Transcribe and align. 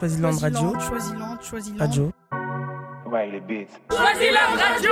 Choisiland 0.00 0.38
Radio. 0.40 0.72
Choisiland, 0.80 1.36
Choisiland. 1.42 1.78
Radio. 1.78 2.10
Ouais, 3.12 3.30
les 3.30 3.40
beats. 3.40 3.68
Choisiland 3.90 4.56
Radio 4.56 4.90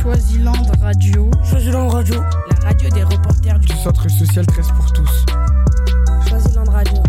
Choisiland 0.00 0.52
Radio. 0.80 1.30
Choisiland 1.44 1.88
Radio. 1.90 2.14
La 2.14 2.68
radio 2.68 2.88
des 2.88 3.02
reporters 3.02 3.58
du 3.58 3.66
Du 3.66 3.76
centre 3.76 4.08
social 4.10 4.46
13 4.46 4.66
pour 4.74 4.92
tous. 4.94 5.26
Choisiland 6.26 6.70
Radio. 6.70 7.02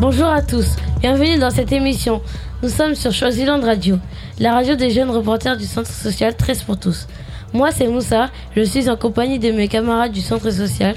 Bonjour 0.00 0.28
à 0.28 0.42
tous, 0.42 0.76
bienvenue 1.00 1.38
dans 1.38 1.48
cette 1.48 1.72
émission. 1.72 2.20
Nous 2.62 2.68
sommes 2.68 2.94
sur 2.94 3.12
Choisiland 3.12 3.62
Radio, 3.62 3.96
la 4.38 4.52
radio 4.52 4.74
des 4.74 4.90
jeunes 4.90 5.10
reporters 5.10 5.56
du 5.56 5.64
centre 5.64 5.90
social 5.90 6.36
13 6.36 6.64
pour 6.64 6.78
tous. 6.78 7.08
Moi 7.54 7.70
c'est 7.70 7.88
Moussa, 7.88 8.28
je 8.54 8.60
suis 8.60 8.90
en 8.90 8.96
compagnie 8.96 9.38
de 9.38 9.50
mes 9.50 9.68
camarades 9.68 10.12
du 10.12 10.20
centre 10.20 10.50
social. 10.50 10.94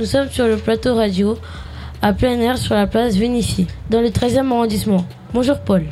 Nous 0.00 0.06
sommes 0.06 0.28
sur 0.28 0.46
le 0.46 0.56
plateau 0.56 0.96
radio 0.96 1.38
à 2.02 2.12
plein 2.12 2.38
air 2.38 2.58
sur 2.58 2.74
la 2.74 2.86
place 2.86 3.16
Vénitie, 3.16 3.66
dans 3.90 4.00
le 4.00 4.08
13e 4.08 4.50
arrondissement. 4.52 5.04
Bonjour 5.34 5.58
Paul. 5.60 5.84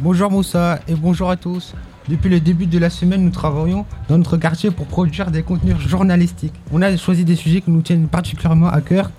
Bonjour 0.00 0.30
Moussa 0.30 0.78
et 0.86 0.94
bonjour 0.94 1.30
à 1.30 1.36
tous. 1.36 1.74
Depuis 2.08 2.28
le 2.28 2.38
début 2.38 2.66
de 2.66 2.78
la 2.78 2.90
semaine, 2.90 3.24
nous 3.24 3.30
travaillons 3.30 3.84
dans 4.08 4.18
notre 4.18 4.36
quartier 4.36 4.70
pour 4.70 4.86
produire 4.86 5.32
des 5.32 5.42
contenus 5.42 5.76
journalistiques. 5.78 6.54
On 6.70 6.80
a 6.82 6.96
choisi 6.96 7.24
des 7.24 7.34
sujets 7.34 7.60
qui 7.60 7.70
nous 7.70 7.82
tiennent 7.82 8.06
particulièrement 8.06 8.68
à 8.68 8.80
cœur. 8.80 9.10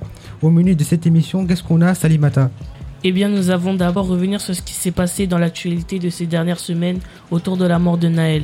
Au 0.42 0.50
menu 0.50 0.76
de 0.76 0.84
cette 0.84 1.06
émission, 1.06 1.46
qu'est-ce 1.46 1.64
qu'on 1.64 1.82
a, 1.82 1.94
Salimata 1.94 2.50
Eh 3.04 3.12
bien, 3.12 3.28
nous 3.28 3.50
avons 3.50 3.74
d'abord 3.74 4.08
revenir 4.08 4.40
sur 4.40 4.56
ce 4.56 4.62
qui 4.62 4.74
s'est 4.74 4.92
passé 4.92 5.28
dans 5.28 5.38
l'actualité 5.38 6.00
de 6.00 6.10
ces 6.10 6.28
dernières 6.28 6.60
semaines 6.60 7.00
autour 7.32 7.58
de 7.58 7.66
la 7.66 7.80
mort 7.80 7.98
de 7.98 8.08
Naël. 8.08 8.44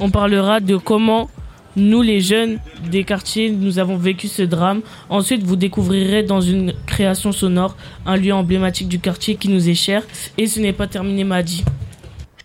On 0.00 0.10
parlera 0.10 0.58
de 0.58 0.76
comment 0.76 1.28
nous, 1.76 2.02
les 2.02 2.20
jeunes 2.20 2.58
des 2.90 3.02
quartiers, 3.04 3.50
nous 3.50 3.78
avons 3.78 3.96
vécu 3.96 4.28
ce 4.28 4.42
drame. 4.42 4.82
Ensuite, 5.08 5.42
vous 5.42 5.56
découvrirez 5.56 6.22
dans 6.22 6.40
une 6.40 6.72
création 6.86 7.32
sonore 7.32 7.76
un 8.06 8.16
lieu 8.16 8.32
emblématique 8.32 8.88
du 8.88 9.00
quartier 9.00 9.34
qui 9.34 9.48
nous 9.48 9.68
est 9.68 9.74
cher. 9.74 10.04
Et 10.38 10.46
ce 10.46 10.60
n'est 10.60 10.72
pas 10.72 10.86
terminé, 10.86 11.24
Madi. 11.24 11.64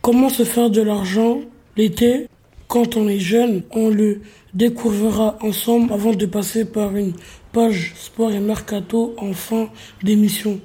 Comment 0.01 0.29
se 0.29 0.43
faire 0.43 0.69
de 0.69 0.81
l'argent 0.81 1.41
l'été 1.77 2.27
Quand 2.67 2.97
on 2.97 3.07
est 3.07 3.19
jeune, 3.19 3.61
on 3.71 3.89
le 3.89 4.21
découvrira 4.53 5.37
ensemble 5.41 5.93
avant 5.93 6.13
de 6.13 6.25
passer 6.25 6.65
par 6.65 6.95
une 6.95 7.13
page 7.51 7.93
sport 7.97 8.31
et 8.31 8.39
mercato 8.39 9.13
en 9.17 9.33
fin 9.33 9.69
d'émission. 10.03 10.59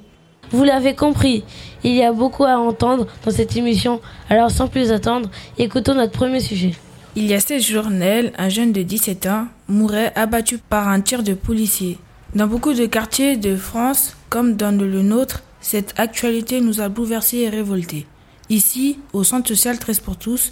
Vous 0.51 0.63
l'avez 0.63 0.95
compris, 0.95 1.43
il 1.83 1.93
y 1.93 2.03
a 2.03 2.13
beaucoup 2.13 2.45
à 2.45 2.57
entendre 2.57 3.07
dans 3.25 3.31
cette 3.31 3.57
émission. 3.57 3.99
Alors 4.29 4.51
sans 4.51 4.67
plus 4.67 4.91
attendre, 4.91 5.29
écoutons 5.57 5.95
notre 5.95 6.11
premier 6.11 6.39
sujet. 6.39 6.73
Il 7.17 7.27
y 7.27 7.33
a 7.33 7.39
sept 7.39 7.61
jours, 7.61 7.87
un 7.87 8.49
jeune 8.49 8.73
de 8.73 8.81
17 8.81 9.27
ans, 9.27 9.47
mourait 9.69 10.11
abattu 10.15 10.57
par 10.57 10.89
un 10.89 10.99
tir 10.99 11.23
de 11.23 11.33
policier. 11.33 11.97
Dans 12.35 12.45
beaucoup 12.45 12.73
de 12.73 12.85
quartiers 12.87 13.37
de 13.37 13.55
France, 13.55 14.17
comme 14.27 14.57
dans 14.57 14.77
le 14.77 15.01
nôtre, 15.01 15.41
cette 15.61 15.93
actualité 15.97 16.59
nous 16.59 16.81
a 16.81 16.89
bouleversés 16.89 17.37
et 17.37 17.49
révoltés. 17.49 18.05
Ici, 18.49 18.99
au 19.13 19.23
Centre 19.23 19.47
social 19.47 19.79
13 19.79 20.01
pour 20.01 20.17
tous, 20.17 20.51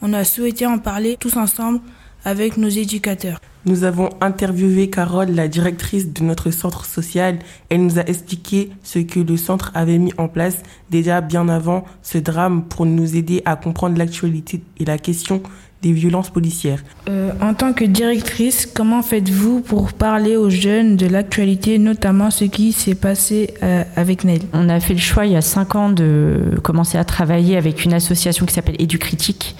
on 0.00 0.14
a 0.14 0.24
souhaité 0.24 0.64
en 0.64 0.78
parler 0.78 1.18
tous 1.20 1.36
ensemble 1.36 1.80
avec 2.24 2.56
nos 2.56 2.70
éducateurs. 2.70 3.38
Nous 3.66 3.84
avons 3.84 4.08
interviewé 4.22 4.88
Carole, 4.88 5.32
la 5.32 5.48
directrice 5.48 6.14
de 6.14 6.22
notre 6.22 6.50
centre 6.50 6.86
social. 6.86 7.38
Elle 7.68 7.84
nous 7.84 7.98
a 7.98 8.02
expliqué 8.06 8.70
ce 8.82 9.00
que 9.00 9.20
le 9.20 9.36
centre 9.36 9.70
avait 9.74 9.98
mis 9.98 10.14
en 10.16 10.28
place 10.28 10.56
déjà 10.88 11.20
bien 11.20 11.46
avant 11.50 11.84
ce 12.00 12.16
drame 12.16 12.64
pour 12.64 12.86
nous 12.86 13.16
aider 13.16 13.42
à 13.44 13.56
comprendre 13.56 13.98
l'actualité 13.98 14.62
et 14.78 14.86
la 14.86 14.96
question 14.96 15.42
des 15.82 15.92
violences 15.92 16.28
policières. 16.28 16.82
Euh, 17.08 17.32
en 17.40 17.54
tant 17.54 17.72
que 17.72 17.84
directrice, 17.84 18.66
comment 18.66 19.02
faites-vous 19.02 19.60
pour 19.60 19.94
parler 19.94 20.36
aux 20.36 20.50
jeunes 20.50 20.96
de 20.96 21.06
l'actualité, 21.06 21.78
notamment 21.78 22.30
ce 22.30 22.44
qui 22.44 22.72
s'est 22.72 22.94
passé 22.94 23.54
euh, 23.62 23.82
avec 23.96 24.24
Nel? 24.24 24.40
On 24.52 24.68
a 24.68 24.78
fait 24.78 24.92
le 24.92 25.00
choix 25.00 25.24
il 25.24 25.32
y 25.32 25.36
a 25.36 25.40
cinq 25.40 25.74
ans 25.76 25.88
de 25.88 26.58
commencer 26.62 26.98
à 26.98 27.04
travailler 27.04 27.56
avec 27.56 27.84
une 27.84 27.94
association 27.94 28.44
qui 28.44 28.52
s'appelle 28.52 28.76
Éducritique 28.78 29.56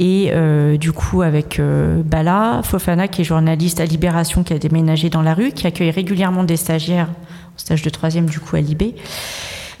et 0.00 0.30
euh, 0.32 0.78
du 0.78 0.92
coup 0.92 1.20
avec 1.20 1.60
euh, 1.60 2.02
Bala 2.02 2.62
Fofana 2.64 3.06
qui 3.06 3.20
est 3.20 3.24
journaliste 3.24 3.80
à 3.80 3.84
Libération 3.84 4.42
qui 4.44 4.54
a 4.54 4.58
déménagé 4.58 5.10
dans 5.10 5.22
la 5.22 5.34
rue, 5.34 5.52
qui 5.52 5.66
accueille 5.66 5.90
régulièrement 5.90 6.44
des 6.44 6.56
stagiaires 6.56 7.08
en 7.08 7.58
stage 7.58 7.82
de 7.82 7.90
troisième 7.90 8.26
du 8.26 8.40
coup 8.40 8.56
à 8.56 8.60
Libé. 8.60 8.94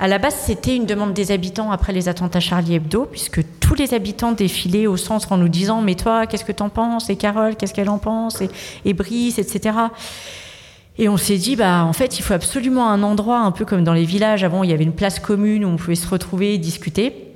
À 0.00 0.06
la 0.06 0.18
base, 0.18 0.34
c'était 0.36 0.76
une 0.76 0.86
demande 0.86 1.12
des 1.12 1.32
habitants 1.32 1.72
après 1.72 1.92
les 1.92 2.08
attentats 2.08 2.38
Charlie 2.38 2.74
Hebdo, 2.74 3.06
puisque 3.10 3.40
tous 3.58 3.74
les 3.74 3.94
habitants 3.94 4.30
défilaient 4.30 4.86
au 4.86 4.96
centre 4.96 5.32
en 5.32 5.36
nous 5.36 5.48
disant 5.48 5.82
Mais 5.82 5.96
toi, 5.96 6.26
qu'est-ce 6.26 6.44
que 6.44 6.52
t'en 6.52 6.68
penses? 6.68 7.10
Et 7.10 7.16
Carole, 7.16 7.56
qu'est-ce 7.56 7.74
qu'elle 7.74 7.90
en 7.90 7.98
pense? 7.98 8.40
Et, 8.84 8.94
Brice, 8.94 9.38
etc. 9.38 9.76
Et 10.98 11.08
on 11.08 11.16
s'est 11.16 11.36
dit, 11.36 11.56
bah, 11.56 11.84
en 11.84 11.92
fait, 11.92 12.18
il 12.18 12.22
faut 12.22 12.34
absolument 12.34 12.88
un 12.88 13.02
endroit, 13.02 13.40
un 13.40 13.50
peu 13.50 13.64
comme 13.64 13.82
dans 13.82 13.92
les 13.92 14.04
villages. 14.04 14.44
Avant, 14.44 14.62
il 14.62 14.70
y 14.70 14.72
avait 14.72 14.84
une 14.84 14.92
place 14.92 15.18
commune 15.18 15.64
où 15.64 15.68
on 15.68 15.76
pouvait 15.76 15.96
se 15.96 16.08
retrouver 16.08 16.54
et 16.54 16.58
discuter. 16.58 17.34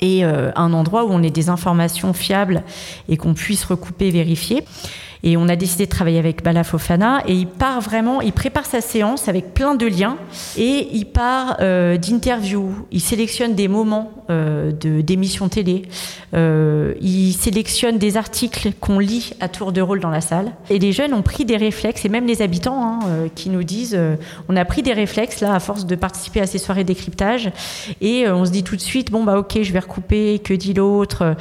Et 0.00 0.24
euh, 0.24 0.50
un 0.56 0.72
endroit 0.74 1.04
où 1.04 1.08
on 1.10 1.22
ait 1.22 1.30
des 1.30 1.48
informations 1.48 2.12
fiables 2.12 2.64
et 3.08 3.16
qu'on 3.16 3.32
puisse 3.32 3.64
recouper, 3.64 4.10
vérifier. 4.10 4.64
Et 5.26 5.38
on 5.38 5.48
a 5.48 5.56
décidé 5.56 5.86
de 5.86 5.90
travailler 5.90 6.18
avec 6.18 6.44
Bala 6.44 6.64
Fofana 6.64 7.22
et 7.26 7.32
il 7.32 7.46
part 7.46 7.80
vraiment, 7.80 8.20
il 8.20 8.32
prépare 8.32 8.66
sa 8.66 8.82
séance 8.82 9.26
avec 9.26 9.54
plein 9.54 9.74
de 9.74 9.86
liens 9.86 10.18
et 10.58 10.86
il 10.92 11.06
part 11.06 11.56
euh, 11.60 11.96
d'interviews. 11.96 12.86
Il 12.92 13.00
sélectionne 13.00 13.54
des 13.54 13.66
moments 13.66 14.12
euh, 14.30 14.72
d'émissions 14.72 15.50
télé. 15.50 15.82
Euh, 16.32 16.94
il 17.02 17.34
sélectionne 17.34 17.98
des 17.98 18.16
articles 18.16 18.72
qu'on 18.80 18.98
lit 18.98 19.32
à 19.40 19.48
tour 19.48 19.70
de 19.70 19.82
rôle 19.82 20.00
dans 20.00 20.08
la 20.08 20.22
salle. 20.22 20.52
Et 20.70 20.78
les 20.78 20.92
jeunes 20.92 21.12
ont 21.12 21.20
pris 21.20 21.44
des 21.44 21.58
réflexes 21.58 22.06
et 22.06 22.08
même 22.08 22.26
les 22.26 22.40
habitants 22.40 22.82
hein, 22.82 22.98
euh, 23.06 23.28
qui 23.34 23.50
nous 23.50 23.64
disent, 23.64 23.98
on 24.48 24.56
a 24.56 24.64
pris 24.64 24.82
des 24.82 24.94
réflexes 24.94 25.40
là 25.40 25.54
à 25.54 25.60
force 25.60 25.84
de 25.84 25.94
participer 25.94 26.40
à 26.40 26.46
ces 26.46 26.56
soirées 26.56 26.84
décryptage 26.84 27.50
et 28.00 28.26
on 28.28 28.46
se 28.46 28.50
dit 28.50 28.64
tout 28.64 28.76
de 28.76 28.80
suite, 28.80 29.10
bon 29.10 29.24
bah 29.24 29.38
ok, 29.38 29.58
je 29.60 29.72
vais 29.72 29.78
recouper. 29.78 30.38
Que 30.38 30.54
dit 30.54 30.72
l'autre? 30.72 31.36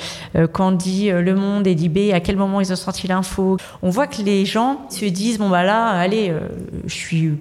Quand 0.51 0.73
dit 0.73 1.09
Le 1.09 1.35
Monde 1.35 1.67
et 1.67 1.75
dit 1.75 1.89
B 1.89 2.13
À 2.13 2.19
quel 2.19 2.35
moment 2.35 2.59
ils 2.59 2.71
ont 2.73 2.77
sorti 2.77 3.07
l'info? 3.07 3.57
On 3.81 3.89
voit 3.89 4.07
que 4.07 4.21
les 4.21 4.45
gens 4.45 4.81
se 4.89 5.05
disent 5.05 5.37
bon 5.37 5.49
bah 5.49 5.63
là, 5.63 5.87
allez, 5.87 6.29
euh, 6.29 6.39
je 6.85 6.93
suis 6.93 7.33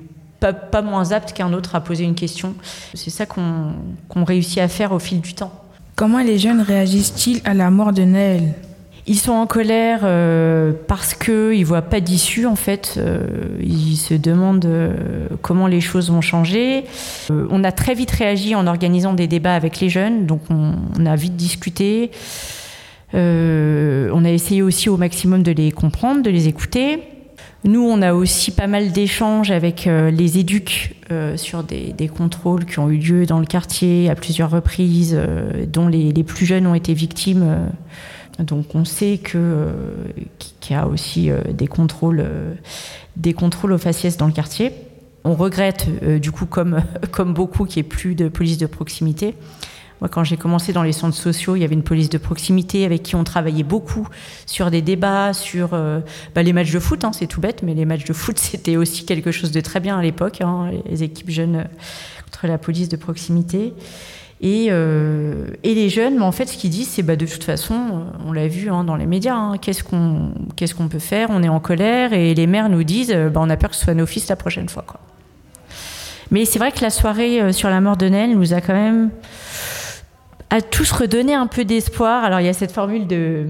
pas, 0.43 0.53
pas 0.53 0.83
moins 0.83 1.13
apte 1.13 1.33
qu'un 1.33 1.53
autre 1.53 1.75
à 1.77 1.81
poser 1.81 2.05
une 2.05 2.17
question. 2.17 2.55
C'est 2.95 3.11
ça 3.11 3.27
qu'on 3.27 4.25
réussit 4.25 4.59
à 4.59 4.69
faire 4.69 4.93
au 4.93 4.99
fil 4.99 5.21
du 5.21 5.35
temps. 5.35 5.53
Comment 5.95 6.19
les 6.19 6.39
jeunes 6.39 6.61
réagissent-ils 6.61 7.41
à 7.45 7.55
la 7.55 7.71
mort 7.71 7.93
de 7.93 8.03
Nel 8.03 8.55
Ils 9.07 9.19
sont 9.19 9.33
en 9.33 9.47
colère 9.47 10.01
euh, 10.03 10.73
parce 10.89 11.15
que 11.15 11.55
ils 11.55 11.65
voient 11.65 11.83
pas 11.83 12.01
d'issue 12.01 12.47
en 12.47 12.57
fait. 12.57 12.95
Euh, 12.97 13.21
ils 13.61 13.97
se 13.97 14.15
demandent 14.15 14.65
euh, 14.65 15.29
comment 15.43 15.69
les 15.69 15.81
choses 15.81 16.11
vont 16.11 16.23
changer. 16.23 16.85
On 17.31 17.63
a 17.63 17.71
très 17.71 17.95
vite 17.95 18.11
réagi 18.11 18.55
en 18.57 18.67
organisant 18.67 19.13
des 19.13 19.29
débats 19.29 19.55
avec 19.55 19.81
les 19.81 19.91
jeunes, 19.91 20.27
donc 20.27 20.41
on, 20.51 20.73
on 20.99 21.07
a 21.07 21.15
vite 21.15 21.37
discuté. 21.37 22.11
Euh, 23.15 24.11
on 24.13 24.25
a 24.25 24.31
essayé 24.31 24.63
aussi 24.63 24.89
au 24.89 24.97
maximum 24.97 25.43
de 25.43 25.53
les 25.53 25.73
comprendre, 25.73 26.23
de 26.23 26.31
les 26.31 26.49
écouter. 26.49 27.01
Nous, 27.65 27.81
on 27.81 28.03
a 28.03 28.13
aussi 28.13 28.51
pas 28.51 28.67
mal 28.67 28.91
d'échanges 28.91 29.53
avec 29.53 29.87
euh, 29.87 30.11
les 30.11 30.39
éducs 30.39 30.97
euh, 31.13 31.37
sur 31.37 31.63
des, 31.63 31.95
contrôles 32.09 32.65
qui 32.65 32.81
ont 32.81 32.91
eu 32.91 32.97
lieu 32.97 33.25
dans 33.25 33.39
le 33.39 33.47
quartier 33.47 34.11
à 34.11 34.17
plusieurs 34.17 34.51
reprises, 34.51 35.15
euh, 35.17 35.65
dont 35.67 35.87
les, 35.87 36.13
plus 36.25 36.45
jeunes 36.45 36.67
ont 36.67 36.75
été 36.75 36.93
victimes. 36.93 37.71
donc, 38.41 38.75
on 38.75 38.85
sait 38.85 39.19
que 39.19 39.69
qu'il 40.59 40.75
y 40.75 40.79
a 40.79 40.89
aussi 40.89 41.31
des 41.53 41.69
contrôles, 41.69 42.25
des 43.17 43.33
contrôles 43.33 43.73
aux 43.73 43.79
faciès 43.79 44.17
dans 44.17 44.27
le 44.27 44.33
quartier. 44.33 44.73
On 45.25 45.35
regrette, 45.35 45.89
du 46.21 46.33
coup, 46.33 46.47
comme 46.47 46.83
comme 47.13 47.33
beaucoup, 47.33 47.65
qu'il 47.65 47.83
n'y 47.83 47.87
ait 47.87 47.91
plus 47.91 48.15
de 48.17 48.29
police 48.29 48.59
de 48.59 48.67
proximité. 48.67 49.35
Moi, 50.03 50.09
quand 50.09 50.25
j'ai 50.25 50.37
commencé 50.37 50.73
dans 50.73 50.83
les 50.83 50.91
centres 50.91 51.17
sociaux, 51.17 51.55
il 51.55 51.61
y 51.61 51.65
avait 51.65 51.77
une 51.77 51.85
police 51.85 52.11
de 52.11 52.19
proximité 52.19 52.85
avec 52.85 53.05
qui 53.05 53.15
on 53.15 53.23
travaillait 53.23 53.63
beaucoup 53.63 54.09
sur 54.47 54.69
des 54.69 54.83
débats, 54.83 55.33
sur 55.33 55.75
euh, 55.75 56.01
bah, 56.35 56.43
les 56.43 56.53
matchs 56.53 56.73
de 56.73 56.81
foot. 56.81 57.05
Hein, 57.05 57.13
c'est 57.13 57.29
tout 57.29 57.41
bête, 57.41 57.63
mais 57.63 57.73
les 57.73 57.85
matchs 57.85 58.03
de 58.03 58.13
foot, 58.13 58.37
c'était 58.41 58.77
aussi 58.77 59.07
quelque 59.07 59.31
chose 59.31 59.53
de 59.53 59.61
très 59.61 59.79
bien 59.79 59.97
à 59.97 60.03
l'époque. 60.03 60.41
Hein, 60.41 60.73
les 60.91 61.05
équipes 61.05 61.31
jeunes 61.31 61.55
euh, 61.55 61.65
contre 62.25 62.49
la 62.49 62.59
police 62.59 62.89
de 62.89 62.97
proximité. 62.97 63.75
Et, 64.41 64.71
euh, 64.71 65.47
les 65.63 65.89
jeunes, 65.89 66.17
mais 66.17 66.25
en 66.25 66.33
fait, 66.33 66.47
ce 66.47 66.57
qu'ils 66.57 66.71
disent, 66.71 66.89
c'est 66.89 67.05
bah, 67.05 67.15
de 67.15 67.25
toute 67.25 67.45
façon, 67.45 68.07
on 68.27 68.33
l'a 68.33 68.49
vu 68.49 68.71
hein, 68.71 68.83
dans 68.83 68.97
les 68.97 69.07
médias, 69.07 69.57
qu'est-ce 69.59 69.85
qu'on 69.85 70.89
peut 70.89 70.99
faire? 70.99 71.29
On 71.31 71.45
est 71.45 71.49
en 71.49 71.61
colère 71.61 72.13
et 72.13 72.35
les 72.35 72.49
maires 72.49 72.71
nous 72.71 72.83
disent, 72.83 73.15
bah, 73.33 73.41
on 73.41 73.49
a 73.49 73.57
peur 73.57 73.71
que 73.71 73.77
ce 73.77 73.85
soit 73.85 73.95
nos 73.95 74.07
fils 74.07 74.27
la 74.27 74.35
prochaine 74.35 74.69
fois. 74.69 74.85
Mais 76.33 76.45
c'est 76.45 76.59
vrai 76.59 76.73
que 76.73 76.81
la 76.81 76.91
soirée 76.91 77.53
sur 77.53 77.69
la 77.69 77.81
mort 77.81 77.97
de 77.97 78.09
Nel 78.09 78.37
nous 78.37 78.53
a 78.53 78.61
quand 78.61 78.75
même 78.75 79.11
à 80.53 80.61
tous 80.61 80.93
redonné 80.93 81.33
un 81.33 81.47
peu 81.47 81.65
d'espoir. 81.65 82.25
Alors 82.25 82.41
il 82.41 82.45
y 82.45 82.49
a 82.49 82.53
cette 82.53 82.73
formule 82.73 83.07
de 83.07 83.47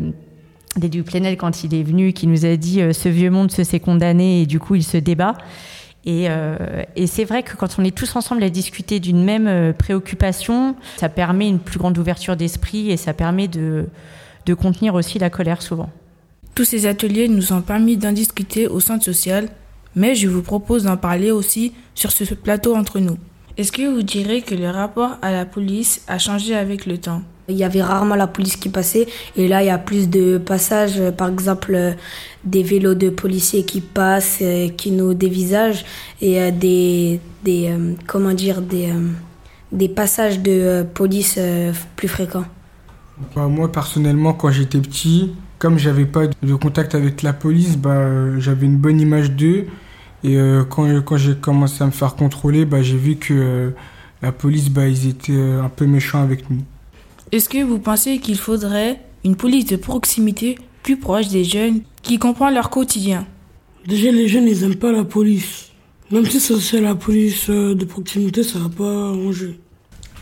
d'Edu 0.76 1.02
Plenel 1.02 1.36
quand 1.36 1.64
il 1.64 1.74
est 1.74 1.82
venu 1.82 2.12
qui 2.12 2.26
nous 2.28 2.46
a 2.46 2.56
dit 2.56 2.80
euh, 2.80 2.92
ce 2.92 3.08
vieux 3.08 3.28
monde 3.28 3.50
se 3.50 3.64
s'est 3.64 3.80
condamné 3.80 4.40
et 4.40 4.46
du 4.46 4.60
coup 4.60 4.76
il 4.76 4.84
se 4.84 4.96
débat. 4.96 5.34
Et, 6.04 6.26
euh, 6.28 6.56
et 6.94 7.08
c'est 7.08 7.24
vrai 7.24 7.42
que 7.42 7.56
quand 7.56 7.78
on 7.78 7.84
est 7.84 7.94
tous 7.94 8.14
ensemble 8.16 8.42
à 8.44 8.50
discuter 8.50 9.00
d'une 9.00 9.22
même 9.24 9.48
euh, 9.48 9.72
préoccupation, 9.72 10.76
ça 10.96 11.08
permet 11.08 11.48
une 11.48 11.58
plus 11.58 11.78
grande 11.78 11.98
ouverture 11.98 12.36
d'esprit 12.36 12.90
et 12.92 12.96
ça 12.96 13.12
permet 13.12 13.48
de, 13.48 13.86
de 14.46 14.54
contenir 14.54 14.94
aussi 14.94 15.18
la 15.18 15.28
colère 15.28 15.60
souvent. 15.60 15.90
Tous 16.54 16.64
ces 16.64 16.86
ateliers 16.86 17.26
nous 17.28 17.52
ont 17.52 17.62
permis 17.62 17.96
d'en 17.96 18.12
discuter 18.12 18.68
au 18.68 18.78
centre 18.78 19.04
social 19.04 19.48
mais 19.96 20.14
je 20.14 20.28
vous 20.28 20.42
propose 20.42 20.84
d'en 20.84 20.96
parler 20.96 21.32
aussi 21.32 21.72
sur 21.94 22.12
ce 22.12 22.22
plateau 22.34 22.76
entre 22.76 23.00
nous. 23.00 23.18
Est-ce 23.58 23.70
que 23.70 23.82
vous 23.82 24.02
direz 24.02 24.40
que 24.40 24.54
le 24.54 24.70
rapport 24.70 25.18
à 25.20 25.30
la 25.30 25.44
police 25.44 26.02
a 26.08 26.18
changé 26.18 26.54
avec 26.54 26.86
le 26.86 26.96
temps? 26.96 27.22
Il 27.48 27.56
y 27.56 27.64
avait 27.64 27.82
rarement 27.82 28.14
la 28.14 28.26
police 28.26 28.56
qui 28.56 28.70
passait 28.70 29.06
et 29.36 29.46
là 29.46 29.62
il 29.62 29.66
y 29.66 29.70
a 29.70 29.76
plus 29.76 30.08
de 30.08 30.38
passages, 30.38 31.02
par 31.18 31.28
exemple 31.28 31.74
euh, 31.74 31.92
des 32.44 32.62
vélos 32.62 32.94
de 32.94 33.10
policiers 33.10 33.64
qui 33.64 33.82
passent, 33.82 34.38
euh, 34.40 34.68
qui 34.70 34.90
nous 34.90 35.12
dévisagent 35.12 35.84
et 36.22 36.40
euh, 36.40 36.50
des, 36.50 37.20
des 37.44 37.76
comment 38.06 38.32
dire 38.32 38.62
des, 38.62 38.90
des 39.70 39.88
passages 39.88 40.40
de 40.40 40.86
police 40.94 41.38
plus 41.96 42.08
fréquents. 42.08 42.46
Bah, 43.36 43.48
moi 43.48 43.70
personnellement 43.70 44.32
quand 44.32 44.50
j'étais 44.50 44.78
petit, 44.78 45.32
comme 45.58 45.78
j'avais 45.78 46.06
pas 46.06 46.26
de 46.26 46.54
contact 46.54 46.94
avec 46.94 47.20
la 47.20 47.34
police, 47.34 47.76
bah, 47.76 48.38
j'avais 48.38 48.64
une 48.64 48.78
bonne 48.78 48.98
image 48.98 49.30
d'eux 49.32 49.66
et 50.24 50.36
euh, 50.36 50.64
quand, 50.64 50.88
quand 51.02 51.16
j'ai 51.16 51.34
commencé 51.34 51.82
à 51.82 51.86
me 51.86 51.90
faire 51.90 52.14
contrôler, 52.14 52.64
bah, 52.64 52.82
j'ai 52.82 52.96
vu 52.96 53.16
que 53.16 53.34
euh, 53.34 53.70
la 54.22 54.32
police, 54.32 54.70
bah, 54.70 54.86
ils 54.86 55.08
étaient 55.08 55.32
euh, 55.32 55.62
un 55.62 55.68
peu 55.68 55.86
méchants 55.86 56.22
avec 56.22 56.48
nous. 56.48 56.60
Est-ce 57.32 57.48
que 57.48 57.62
vous 57.62 57.78
pensez 57.78 58.18
qu'il 58.18 58.38
faudrait 58.38 59.00
une 59.24 59.36
police 59.36 59.66
de 59.66 59.76
proximité 59.76 60.58
plus 60.82 60.96
proche 60.96 61.28
des 61.28 61.44
jeunes 61.44 61.80
qui 62.02 62.18
comprend 62.18 62.50
leur 62.50 62.70
quotidien? 62.70 63.26
Déjà, 63.86 64.12
les 64.12 64.28
jeunes, 64.28 64.46
ils 64.46 64.60
n'aiment 64.60 64.76
pas 64.76 64.92
la 64.92 65.04
police. 65.04 65.70
Même 66.10 66.26
si 66.26 66.40
c'est 66.40 66.80
la 66.80 66.94
police 66.94 67.48
de 67.48 67.84
proximité, 67.84 68.42
ça 68.42 68.58
va 68.58 68.68
pas 68.68 69.08
ranger. 69.08 69.58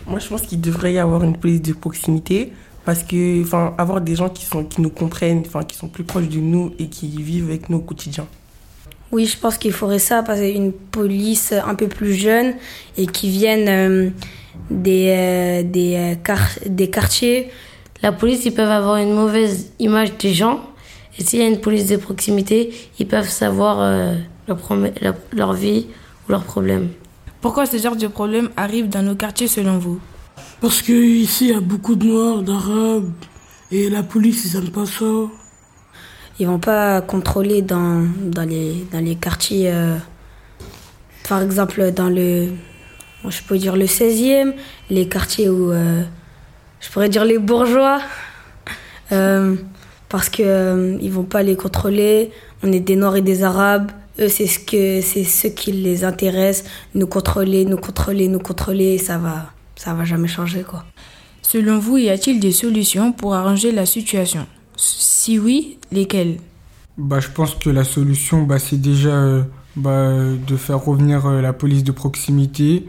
Moi, 0.06 0.18
je 0.18 0.28
pense 0.28 0.42
qu'il 0.42 0.60
devrait 0.60 0.94
y 0.94 0.98
avoir 0.98 1.24
une 1.24 1.36
police 1.36 1.60
de 1.60 1.72
proximité 1.72 2.52
parce 2.84 3.02
que, 3.02 3.42
enfin, 3.42 3.74
avoir 3.76 4.00
des 4.00 4.14
gens 4.14 4.30
qui, 4.30 4.46
sont, 4.46 4.64
qui 4.64 4.80
nous 4.80 4.90
comprennent, 4.90 5.42
enfin, 5.44 5.62
qui 5.64 5.76
sont 5.76 5.88
plus 5.88 6.04
proches 6.04 6.28
de 6.28 6.38
nous 6.38 6.72
et 6.78 6.88
qui 6.88 7.08
vivent 7.08 7.50
avec 7.50 7.68
nous 7.68 7.78
au 7.78 7.82
quotidien. 7.82 8.26
Oui, 9.12 9.26
je 9.26 9.36
pense 9.36 9.58
qu'il 9.58 9.72
faudrait 9.72 9.98
ça, 9.98 10.22
parce 10.22 10.40
une 10.40 10.72
police 10.72 11.52
un 11.52 11.74
peu 11.74 11.88
plus 11.88 12.14
jeune 12.14 12.54
et 12.96 13.06
qui 13.06 13.28
vienne 13.28 13.68
euh, 13.68 14.10
des, 14.70 15.06
euh, 15.08 15.62
des, 15.64 16.14
euh, 16.28 16.36
des 16.66 16.90
quartiers. 16.90 17.50
La 18.02 18.12
police, 18.12 18.44
ils 18.44 18.54
peuvent 18.54 18.70
avoir 18.70 18.98
une 18.98 19.12
mauvaise 19.12 19.72
image 19.80 20.16
des 20.16 20.32
gens. 20.32 20.60
Et 21.18 21.24
s'il 21.24 21.40
y 21.40 21.42
a 21.42 21.48
une 21.48 21.60
police 21.60 21.86
de 21.86 21.96
proximité, 21.96 22.72
ils 23.00 23.06
peuvent 23.06 23.28
savoir 23.28 23.78
leur, 24.46 24.58
leur, 25.32 25.52
vie 25.52 25.86
ou 26.26 26.32
leurs 26.32 26.44
problèmes. 26.44 26.88
Pourquoi 27.40 27.66
ce 27.66 27.76
genre 27.78 27.96
de 27.96 28.06
problèmes 28.06 28.48
arrivent 28.56 28.88
dans 28.88 29.02
nos 29.02 29.16
quartiers 29.16 29.48
selon 29.48 29.76
vous? 29.78 29.98
Parce 30.60 30.80
qu'ici, 30.82 31.48
il 31.48 31.50
y 31.50 31.54
a 31.54 31.60
beaucoup 31.60 31.96
de 31.96 32.06
Noirs, 32.06 32.42
d'Arabes, 32.42 33.10
et 33.72 33.90
la 33.90 34.02
police, 34.02 34.46
ils 34.46 34.58
n'aiment 34.58 34.70
pas 34.70 34.86
ça. 34.86 35.04
Ils 36.40 36.46
vont 36.46 36.58
pas 36.58 37.02
contrôler 37.02 37.60
dans, 37.60 38.02
dans, 38.22 38.48
les, 38.48 38.86
dans 38.90 39.04
les 39.04 39.14
quartiers, 39.14 39.70
euh, 39.70 39.98
par 41.28 41.42
exemple 41.42 41.92
dans 41.92 42.08
le, 42.08 42.48
je 43.28 43.42
peux 43.46 43.58
dire 43.58 43.76
le 43.76 43.84
16e, 43.84 44.54
les 44.88 45.06
quartiers 45.06 45.50
où, 45.50 45.70
euh, 45.70 46.02
je 46.80 46.88
pourrais 46.88 47.10
dire 47.10 47.26
les 47.26 47.36
bourgeois, 47.36 48.00
euh, 49.12 49.54
parce 50.08 50.30
que 50.30 50.96
ils 51.02 51.12
vont 51.12 51.24
pas 51.24 51.42
les 51.42 51.56
contrôler. 51.56 52.30
On 52.62 52.72
est 52.72 52.80
des 52.80 52.96
Noirs 52.96 53.16
et 53.16 53.22
des 53.22 53.42
Arabes. 53.44 53.90
Eux, 54.18 54.28
c'est 54.28 54.46
ce 54.46 54.60
ce 54.60 55.46
qui 55.48 55.72
les 55.72 56.04
intéresse, 56.04 56.64
nous 56.94 57.06
contrôler, 57.06 57.66
nous 57.66 57.76
contrôler, 57.76 58.28
nous 58.28 58.40
contrôler. 58.40 58.96
Ça 58.96 59.18
va, 59.18 59.52
ça 59.76 59.92
va 59.92 60.06
jamais 60.06 60.28
changer 60.28 60.62
quoi. 60.62 60.84
Selon 61.42 61.78
vous, 61.78 61.98
y 61.98 62.08
a-t-il 62.08 62.40
des 62.40 62.52
solutions 62.52 63.12
pour 63.12 63.34
arranger 63.34 63.72
la 63.72 63.84
situation? 63.84 64.46
Si 64.80 65.38
oui, 65.38 65.78
lesquels? 65.92 66.38
Bah, 66.96 67.20
Je 67.20 67.28
pense 67.28 67.54
que 67.54 67.70
la 67.70 67.84
solution, 67.84 68.42
bah, 68.42 68.58
c'est 68.58 68.80
déjà 68.80 69.10
euh, 69.10 69.42
bah, 69.76 70.12
de 70.46 70.56
faire 70.56 70.82
revenir 70.82 71.26
euh, 71.26 71.40
la 71.40 71.52
police 71.52 71.84
de 71.84 71.92
proximité 71.92 72.86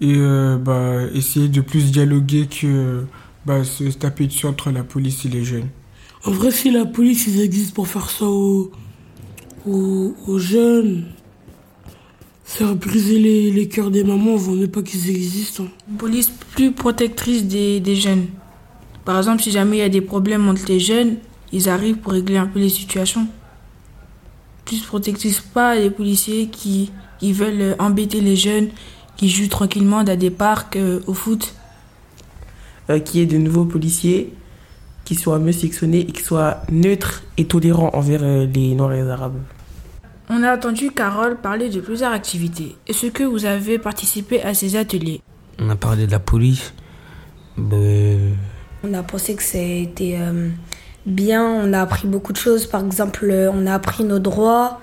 et 0.00 0.14
euh, 0.16 0.56
bah, 0.56 1.02
essayer 1.14 1.48
de 1.48 1.60
plus 1.60 1.90
dialoguer 1.90 2.46
que 2.46 3.04
bah, 3.44 3.64
se 3.64 3.84
taper 3.84 4.26
dessus 4.26 4.46
entre 4.46 4.70
la 4.70 4.82
police 4.82 5.24
et 5.24 5.28
les 5.28 5.44
jeunes. 5.44 5.68
En 6.24 6.30
vrai, 6.30 6.50
si 6.50 6.70
la 6.70 6.84
police 6.84 7.26
ils 7.26 7.40
existent 7.40 7.74
pour 7.74 7.88
faire 7.88 8.10
ça 8.10 8.24
aux, 8.24 8.72
aux, 9.66 10.38
jeunes, 10.38 11.06
faire 12.44 12.74
briser 12.74 13.18
les, 13.18 13.50
les 13.50 13.68
cœurs 13.68 13.90
des 13.90 14.04
mamans, 14.04 14.36
on 14.48 14.52
ne 14.52 14.66
pas 14.66 14.82
qu'ils 14.82 15.10
existent. 15.10 15.64
Hein. 15.64 15.68
Une 15.90 15.96
police 15.96 16.30
plus 16.54 16.72
protectrice 16.72 17.44
des, 17.44 17.80
des 17.80 17.96
jeunes. 17.96 18.26
Par 19.08 19.16
exemple, 19.16 19.42
si 19.42 19.50
jamais 19.50 19.78
il 19.78 19.80
y 19.80 19.82
a 19.84 19.88
des 19.88 20.02
problèmes 20.02 20.46
entre 20.50 20.66
les 20.68 20.80
jeunes, 20.80 21.16
ils 21.50 21.70
arrivent 21.70 21.96
pour 21.96 22.12
régler 22.12 22.36
un 22.36 22.46
peu 22.46 22.58
les 22.58 22.68
situations. 22.68 23.26
Plus 24.66 24.82
protectrices, 24.82 25.40
pas 25.40 25.76
les 25.76 25.88
policiers 25.88 26.48
qui, 26.48 26.92
qui 27.18 27.32
veulent 27.32 27.74
embêter 27.78 28.20
les 28.20 28.36
jeunes, 28.36 28.68
qui 29.16 29.30
jouent 29.30 29.48
tranquillement 29.48 30.04
dans 30.04 30.18
des 30.18 30.28
parcs 30.28 30.76
euh, 30.76 31.00
au 31.06 31.14
foot. 31.14 31.54
Euh, 32.90 32.98
qui 32.98 33.22
est 33.22 33.24
de 33.24 33.38
nouveaux 33.38 33.64
policiers 33.64 34.34
qui 35.06 35.14
soient 35.14 35.38
mieux 35.38 35.52
sélectionnés 35.52 36.00
et 36.00 36.12
qui 36.12 36.22
soient 36.22 36.60
neutres 36.70 37.22
et 37.38 37.46
tolérants 37.46 37.90
envers 37.94 38.22
euh, 38.22 38.44
les 38.44 38.74
Noirs 38.74 38.92
et 38.92 39.02
les 39.02 39.08
Arabes. 39.08 39.40
On 40.28 40.42
a 40.42 40.54
entendu 40.54 40.90
Carole 40.90 41.38
parler 41.38 41.70
de 41.70 41.80
plusieurs 41.80 42.12
activités. 42.12 42.76
Est-ce 42.86 43.06
que 43.06 43.24
vous 43.24 43.46
avez 43.46 43.78
participé 43.78 44.42
à 44.42 44.52
ces 44.52 44.76
ateliers? 44.76 45.22
On 45.58 45.70
a 45.70 45.76
parlé 45.76 46.06
de 46.06 46.12
la 46.12 46.20
police, 46.20 46.74
ben, 47.56 48.36
on 48.84 48.94
a 48.94 49.02
pensé 49.02 49.34
que 49.34 49.42
c'était 49.42 50.18
euh, 50.20 50.48
bien, 51.06 51.44
on 51.44 51.72
a 51.72 51.80
appris 51.80 52.08
beaucoup 52.08 52.32
de 52.32 52.38
choses. 52.38 52.66
Par 52.66 52.84
exemple, 52.84 53.28
euh, 53.30 53.50
on 53.52 53.66
a 53.66 53.74
appris 53.74 54.04
nos 54.04 54.18
droits. 54.18 54.80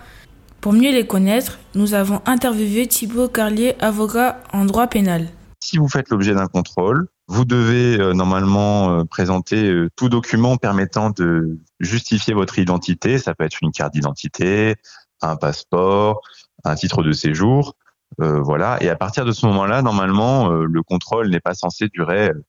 Pour 0.62 0.74
mieux 0.74 0.92
les 0.92 1.06
connaître, 1.06 1.59
nous 1.75 1.94
avons 1.94 2.21
interviewé 2.25 2.88
Thibaut 2.88 3.27
Carlier, 3.27 3.75
avocat 3.80 4.42
en 4.51 4.65
droit 4.65 4.88
pénal. 4.88 5.27
Si 5.62 5.77
vous 5.77 5.88
faites 5.88 6.09
l'objet 6.09 6.33
d'un 6.33 6.47
contrôle, 6.47 7.07
vous 7.27 7.45
devez 7.45 8.00
euh, 8.00 8.13
normalement 8.13 9.06
présenter 9.06 9.71
tout 9.95 10.09
document 10.09 10.57
permettant 10.57 11.12
de 11.12 11.59
justifier 11.80 12.33
votre 12.33 12.59
identité. 12.59 13.18
Ça 13.18 13.33
peut 13.36 13.45
être 13.45 13.57
une 13.62 13.71
carte 13.71 13.94
d'identité, 13.94 14.75
un 15.21 15.36
passeport, 15.36 16.21
un 16.63 16.75
titre 16.75 17.03
de 17.03 17.12
séjour. 17.12 17.75
voilà. 18.18 18.81
Et 18.81 18.89
à 18.89 18.95
partir 18.95 19.24
de 19.25 19.31
ce 19.31 19.45
moment-là, 19.45 19.81
normalement, 19.81 20.50
le 20.50 20.83
contrôle 20.83 21.30
n'est 21.30 21.39
pas 21.39 21.53
censé 21.53 21.89
durer 21.89 22.30
euh, 22.30 22.44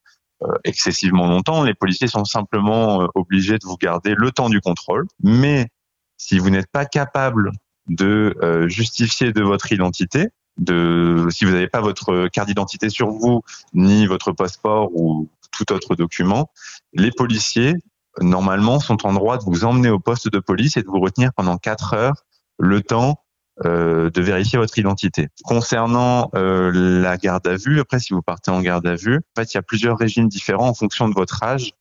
excessivement 0.64 1.26
longtemps. 1.26 1.62
Les 1.62 1.74
policiers 1.74 2.08
sont 2.08 2.24
simplement 2.24 3.02
euh, 3.02 3.06
obligés 3.14 3.58
de 3.58 3.66
vous 3.66 3.76
garder 3.76 4.14
le 4.16 4.30
temps 4.30 4.48
du 4.48 4.60
contrôle. 4.60 5.06
Mais 5.22 5.68
si 6.16 6.38
vous 6.38 6.50
n'êtes 6.50 6.70
pas 6.70 6.84
capable 6.84 7.52
de 7.88 8.36
euh, 8.42 8.68
justifier 8.68 9.32
de 9.32 9.42
votre 9.42 9.72
identité, 9.72 10.28
de 10.58 11.26
si 11.30 11.44
vous 11.44 11.52
n'avez 11.52 11.68
pas 11.68 11.80
votre 11.80 12.28
carte 12.28 12.48
d'identité 12.48 12.88
sur 12.90 13.10
vous, 13.10 13.42
ni 13.74 14.06
votre 14.06 14.32
passeport 14.32 14.90
ou 14.94 15.28
tout 15.52 15.72
autre 15.72 15.94
document, 15.94 16.50
les 16.92 17.10
policiers 17.10 17.74
normalement 18.20 18.80
sont 18.80 19.06
en 19.06 19.12
droit 19.12 19.36
de 19.36 19.44
vous 19.44 19.64
emmener 19.64 19.90
au 19.90 19.98
poste 19.98 20.30
de 20.30 20.38
police 20.38 20.76
et 20.76 20.82
de 20.82 20.88
vous 20.88 21.00
retenir 21.00 21.32
pendant 21.34 21.58
quatre 21.58 21.92
heures 21.92 22.24
le 22.58 22.80
temps 22.80 23.20
euh, 23.64 24.10
de 24.10 24.20
vérifier 24.20 24.58
votre 24.58 24.78
identité. 24.78 25.28
Concernant 25.44 26.30
euh, 26.34 26.70
la 26.74 27.16
garde 27.16 27.46
à 27.46 27.56
vue, 27.56 27.80
après 27.80 27.98
si 27.98 28.12
vous 28.12 28.20
partez 28.20 28.50
en 28.50 28.60
garde 28.60 28.86
à 28.86 28.96
vue, 28.96 29.16
en 29.16 29.40
fait 29.40 29.54
il 29.54 29.56
y 29.56 29.58
a 29.58 29.62
plusieurs 29.62 29.96
régimes 29.96 30.28
différents 30.28 30.68
en 30.68 30.74
fonction 30.74 31.08
de 31.08 31.14
votre 31.14 31.42
âge. 31.42 31.72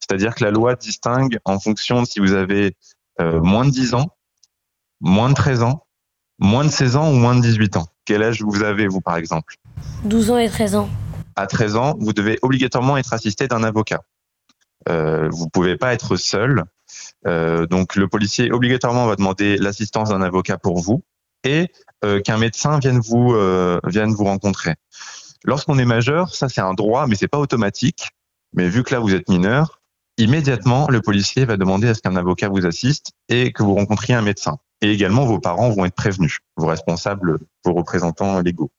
C'est-à-dire 0.00 0.34
que 0.34 0.42
la 0.42 0.50
loi 0.50 0.74
distingue 0.74 1.38
en 1.44 1.60
fonction 1.60 2.00
de 2.00 2.06
si 2.06 2.18
vous 2.18 2.32
avez 2.32 2.76
euh, 3.20 3.42
moins 3.42 3.66
de 3.66 3.70
10 3.70 3.92
ans, 3.92 4.06
moins 5.02 5.28
de 5.28 5.34
13 5.34 5.64
ans, 5.64 5.84
moins 6.38 6.64
de 6.64 6.70
16 6.70 6.96
ans 6.96 7.10
ou 7.10 7.14
moins 7.14 7.34
de 7.34 7.42
18 7.42 7.76
ans. 7.76 7.88
Quel 8.06 8.22
âge 8.22 8.40
vous 8.40 8.62
avez 8.62 8.86
vous 8.86 9.02
par 9.02 9.18
exemple? 9.18 9.56
12 10.04 10.30
ans 10.30 10.38
et 10.38 10.48
13 10.48 10.76
ans. 10.76 10.88
À 11.36 11.46
13 11.46 11.76
ans, 11.76 11.94
vous 12.00 12.14
devez 12.14 12.38
obligatoirement 12.40 12.96
être 12.96 13.12
assisté 13.12 13.48
d'un 13.48 13.64
avocat. 13.64 14.00
Euh, 14.88 15.28
vous 15.30 15.50
pouvez 15.50 15.76
pas 15.76 15.92
être 15.92 16.16
seul. 16.16 16.64
Euh, 17.26 17.66
donc 17.66 17.96
le 17.96 18.08
policier 18.08 18.50
obligatoirement 18.50 19.06
va 19.06 19.16
demander 19.16 19.58
l'assistance 19.58 20.08
d'un 20.08 20.22
avocat 20.22 20.56
pour 20.56 20.78
vous 20.80 21.02
et 21.44 21.68
euh, 22.04 22.20
qu'un 22.20 22.38
médecin 22.38 22.78
vienne 22.78 23.00
vous 23.00 23.34
euh, 23.34 23.80
vienne 23.84 24.12
vous 24.12 24.24
rencontrer. 24.24 24.74
Lorsqu'on 25.44 25.78
est 25.78 25.84
majeur, 25.84 26.34
ça 26.34 26.48
c'est 26.48 26.60
un 26.60 26.74
droit, 26.74 27.06
mais 27.06 27.14
c'est 27.14 27.28
pas 27.28 27.38
automatique. 27.38 28.08
Mais 28.54 28.68
vu 28.68 28.82
que 28.82 28.94
là 28.94 29.00
vous 29.00 29.14
êtes 29.14 29.28
mineur, 29.28 29.80
immédiatement 30.16 30.88
le 30.88 31.00
policier 31.00 31.44
va 31.44 31.56
demander 31.56 31.88
à 31.88 31.94
ce 31.94 32.00
qu'un 32.00 32.16
avocat 32.16 32.48
vous 32.48 32.66
assiste 32.66 33.12
et 33.28 33.52
que 33.52 33.62
vous 33.62 33.74
rencontriez 33.74 34.14
un 34.14 34.22
médecin. 34.22 34.58
Et 34.80 34.92
également 34.92 35.24
vos 35.26 35.40
parents 35.40 35.70
vont 35.70 35.84
être 35.84 35.94
prévenus, 35.94 36.38
vos 36.56 36.66
responsables, 36.66 37.38
vos 37.64 37.72
représentants 37.72 38.40
légaux. 38.40 38.70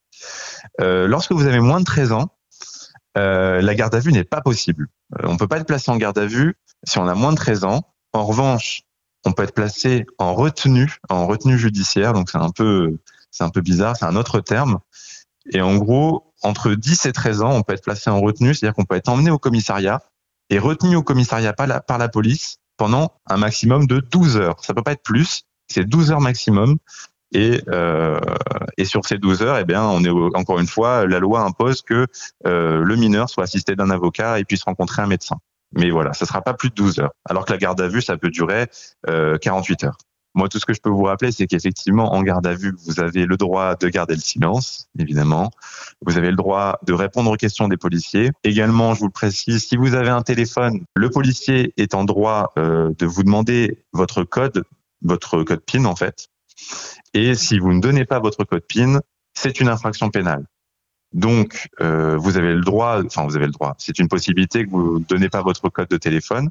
Euh, 0.82 1.08
lorsque 1.08 1.32
vous 1.32 1.46
avez 1.46 1.60
moins 1.60 1.80
de 1.80 1.86
13 1.86 2.12
ans, 2.12 2.30
euh, 3.18 3.62
la 3.62 3.76
garde 3.76 3.96
à 3.96 4.00
vue 4.00 4.12
n'est 4.12 4.24
pas 4.24 4.42
possible. 4.42 4.88
Euh, 5.20 5.28
on 5.28 5.38
peut 5.38 5.48
pas 5.48 5.58
être 5.58 5.68
placé 5.68 5.92
en 5.92 5.98
garde 5.98 6.18
à 6.18 6.26
vue 6.26 6.56
si 6.86 7.00
on 7.00 7.08
a 7.08 7.16
moins 7.16 7.32
de 7.32 7.38
13 7.38 7.64
ans. 7.64 7.82
En 8.14 8.26
revanche, 8.26 8.84
on 9.26 9.32
peut 9.34 9.44
être 9.44 9.54
placé 9.54 10.06
en 10.18 10.34
retenue, 10.34 10.98
en 11.10 11.28
retenue 11.28 11.58
judiciaire. 11.58 12.14
Donc 12.14 12.30
c'est 12.30 12.38
un 12.38 12.52
peu, 12.52 12.98
c'est 13.32 13.44
un 13.44 13.50
peu 13.50 13.62
bizarre, 13.62 13.96
c'est 13.98 14.06
un 14.06 14.16
autre 14.16 14.40
terme. 14.40 14.80
Et 15.52 15.62
en 15.62 15.78
gros, 15.78 16.34
entre 16.44 16.74
10 16.74 17.06
et 17.06 17.12
13 17.12 17.42
ans, 17.42 17.52
on 17.52 17.64
peut 17.64 17.74
être 17.74 17.84
placé 17.84 18.10
en 18.10 18.22
retenue, 18.22 18.54
c'est-à-dire 18.54 18.76
qu'on 18.76 18.86
peut 18.86 18.96
être 18.96 19.10
emmené 19.10 19.32
au 19.32 19.40
commissariat 19.40 20.02
et 20.50 20.60
retenu 20.60 20.96
au 20.96 21.04
commissariat 21.04 21.54
par 21.54 21.68
la, 21.68 22.10
police 22.10 22.58
pendant 22.78 23.14
un 23.28 23.38
maximum 23.38 23.88
de 23.88 24.00
12 24.00 24.38
heures. 24.38 24.64
Ça 24.64 24.74
peut 24.74 24.84
pas 24.84 24.94
être 24.94 25.04
plus, 25.04 25.44
c'est 25.68 25.86
12 25.86 26.12
heures 26.12 26.22
maximum. 26.22 26.78
Et, 27.32 27.62
euh, 27.68 28.20
sur 28.84 29.06
ces 29.06 29.20
12 29.20 29.44
heures, 29.44 29.58
eh 29.60 29.66
bien, 29.66 29.84
on 29.84 30.04
est 30.04 30.10
encore 30.36 30.60
une 30.60 30.68
fois, 30.68 31.06
la 31.06 31.20
loi 31.20 31.42
impose 31.42 31.84
que 31.84 32.08
euh, 32.48 32.84
le 32.84 32.96
mineur 32.96 33.30
soit 33.30 33.44
assisté 33.44 33.76
d'un 33.76 33.92
avocat 33.92 34.40
et 34.40 34.46
puisse 34.46 34.64
rencontrer 34.64 35.04
un 35.04 35.08
médecin. 35.08 35.38
Mais 35.74 35.90
voilà, 35.92 36.14
ça 36.14 36.26
sera 36.26 36.42
pas 36.42 36.54
plus 36.54 36.70
de 36.70 36.76
12 36.76 37.00
heures. 37.00 37.12
Alors 37.30 37.46
que 37.46 37.52
la 37.52 37.58
garde 37.58 37.80
à 37.82 37.88
vue, 37.88 38.02
ça 38.02 38.18
peut 38.18 38.30
durer 38.30 38.68
euh, 39.08 39.38
48 39.38 39.84
heures. 39.86 39.98
Moi, 40.36 40.48
tout 40.48 40.60
ce 40.60 40.66
que 40.66 40.74
je 40.74 40.80
peux 40.80 40.90
vous 40.90 41.04
rappeler, 41.04 41.32
c'est 41.32 41.48
qu'effectivement, 41.48 42.14
en 42.14 42.22
garde 42.22 42.46
à 42.46 42.54
vue, 42.54 42.76
vous 42.86 43.00
avez 43.00 43.26
le 43.26 43.36
droit 43.36 43.76
de 43.76 43.90
garder 43.90 44.14
le 44.14 44.22
silence, 44.22 44.88
évidemment. 44.98 45.52
Vous 46.06 46.18
avez 46.18 46.30
le 46.30 46.36
droit 46.36 46.80
de 46.86 46.94
répondre 46.94 47.32
aux 47.32 47.36
questions 47.36 47.68
des 47.68 47.78
policiers. 47.78 48.30
Également, 48.44 48.94
je 48.94 49.00
vous 49.00 49.08
le 49.08 49.12
précise, 49.12 49.68
si 49.68 49.76
vous 49.76 49.96
avez 49.96 50.10
un 50.10 50.22
téléphone, 50.22 50.86
le 50.96 51.10
policier 51.10 51.74
est 51.78 51.96
en 51.96 52.04
droit 52.04 52.54
euh, 52.58 52.92
de 52.98 53.06
vous 53.06 53.24
demander 53.24 53.84
votre 53.92 54.24
code, 54.24 54.64
votre 55.02 55.44
code 55.44 55.62
PIN, 55.62 55.86
en 55.86 55.96
fait. 55.96 56.28
Et 57.14 57.34
si 57.34 57.58
vous 57.58 57.74
ne 57.74 57.82
donnez 57.82 58.06
pas 58.06 58.20
votre 58.20 58.44
code 58.44 58.64
PIN, 58.68 59.00
c'est 59.34 59.60
une 59.60 59.68
infraction 59.68 60.10
pénale. 60.10 60.46
Donc, 61.14 61.70
euh, 61.82 62.18
vous 62.18 62.38
avez 62.38 62.54
le 62.54 62.62
droit, 62.62 63.02
enfin, 63.04 63.26
vous 63.26 63.36
avez 63.36 63.48
le 63.48 63.52
droit. 63.52 63.76
C'est 63.78 63.98
une 64.00 64.08
possibilité 64.08 64.66
que 64.66 64.70
vous 64.70 65.00
ne 65.00 65.06
donnez 65.06 65.30
pas 65.30 65.42
votre 65.42 65.70
code 65.70 65.88
de 65.88 65.98
téléphone. 65.98 66.50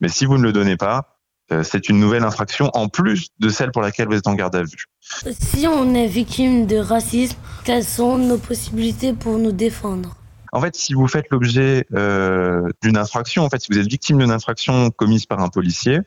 Mais 0.00 0.08
si 0.08 0.24
vous 0.24 0.38
ne 0.38 0.42
le 0.42 0.52
donnez 0.52 0.76
pas, 0.76 1.18
euh, 1.52 1.62
c'est 1.62 1.88
une 1.88 1.98
nouvelle 1.98 2.24
infraction 2.24 2.70
en 2.74 2.88
plus 2.88 3.28
de 3.40 3.48
celle 3.48 3.72
pour 3.72 3.82
laquelle 3.82 4.08
vous 4.08 4.14
êtes 4.14 4.26
en 4.28 4.34
garde 4.34 4.54
à 4.54 4.62
vue. 4.62 4.86
Si 5.00 5.66
on 5.66 5.94
est 5.94 6.06
victime 6.06 6.66
de 6.66 6.76
racisme, 6.76 7.36
quelles 7.64 7.84
sont 7.84 8.18
nos 8.18 8.38
possibilités 8.38 9.12
pour 9.12 9.38
nous 9.38 9.52
défendre? 9.52 10.16
En 10.52 10.60
fait, 10.60 10.74
si 10.76 10.94
vous 10.94 11.06
faites 11.06 11.26
l'objet 11.30 11.86
euh, 11.94 12.68
d'une 12.82 12.96
infraction, 12.96 13.44
en 13.44 13.50
fait, 13.50 13.60
si 13.60 13.68
vous 13.70 13.78
êtes 13.78 13.88
victime 13.88 14.18
d'une 14.18 14.32
infraction 14.32 14.90
commise 14.90 15.26
par 15.26 15.40
un 15.40 15.48
policier, 15.48 16.00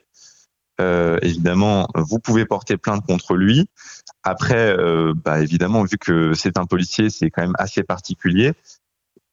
euh, 0.82 1.18
évidemment, 1.22 1.88
vous 1.96 2.20
pouvez 2.20 2.46
porter 2.46 2.78
plainte 2.78 3.06
contre 3.06 3.36
lui. 3.36 3.68
Après, 4.24 4.77
euh, 4.77 5.13
bah, 5.15 5.42
évidemment, 5.42 5.84
vu 5.84 5.98
que 5.98 6.34
c'est 6.34 6.58
un 6.58 6.65
policier, 6.65 7.10
c'est 7.10 7.30
quand 7.30 7.42
même 7.42 7.56
assez 7.58 7.84
particulier. 7.84 8.53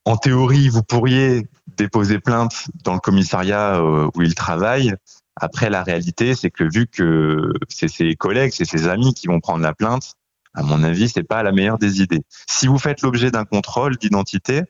En 0.04 0.16
théorie, 0.16 0.68
vous 0.68 0.82
pourriez 0.82 1.46
déposer 1.76 2.18
plainte 2.18 2.66
dans 2.84 2.94
le 2.94 3.00
commissariat 3.00 3.76
euh, 3.76 4.10
où 4.14 4.22
il 4.22 4.34
travaille. 4.34 4.94
Après, 5.36 5.70
la 5.70 5.82
réalité, 5.82 6.34
c'est 6.34 6.50
que 6.50 6.64
vu 6.64 6.86
que 6.86 7.52
c'est 7.68 7.88
ses 7.88 8.16
collègues, 8.16 8.52
c'est 8.52 8.64
ses 8.64 8.88
amis 8.88 9.14
qui 9.14 9.28
vont 9.28 9.40
prendre 9.40 9.62
la 9.62 9.74
plainte, 9.74 10.14
à 10.54 10.62
mon 10.62 10.82
avis, 10.82 11.08
c'est 11.08 11.22
pas 11.22 11.42
la 11.42 11.52
meilleure 11.52 11.78
des 11.78 12.02
idées. 12.02 12.22
Si 12.48 12.66
vous 12.66 12.78
faites 12.78 13.02
l'objet 13.02 13.30
d'un 13.30 13.44
contrôle 13.44 13.96
d'identité, 13.96 14.62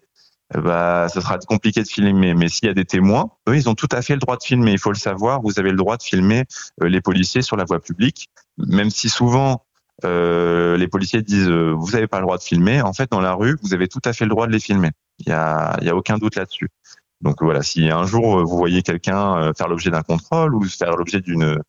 bah, 0.55 1.09
ce 1.09 1.21
sera 1.21 1.39
compliqué 1.39 1.83
de 1.83 1.89
filmer. 1.89 2.35
Mais 2.35 2.49
s'il 2.49 2.67
y 2.67 2.71
a 2.71 2.75
des 2.75 2.85
témoins, 2.85 3.31
eux, 3.49 3.57
ils 3.57 3.69
ont 3.69 3.75
tout 3.75 3.89
à 3.93 4.03
fait 4.03 4.15
le 4.15 4.19
droit 4.19 4.37
de 4.37 4.43
filmer. 4.43 4.73
Il 4.73 4.79
faut 4.79 4.91
le 4.91 4.99
savoir. 4.99 5.41
Vous 5.43 5.59
avez 5.59 5.71
le 5.71 5.77
droit 5.77 5.97
de 5.97 6.03
filmer 6.03 6.45
euh, 6.83 6.89
les 6.89 7.01
policiers 7.01 7.43
sur 7.43 7.57
la 7.57 7.65
voie 7.65 7.81
publique, 7.81 8.29
même 8.59 8.91
si 8.91 9.09
souvent 9.09 9.65
euh, 10.05 10.77
les 10.77 10.89
policiers 10.89 11.23
disent 11.23 11.49
euh, 11.49 11.73
vous 11.77 11.93
n'avez 11.93 12.07
pas 12.07 12.19
le 12.19 12.25
droit 12.25 12.39
de 12.39 12.43
filmer. 12.43 12.83
En 12.83 12.93
fait, 12.93 13.11
dans 13.11 13.21
la 13.21 13.35
rue, 13.35 13.57
vous 13.63 13.75
avez 13.75 13.89
tout 13.89 14.01
à 14.05 14.13
fait 14.13 14.25
le 14.25 14.31
droit 14.31 14.47
de 14.47 14.53
les 14.53 14.61
filmer. 14.61 14.91
Il 15.19 15.29
y 15.29 15.33
a, 15.33 15.77
y 15.83 15.89
a 15.89 15.97
aucun 15.97 16.19
doute 16.19 16.37
là-dessus. 16.37 16.69
Donc 17.21 17.43
voilà, 17.43 17.63
si 17.63 17.91
un 17.91 18.07
jour 18.07 18.43
vous 18.47 18.57
voyez 18.57 18.83
quelqu'un 18.83 19.53
faire 19.53 19.69
l'objet 19.69 19.91
d'un 19.91 20.01
contrôle 20.01 20.55
ou 20.55 20.65
faire 20.65 20.97
l'objet 20.97 21.21
d'une 21.21 21.61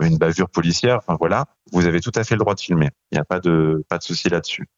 une 0.00 0.18
bavure 0.18 0.48
policière, 0.48 0.98
enfin 0.98 1.16
voilà, 1.18 1.46
vous 1.72 1.86
avez 1.86 2.00
tout 2.00 2.12
à 2.14 2.22
fait 2.22 2.36
le 2.36 2.38
droit 2.38 2.54
de 2.54 2.60
filmer. 2.60 2.90
Il 3.10 3.16
n'y 3.16 3.20
a 3.20 3.24
pas 3.24 3.40
de 3.40 3.84
pas 3.88 3.98
de 3.98 4.04
souci 4.04 4.28
là-dessus. 4.28 4.68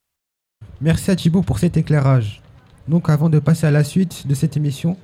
Merci 0.81 1.11
à 1.11 1.17
Thibaut 1.17 1.43
pour 1.43 1.59
cet 1.59 1.77
éclairage. 1.77 2.43
Donc 2.89 3.11
avant 3.11 3.29
de 3.29 3.39
passer 3.39 3.67
à 3.67 3.71
la 3.71 3.85
suite 3.85 4.27
de 4.27 4.35
cette 4.35 4.57
émission, 4.57 4.97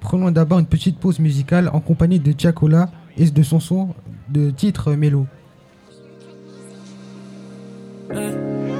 prenons 0.00 0.30
d'abord 0.30 0.60
une 0.60 0.66
petite 0.66 0.98
pause 0.98 1.18
musicale 1.18 1.70
en 1.72 1.80
compagnie 1.80 2.20
de 2.20 2.32
Giacola 2.36 2.90
et 3.16 3.28
de 3.28 3.42
son 3.42 3.60
son 3.60 3.94
de 4.28 4.50
titre 4.50 4.92
Mélo. 4.92 5.26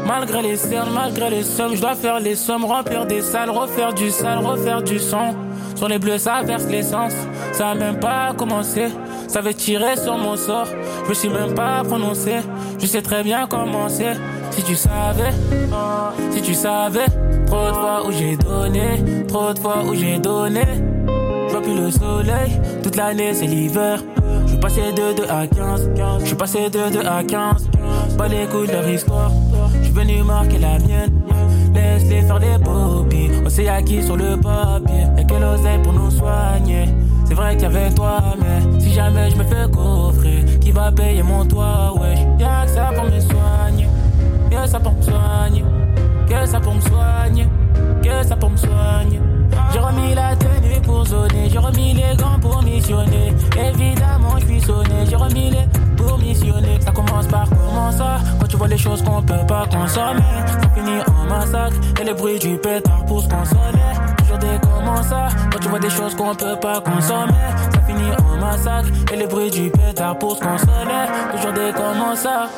Malgré 0.07 0.43
les 0.43 0.57
cernes, 0.57 0.91
malgré 0.95 1.29
les 1.29 1.43
sommes, 1.43 1.77
je 1.77 1.81
dois 1.81 1.95
faire 1.95 2.19
les 2.19 2.35
sommes, 2.35 2.65
remplir 2.65 3.05
des 3.07 3.21
salles, 3.21 3.51
refaire 3.51 3.93
du 3.93 4.11
sale, 4.11 4.39
refaire 4.39 4.83
du 4.83 4.99
son. 4.99 5.35
Sur 5.75 5.89
les 5.89 5.99
bleus, 5.99 6.19
ça 6.19 6.43
verse 6.43 6.67
l'essence, 6.67 7.13
ça 7.53 7.69
a 7.69 7.75
même 7.75 8.01
pas 8.01 8.33
commencé. 8.37 8.89
Ça 9.29 9.43
veut 9.43 9.53
tirer 9.53 9.97
sur 9.97 10.17
mon 10.17 10.37
sort, 10.37 10.67
je 11.05 11.09
me 11.11 11.15
suis 11.15 11.29
même 11.29 11.55
pas 11.55 11.83
prononcé. 11.85 12.37
Je 12.81 12.87
sais 12.87 13.03
très 13.03 13.23
bien 13.23 13.47
comment 13.47 13.89
c'est. 13.89 14.15
Si 14.51 14.63
tu 14.63 14.75
savais, 14.75 15.33
si 16.31 16.41
tu 16.41 16.55
savais, 16.55 17.07
trop 17.47 17.69
de 17.69 17.75
fois 17.75 18.07
où 18.07 18.11
j'ai 18.11 18.37
donné, 18.37 19.25
trop 19.29 19.53
de 19.53 19.59
fois 19.59 19.85
où 19.85 19.95
j'ai 19.95 20.19
donné. 20.19 20.65
Je 21.47 21.53
vois 21.53 21.63
plus 21.63 21.77
le 21.77 21.91
soleil, 21.91 22.61
toute 22.83 22.97
l'année 22.97 23.35
c'est 23.35 23.47
l'hiver. 23.47 24.03
Suis 24.59 24.75
passé 24.75 24.93
de 24.93 25.17
2 25.17 25.25
à 25.31 25.47
15, 25.47 25.91
je 26.19 26.27
suis 26.27 26.35
passé 26.35 26.69
de 26.69 26.91
2 26.93 27.07
à 27.07 27.23
15. 27.23 27.71
Pas 28.19 28.27
les 28.27 28.45
couilles 28.47 28.67
de 28.67 28.73
leur 28.73 28.89
histoire, 28.89 29.31
je 29.79 29.85
suis 29.85 29.93
venu 29.93 30.25
marquer 30.25 30.59
la 30.59 30.81
mienne. 30.81 31.13
Laisse-les 31.73 32.23
faire 32.23 32.41
des 32.41 32.59
poppies, 32.65 33.31
on 33.47 33.49
s'est 33.49 33.69
acquis 33.69 34.03
sur 34.03 34.17
le 34.17 34.37
papier. 34.37 35.05
Y'a 35.17 35.23
quelle 35.23 35.45
oseille 35.45 35.81
pour 35.85 35.93
nous 35.93 36.11
soigner. 36.11 36.87
C'est 37.25 37.35
vrai 37.35 37.53
qu'il 37.55 37.63
y 37.63 37.67
avait 37.67 37.91
toi, 37.91 38.21
mais 38.41 38.81
si 38.81 38.93
jamais 38.93 39.31
je 39.31 39.37
me 39.37 39.45
fais 39.45 39.71
coffrer, 39.73 40.45
qui 40.61 40.73
va 40.73 40.91
payer 40.91 41.23
mon 41.23 41.45
toit, 41.45 41.95
ouais. 42.01 42.17
Y'a 42.41 42.65
que 42.65 42.73
ça 42.73 42.91
pour 42.97 43.05
me 43.05 43.21
soigner, 43.21 43.89
que 44.51 44.69
ça 44.69 44.81
pour 44.81 44.93
me 44.93 45.03
soigner, 45.03 45.65
que 46.29 46.47
ça 46.47 46.59
pour 46.59 46.75
me 46.75 46.81
soigner, 46.81 47.47
que 48.03 48.27
ça 48.27 48.35
pour 48.35 48.51
me 48.51 48.57
soigner. 48.57 49.21
J'ai 49.73 49.79
remis 49.79 50.15
la 50.15 50.35
tenue 50.37 50.81
pour 50.83 51.05
zoner, 51.05 51.49
j'ai 51.51 51.59
remis 51.59 51.95
les 51.95 52.17
gants 52.17 52.39
pour 52.41 52.63
missionner. 52.63 53.35
Évidemment, 53.57 54.39
je 54.39 54.47
suis 54.47 54.61
sonné, 54.61 55.07
j'ai 55.09 55.17
remis 55.17 55.51
les 55.51 55.67
pour 55.97 56.19
missionner. 56.19 56.81
Ça 56.81 56.91
commence 56.91 57.27
par 57.27 57.49
comment 57.51 57.93
ça? 57.93 58.19
Quand 58.41 58.47
tu 58.47 58.57
vois 58.57 58.69
les 58.69 58.79
choses 58.79 59.03
qu'on 59.03 59.23
peut 59.23 59.47
pas 59.47 59.67
consommer, 59.67 60.23
ça 60.47 60.69
finit 60.75 61.01
en 61.07 61.25
massacre 61.29 61.77
et 62.01 62.05
le 62.05 62.15
bruit 62.15 62.39
du 62.39 62.57
pétard 62.57 63.05
pour 63.07 63.21
se 63.23 63.29
consoler. 63.29 63.93
Toujours 64.19 64.39
des 64.39 64.59
comment 64.63 65.03
ça? 65.03 65.29
Quand 65.53 65.59
tu 65.59 65.69
vois 65.69 65.79
des 65.79 65.91
choses 65.91 66.15
qu'on 66.15 66.35
peut 66.35 66.57
pas 66.61 66.81
consommer, 66.81 67.33
ça 67.73 67.81
finit 67.87 68.11
en 68.19 68.37
massacre 68.41 68.89
et 69.13 69.17
le 69.17 69.27
bruit 69.27 69.51
du 69.51 69.71
pétard 69.71 70.19
pour 70.19 70.37
se 70.37 70.41
consoler. 70.41 71.07
Toujours 71.33 71.53
des 71.53 71.73
comment 71.75 72.17
ça? 72.17 72.49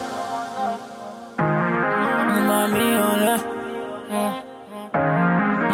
On 1.38 2.40
m'a 2.46 2.68
mis 2.68 2.96
en 2.96 3.16
l'air. 3.24 3.40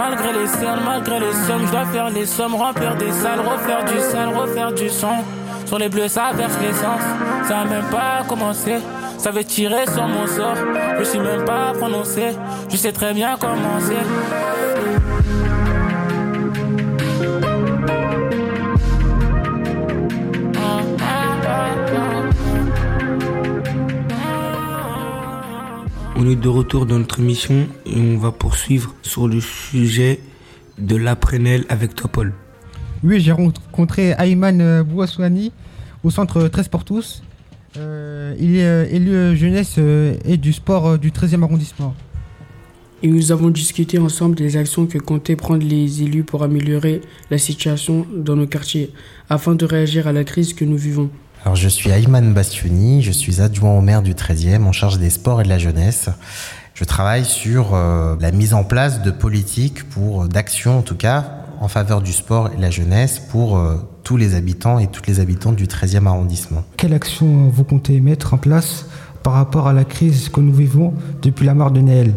Malgré 0.08 0.32
les 0.32 0.46
cernes, 0.46 0.82
malgré 0.84 1.18
les 1.18 1.32
sommes, 1.32 1.66
je 1.66 1.72
dois 1.72 1.84
faire 1.86 2.10
les 2.10 2.26
sommes, 2.26 2.54
remplir 2.54 2.94
des 2.94 3.10
salles, 3.10 3.40
refaire 3.40 3.84
du 3.84 3.98
sale, 3.98 4.28
refaire 4.28 4.72
du 4.72 4.88
son. 4.88 5.16
Sur 5.66 5.80
les 5.80 5.88
bleus, 5.88 6.06
ça 6.06 6.30
verse 6.32 6.56
l'essence, 6.62 7.00
ça 7.48 7.58
a 7.58 7.64
même 7.64 7.86
pas 7.90 8.22
commencé. 8.28 8.76
Ça 9.18 9.32
veut 9.32 9.42
tirer 9.42 9.84
sur 9.92 10.06
mon 10.06 10.28
sort, 10.28 10.54
je 11.00 11.02
suis 11.02 11.18
même 11.18 11.44
pas 11.44 11.72
prononcé. 11.76 12.36
Je 12.68 12.76
sais 12.76 12.92
très 12.92 13.14
bien 13.14 13.36
comment 13.40 13.80
c'est. 13.80 15.15
On 26.18 26.26
est 26.30 26.36
de 26.36 26.48
retour 26.48 26.86
dans 26.86 26.98
notre 26.98 27.20
émission 27.20 27.68
et 27.84 27.94
on 27.94 28.16
va 28.16 28.32
poursuivre 28.32 28.94
sur 29.02 29.28
le 29.28 29.38
sujet 29.42 30.18
de 30.78 30.96
l'après-Nel 30.96 31.66
avec 31.68 31.94
toi, 31.94 32.08
Paul. 32.10 32.32
Oui, 33.04 33.20
j'ai 33.20 33.32
rencontré 33.32 34.14
Ayman 34.16 34.62
euh, 34.62 34.82
Bouassouani 34.82 35.52
au 36.02 36.10
centre 36.10 36.48
13 36.48 36.68
pour 36.68 36.84
tous. 36.84 37.22
Euh, 37.76 38.34
il 38.40 38.56
est 38.56 38.64
euh, 38.64 38.86
élu 38.90 39.36
jeunesse 39.36 39.78
et 40.24 40.38
du 40.38 40.54
sport 40.54 40.98
du 40.98 41.10
13e 41.10 41.42
arrondissement. 41.42 41.94
Et 43.02 43.08
nous 43.08 43.30
avons 43.30 43.50
discuté 43.50 43.98
ensemble 43.98 44.36
des 44.36 44.56
actions 44.56 44.86
que 44.86 44.96
comptaient 44.96 45.36
prendre 45.36 45.66
les 45.66 46.02
élus 46.02 46.24
pour 46.24 46.42
améliorer 46.42 47.02
la 47.30 47.36
situation 47.36 48.06
dans 48.16 48.36
nos 48.36 48.46
quartiers 48.46 48.90
afin 49.28 49.54
de 49.54 49.66
réagir 49.66 50.06
à 50.06 50.12
la 50.12 50.24
crise 50.24 50.54
que 50.54 50.64
nous 50.64 50.78
vivons. 50.78 51.10
Alors, 51.46 51.54
je 51.54 51.68
suis 51.68 51.90
Ayman 51.90 52.34
Bastioni, 52.34 53.02
je 53.02 53.12
suis 53.12 53.40
adjoint 53.40 53.78
au 53.78 53.80
maire 53.80 54.02
du 54.02 54.14
13e 54.14 54.64
en 54.64 54.72
charge 54.72 54.98
des 54.98 55.10
sports 55.10 55.40
et 55.40 55.44
de 55.44 55.48
la 55.48 55.58
jeunesse. 55.58 56.08
Je 56.74 56.82
travaille 56.82 57.24
sur 57.24 57.72
euh, 57.72 58.16
la 58.18 58.32
mise 58.32 58.52
en 58.52 58.64
place 58.64 59.00
de 59.00 59.12
politiques 59.12 59.88
pour 59.88 60.26
d'actions 60.26 60.78
en 60.78 60.82
tout 60.82 60.96
cas 60.96 61.44
en 61.60 61.68
faveur 61.68 62.02
du 62.02 62.12
sport 62.12 62.50
et 62.52 62.56
de 62.56 62.60
la 62.60 62.72
jeunesse 62.72 63.20
pour 63.20 63.58
euh, 63.58 63.76
tous 64.02 64.16
les 64.16 64.34
habitants 64.34 64.80
et 64.80 64.88
toutes 64.88 65.06
les 65.06 65.20
habitantes 65.20 65.54
du 65.54 65.66
13e 65.66 66.06
arrondissement. 66.06 66.64
Quelle 66.76 66.94
action 66.94 67.48
vous 67.48 67.62
comptez 67.62 68.00
mettre 68.00 68.34
en 68.34 68.38
place 68.38 68.86
par 69.22 69.34
rapport 69.34 69.68
à 69.68 69.72
la 69.72 69.84
crise 69.84 70.28
que 70.28 70.40
nous 70.40 70.52
vivons 70.52 70.94
depuis 71.22 71.46
la 71.46 71.54
mort 71.54 71.70
de 71.70 71.80
Naël 71.80 72.12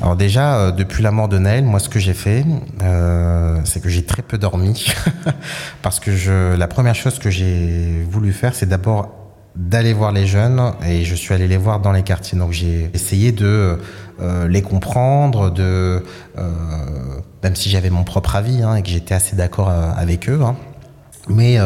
Alors 0.00 0.16
déjà, 0.16 0.56
euh, 0.58 0.70
depuis 0.70 1.02
la 1.02 1.10
mort 1.10 1.28
de 1.28 1.38
Naël, 1.38 1.64
moi 1.64 1.80
ce 1.80 1.88
que 1.88 1.98
j'ai 1.98 2.14
fait, 2.14 2.44
euh, 2.82 3.60
c'est 3.64 3.80
que 3.80 3.88
j'ai 3.88 4.04
très 4.04 4.22
peu 4.22 4.38
dormi. 4.38 4.86
Parce 5.82 6.00
que 6.00 6.54
la 6.56 6.68
première 6.68 6.94
chose 6.94 7.18
que 7.18 7.30
j'ai 7.30 8.04
voulu 8.10 8.32
faire, 8.32 8.54
c'est 8.54 8.68
d'abord 8.68 9.14
d'aller 9.56 9.92
voir 9.92 10.12
les 10.12 10.26
jeunes 10.26 10.72
et 10.86 11.04
je 11.04 11.14
suis 11.16 11.34
allé 11.34 11.48
les 11.48 11.56
voir 11.56 11.80
dans 11.80 11.90
les 11.90 12.02
quartiers. 12.02 12.38
Donc 12.38 12.52
j'ai 12.52 12.90
essayé 12.94 13.32
de 13.32 13.78
euh, 14.20 14.46
les 14.46 14.62
comprendre, 14.62 15.50
de, 15.50 16.04
même 17.42 17.56
si 17.56 17.68
j'avais 17.68 17.90
mon 17.90 18.04
propre 18.04 18.36
avis 18.36 18.62
hein, 18.62 18.76
et 18.76 18.82
que 18.82 18.88
j'étais 18.88 19.14
assez 19.14 19.34
d'accord 19.34 19.68
avec 19.68 20.28
eux. 20.28 20.40
hein. 20.44 20.56
Mais 21.28 21.58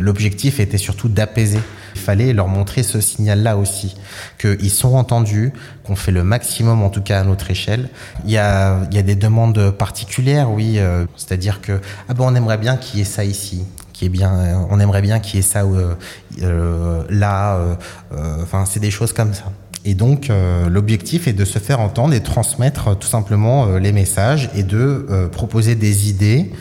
l'objectif 0.00 0.58
était 0.58 0.78
surtout 0.78 1.08
d'apaiser 1.08 1.60
Il 1.94 2.00
fallait 2.00 2.32
leur 2.32 2.48
montrer 2.48 2.82
ce 2.82 3.00
signal-là 3.00 3.56
aussi, 3.56 3.96
qu'ils 4.38 4.70
sont 4.70 4.94
entendus, 4.94 5.52
qu'on 5.84 5.96
fait 5.96 6.12
le 6.12 6.24
maximum 6.24 6.82
en 6.82 6.90
tout 6.90 7.02
cas 7.02 7.20
à 7.20 7.24
notre 7.24 7.50
échelle. 7.50 7.88
Il 8.24 8.30
y 8.30 8.38
a, 8.38 8.80
il 8.90 8.96
y 8.96 8.98
a 8.98 9.02
des 9.02 9.16
demandes 9.16 9.70
particulières, 9.72 10.50
oui, 10.50 10.78
euh, 10.78 11.04
c'est-à-dire 11.16 11.60
que 11.60 11.80
ah 12.08 12.14
ben 12.14 12.24
on 12.26 12.34
aimerait 12.34 12.58
bien 12.58 12.76
qu'il 12.76 12.98
y 12.98 13.02
ait 13.02 13.06
ça 13.06 13.24
ici, 13.24 13.64
est 14.04 14.08
bien, 14.08 14.66
on 14.70 14.80
aimerait 14.80 15.02
bien 15.02 15.20
qu'il 15.20 15.36
y 15.36 15.38
ait 15.38 15.42
ça 15.42 15.62
euh, 15.62 15.94
euh, 16.42 17.02
là, 17.08 17.56
euh, 17.56 17.74
euh, 18.12 18.42
enfin 18.42 18.64
c'est 18.66 18.80
des 18.80 18.90
choses 18.90 19.12
comme 19.12 19.34
ça. 19.34 19.44
Et 19.84 19.94
donc 19.94 20.30
l'objectif 20.70 21.26
est 21.26 21.32
de 21.32 21.44
se 21.44 21.58
faire 21.58 21.80
entendre 21.80 22.14
et 22.14 22.20
transmettre 22.20 22.96
tout 22.96 23.08
simplement 23.08 23.78
les 23.78 23.90
messages 23.90 24.48
et 24.54 24.62
de 24.62 25.28
proposer 25.32 25.74
des 25.74 26.08
idées 26.08 26.52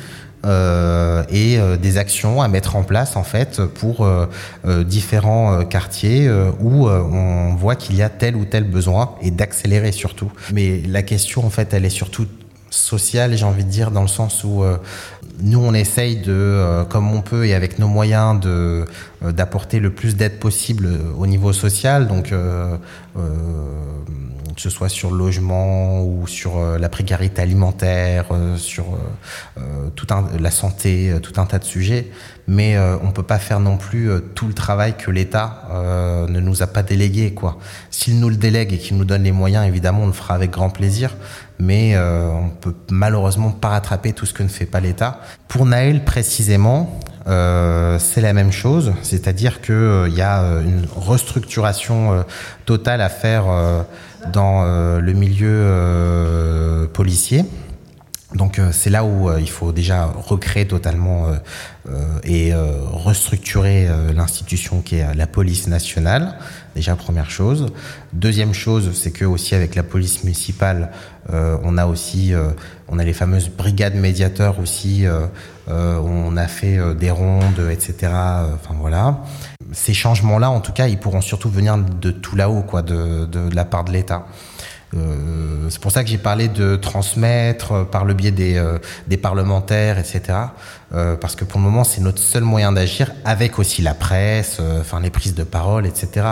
euh, 0.43 1.24
et 1.29 1.60
euh, 1.60 1.77
des 1.77 1.98
actions 1.98 2.41
à 2.41 2.48
mettre 2.48 2.75
en 2.75 2.81
place 2.81 3.15
en 3.15 3.24
fait 3.24 3.62
pour 3.62 4.03
euh, 4.05 4.27
différents 4.83 5.63
quartiers 5.65 6.29
où 6.60 6.88
on 6.88 7.53
voit 7.55 7.75
qu'il 7.75 7.95
y 7.95 8.01
a 8.01 8.10
tel 8.10 8.36
ou 8.36 8.45
tel 8.45 8.63
besoin 8.63 9.15
et 9.21 9.31
d'accélérer 9.31 9.91
surtout. 9.91 10.31
Mais 10.53 10.81
la 10.88 11.03
question 11.03 11.45
en 11.45 11.50
fait 11.50 11.74
elle 11.74 11.86
est 11.86 11.89
surtout 11.89 12.25
sociale 12.69 13.36
j'ai 13.36 13.45
envie 13.45 13.65
de 13.65 13.69
dire 13.69 13.91
dans 13.91 14.01
le 14.01 14.07
sens 14.07 14.43
où 14.43 14.63
nous 15.41 15.60
on 15.60 15.74
essaye 15.74 16.17
de 16.17 16.83
comme 16.89 17.13
on 17.13 17.21
peut 17.21 17.45
et 17.45 17.53
avec 17.53 17.79
nos 17.79 17.88
moyens 17.88 18.39
de 18.39 18.86
d'apporter 19.21 19.79
le 19.79 19.91
plus 19.91 20.15
d'aide 20.15 20.39
possible 20.39 20.89
au 21.17 21.27
niveau 21.27 21.53
social 21.53 22.07
donc 22.07 22.33
que 24.55 24.62
ce 24.62 24.70
soit 24.70 24.89
sur 24.89 25.12
le 25.12 25.17
logement 25.17 26.03
ou 26.03 26.27
sur 26.27 26.58
euh, 26.58 26.77
la 26.77 26.89
précarité 26.89 27.41
alimentaire, 27.41 28.25
euh, 28.31 28.58
sur 28.58 28.86
euh, 29.58 29.89
tout 29.96 30.08
un, 30.12 30.25
la 30.39 30.51
santé, 30.51 31.15
tout 31.22 31.39
un 31.39 31.46
tas 31.46 31.60
de 31.60 31.63
sujets. 31.63 32.12
Mais 32.48 32.77
on 32.77 33.12
peut 33.12 33.24
pas 33.24 33.38
faire 33.38 33.62
non 33.62 33.77
plus 33.77 34.10
tout 34.36 34.48
le 34.48 34.53
travail 34.53 34.98
que 34.98 35.10
l'État 35.10 35.70
ne 36.27 36.39
nous 36.41 36.62
a 36.63 36.67
pas 36.67 36.84
délégué. 36.84 37.34
quoi. 37.34 37.60
S'il 37.91 38.20
nous 38.20 38.27
le 38.27 38.36
délègue 38.36 38.74
et 38.74 38.77
qu'il 38.77 38.98
nous 38.98 39.05
donne 39.05 39.24
les 39.24 39.31
moyens, 39.31 39.65
évidemment, 39.65 40.03
on 40.03 40.08
le 40.08 40.12
fera 40.12 40.34
avec 40.34 40.51
grand 40.51 40.70
plaisir. 40.70 41.15
Mais 41.60 41.98
on 41.98 42.50
peut 42.50 42.75
malheureusement 42.89 43.51
pas 43.51 43.70
rattraper 43.70 44.12
tout 44.12 44.25
ce 44.25 44.34
que 44.34 44.43
ne 44.43 44.50
fait 44.50 44.65
pas 44.65 44.81
l'État. 44.81 45.22
Pour 45.48 45.65
Naël 45.65 46.03
précisément, 46.03 47.00
euh, 47.27 48.00
c'est 48.00 48.22
la 48.22 48.34
même 48.34 48.51
chose, 48.51 48.93
c'est-à-dire 49.03 49.62
que 49.62 49.74
euh, 49.74 50.08
il 50.10 50.15
y 50.15 50.22
a 50.22 50.41
une 50.62 50.88
restructuration 50.96 52.13
euh, 52.13 52.22
totale 52.65 53.01
à 53.01 53.10
faire 53.10 53.46
dans 54.32 54.63
euh, 54.63 55.00
le 55.00 55.13
milieu 55.13 55.50
euh, 55.51 56.88
policier. 56.88 57.46
Donc 58.34 58.60
euh, 58.60 58.70
c'est 58.72 58.90
là 58.90 59.04
où 59.04 59.30
il 59.38 59.50
faut 59.50 59.74
déjà 59.74 60.06
recréer 60.06 60.66
totalement 60.66 61.28
et 62.24 62.54
restructurer 62.54 63.90
l'institution 64.16 64.82
qui 64.82 64.98
est 64.98 65.13
la 65.16 65.28
police 65.28 65.68
nationale. 65.68 66.38
Déjà 66.75 66.96
première 66.96 67.30
chose. 67.30 67.74
Deuxième 68.13 68.54
chose, 68.54 68.92
c'est 68.94 69.12
que 69.12 69.25
aussi 69.25 69.56
avec 69.56 69.75
la 69.75 69.84
police 69.84 70.24
municipale, 70.24 70.92
on 71.30 71.78
a 71.78 71.88
aussi 71.88 72.34
on 72.88 73.00
a 73.00 73.04
les 73.04 73.13
fameuses 73.13 73.50
brigades 73.50 73.96
médiateurs 73.96 74.60
aussi. 74.60 75.06
on 75.68 76.38
a 76.38 76.48
fait 76.48 76.80
des 76.96 77.12
rondes, 77.12 77.68
etc. 77.70 78.13
Enfin 78.54 78.75
voilà. 78.80 79.24
Ces 79.72 79.94
changements-là, 79.94 80.50
en 80.50 80.60
tout 80.60 80.74
cas, 80.74 80.88
ils 80.88 81.00
pourront 81.00 81.22
surtout 81.22 81.50
venir 81.50 81.78
de 81.78 82.12
tout 82.12 82.36
là-haut, 82.36 82.62
quoi, 82.62 82.82
de, 82.82 83.25
de, 83.25 83.54
la 83.54 83.66
part 83.66 83.86
de 83.86 83.92
l'État. 83.92 84.25
Euh, 84.94 85.68
c'est 85.70 85.80
pour 85.80 85.92
ça 85.92 86.04
que 86.04 86.10
j'ai 86.10 86.18
parlé 86.18 86.50
de 86.50 86.75
transmettre 86.75 87.72
euh, 87.72 87.84
par 87.86 88.04
le 88.04 88.13
biais 88.13 88.32
des, 88.32 88.58
euh, 88.58 88.78
des 89.08 89.16
parlementaires, 89.18 89.98
etc. 89.98 90.22
Parce 91.22 91.38
que 91.38 91.46
pour 91.46 91.62
le 91.62 91.66
moment, 91.66 91.86
c'est 91.86 92.01
notre 92.01 92.20
seul 92.20 92.44
moyen 92.44 92.74
d'agir, 92.74 93.13
avec 93.24 93.60
aussi 93.60 93.82
la 93.82 93.94
presse, 93.94 94.60
enfin 94.82 95.00
les 95.00 95.10
prises 95.10 95.36
de 95.36 95.46
parole, 95.46 95.86
etc. 95.86 96.28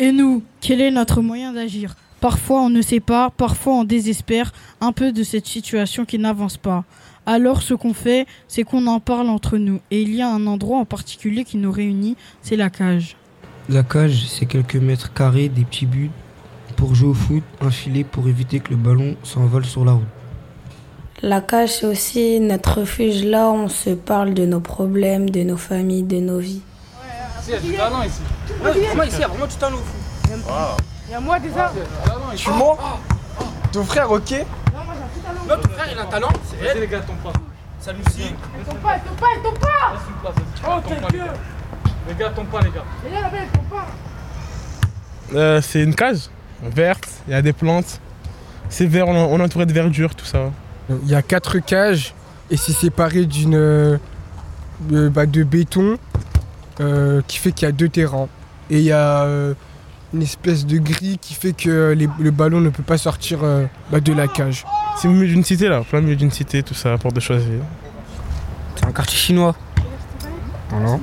Et 0.00 0.10
nous, 0.10 0.42
quel 0.60 0.80
est 0.80 0.90
notre 0.90 1.20
moyen 1.20 1.52
d'agir? 1.52 1.94
Parfois 2.20 2.62
on 2.62 2.70
ne 2.70 2.82
sait 2.82 3.00
pas, 3.00 3.30
parfois 3.30 3.74
on 3.74 3.84
désespère 3.84 4.52
un 4.80 4.92
peu 4.92 5.12
de 5.12 5.22
cette 5.22 5.46
situation 5.46 6.04
qui 6.04 6.18
n'avance 6.18 6.56
pas. 6.56 6.84
Alors 7.26 7.62
ce 7.62 7.74
qu'on 7.74 7.94
fait, 7.94 8.26
c'est 8.48 8.64
qu'on 8.64 8.86
en 8.86 9.00
parle 9.00 9.28
entre 9.28 9.56
nous. 9.56 9.80
Et 9.90 10.02
il 10.02 10.14
y 10.14 10.22
a 10.22 10.28
un 10.28 10.46
endroit 10.46 10.78
en 10.78 10.84
particulier 10.84 11.44
qui 11.44 11.56
nous 11.56 11.70
réunit, 11.70 12.16
c'est 12.42 12.56
la 12.56 12.70
cage. 12.70 13.16
La 13.68 13.82
cage, 13.82 14.26
c'est 14.26 14.46
quelques 14.46 14.76
mètres 14.76 15.12
carrés, 15.12 15.48
des 15.48 15.64
petits 15.64 15.86
buts 15.86 16.10
pour 16.76 16.94
jouer 16.96 17.10
au 17.10 17.14
foot, 17.14 17.44
un 17.60 17.70
filet 17.70 18.02
pour 18.02 18.26
éviter 18.28 18.58
que 18.58 18.70
le 18.70 18.76
ballon 18.76 19.14
s'envole 19.22 19.64
sur 19.64 19.84
la 19.84 19.92
route. 19.92 20.02
La 21.22 21.40
cage, 21.40 21.76
c'est 21.78 21.86
aussi 21.86 22.40
notre 22.40 22.80
refuge. 22.80 23.22
Là, 23.24 23.48
on 23.50 23.68
se 23.68 23.90
parle 23.90 24.34
de 24.34 24.44
nos 24.44 24.58
problèmes, 24.58 25.30
de 25.30 25.44
nos 25.44 25.56
familles, 25.56 26.02
de 26.02 26.18
nos 26.18 26.38
vies. 26.38 26.62
Il 27.46 27.52
y 27.52 27.56
a 27.56 27.60
du 27.60 27.72
talent 27.74 28.02
ici. 28.02 28.20
Vraiment 28.60 29.02
ici, 29.04 29.16
il 29.16 29.20
y 29.20 29.24
a 29.24 29.28
vraiment 29.28 29.46
du 29.46 29.54
talent 29.54 29.76
au 29.76 29.80
fou. 29.80 30.02
Il 31.08 31.12
y 31.12 31.14
a 31.14 31.20
moi 31.20 31.38
déjà? 31.38 31.72
Tu 32.34 32.50
mens 32.50 32.76
Ton 33.70 33.84
frère, 33.84 34.10
ok 34.10 34.44
Non, 35.48 35.56
ton 35.62 35.68
frère, 35.70 35.86
il 35.92 35.98
a 35.98 36.02
un 36.02 36.06
talent. 36.06 36.28
C'est 36.44 36.64
Vas-y 36.64 36.80
les 36.80 36.86
gars, 36.88 37.00
tombe 37.00 37.16
pas. 37.18 37.32
Salut, 37.80 37.98
si. 38.10 38.22
Elle 38.56 38.64
tombe 38.64 38.78
pas, 38.78 38.94
elle 38.94 39.00
tombe 39.02 39.16
pas, 39.18 39.26
elle 39.36 39.42
tombe 39.42 39.58
pas 39.58 39.92
Laisse 39.92 40.02
une 40.08 40.14
place, 40.20 40.34
vas-y. 40.34 40.64
Oh, 40.66 40.80
les 41.10 41.18
gueule. 41.18 41.26
gars. 41.26 41.32
Les 42.08 42.14
gars, 42.14 42.30
tombe 42.30 42.46
pas, 42.46 42.60
les 42.60 42.70
gars. 42.70 42.84
Et 43.06 43.12
là, 43.12 43.20
là-bas, 43.22 43.36
elle 43.42 43.48
tombe 43.48 43.68
pas. 43.68 43.86
Euh, 45.34 45.60
c'est 45.62 45.82
une 45.82 45.94
cage 45.94 46.28
verte, 46.62 47.08
il 47.26 47.32
y 47.32 47.34
a 47.34 47.42
des 47.42 47.52
plantes. 47.52 48.00
C'est 48.68 48.86
vert, 48.86 49.08
on, 49.08 49.14
on 49.16 49.38
est 49.38 49.42
entouré 49.42 49.66
de 49.66 49.72
verdure, 49.72 50.14
tout 50.14 50.24
ça. 50.24 50.50
Il 50.90 51.08
y 51.08 51.14
a 51.14 51.22
quatre 51.22 51.58
cages 51.58 52.14
et 52.50 52.56
c'est 52.56 52.72
séparé 52.72 53.24
d'une 53.24 53.54
euh, 53.54 53.98
de, 54.80 55.08
bah, 55.08 55.26
de 55.26 55.42
béton 55.42 55.96
euh, 56.80 57.22
qui 57.26 57.38
fait 57.38 57.52
qu'il 57.52 57.66
y 57.66 57.68
a 57.68 57.72
deux 57.72 57.88
terrains. 57.88 58.28
Et 58.70 58.78
il 58.78 58.84
y 58.84 58.92
a 58.92 59.22
euh, 59.22 59.54
une 60.12 60.22
espèce 60.22 60.66
de 60.66 60.78
grille 60.78 61.18
qui 61.18 61.34
fait 61.34 61.52
que 61.52 61.92
les- 61.96 62.08
le 62.18 62.30
ballon 62.30 62.60
ne 62.60 62.68
peut 62.70 62.82
pas 62.82 62.98
sortir 62.98 63.40
euh, 63.42 63.64
bah, 63.90 64.00
de 64.00 64.12
la 64.12 64.28
cage. 64.28 64.64
C'est 64.96 65.08
au 65.08 65.10
milieu 65.12 65.26
d'une 65.28 65.44
cité 65.44 65.68
là, 65.68 65.82
plein 65.88 66.00
milieu 66.00 66.16
d'une 66.16 66.30
cité, 66.30 66.62
tout 66.62 66.74
ça, 66.74 66.96
pour 66.98 67.12
de 67.12 67.20
choisir. 67.20 67.60
C'est 68.76 68.84
un 68.86 68.92
quartier 68.92 69.16
chinois. 69.18 69.54
Voilà. 70.70 70.98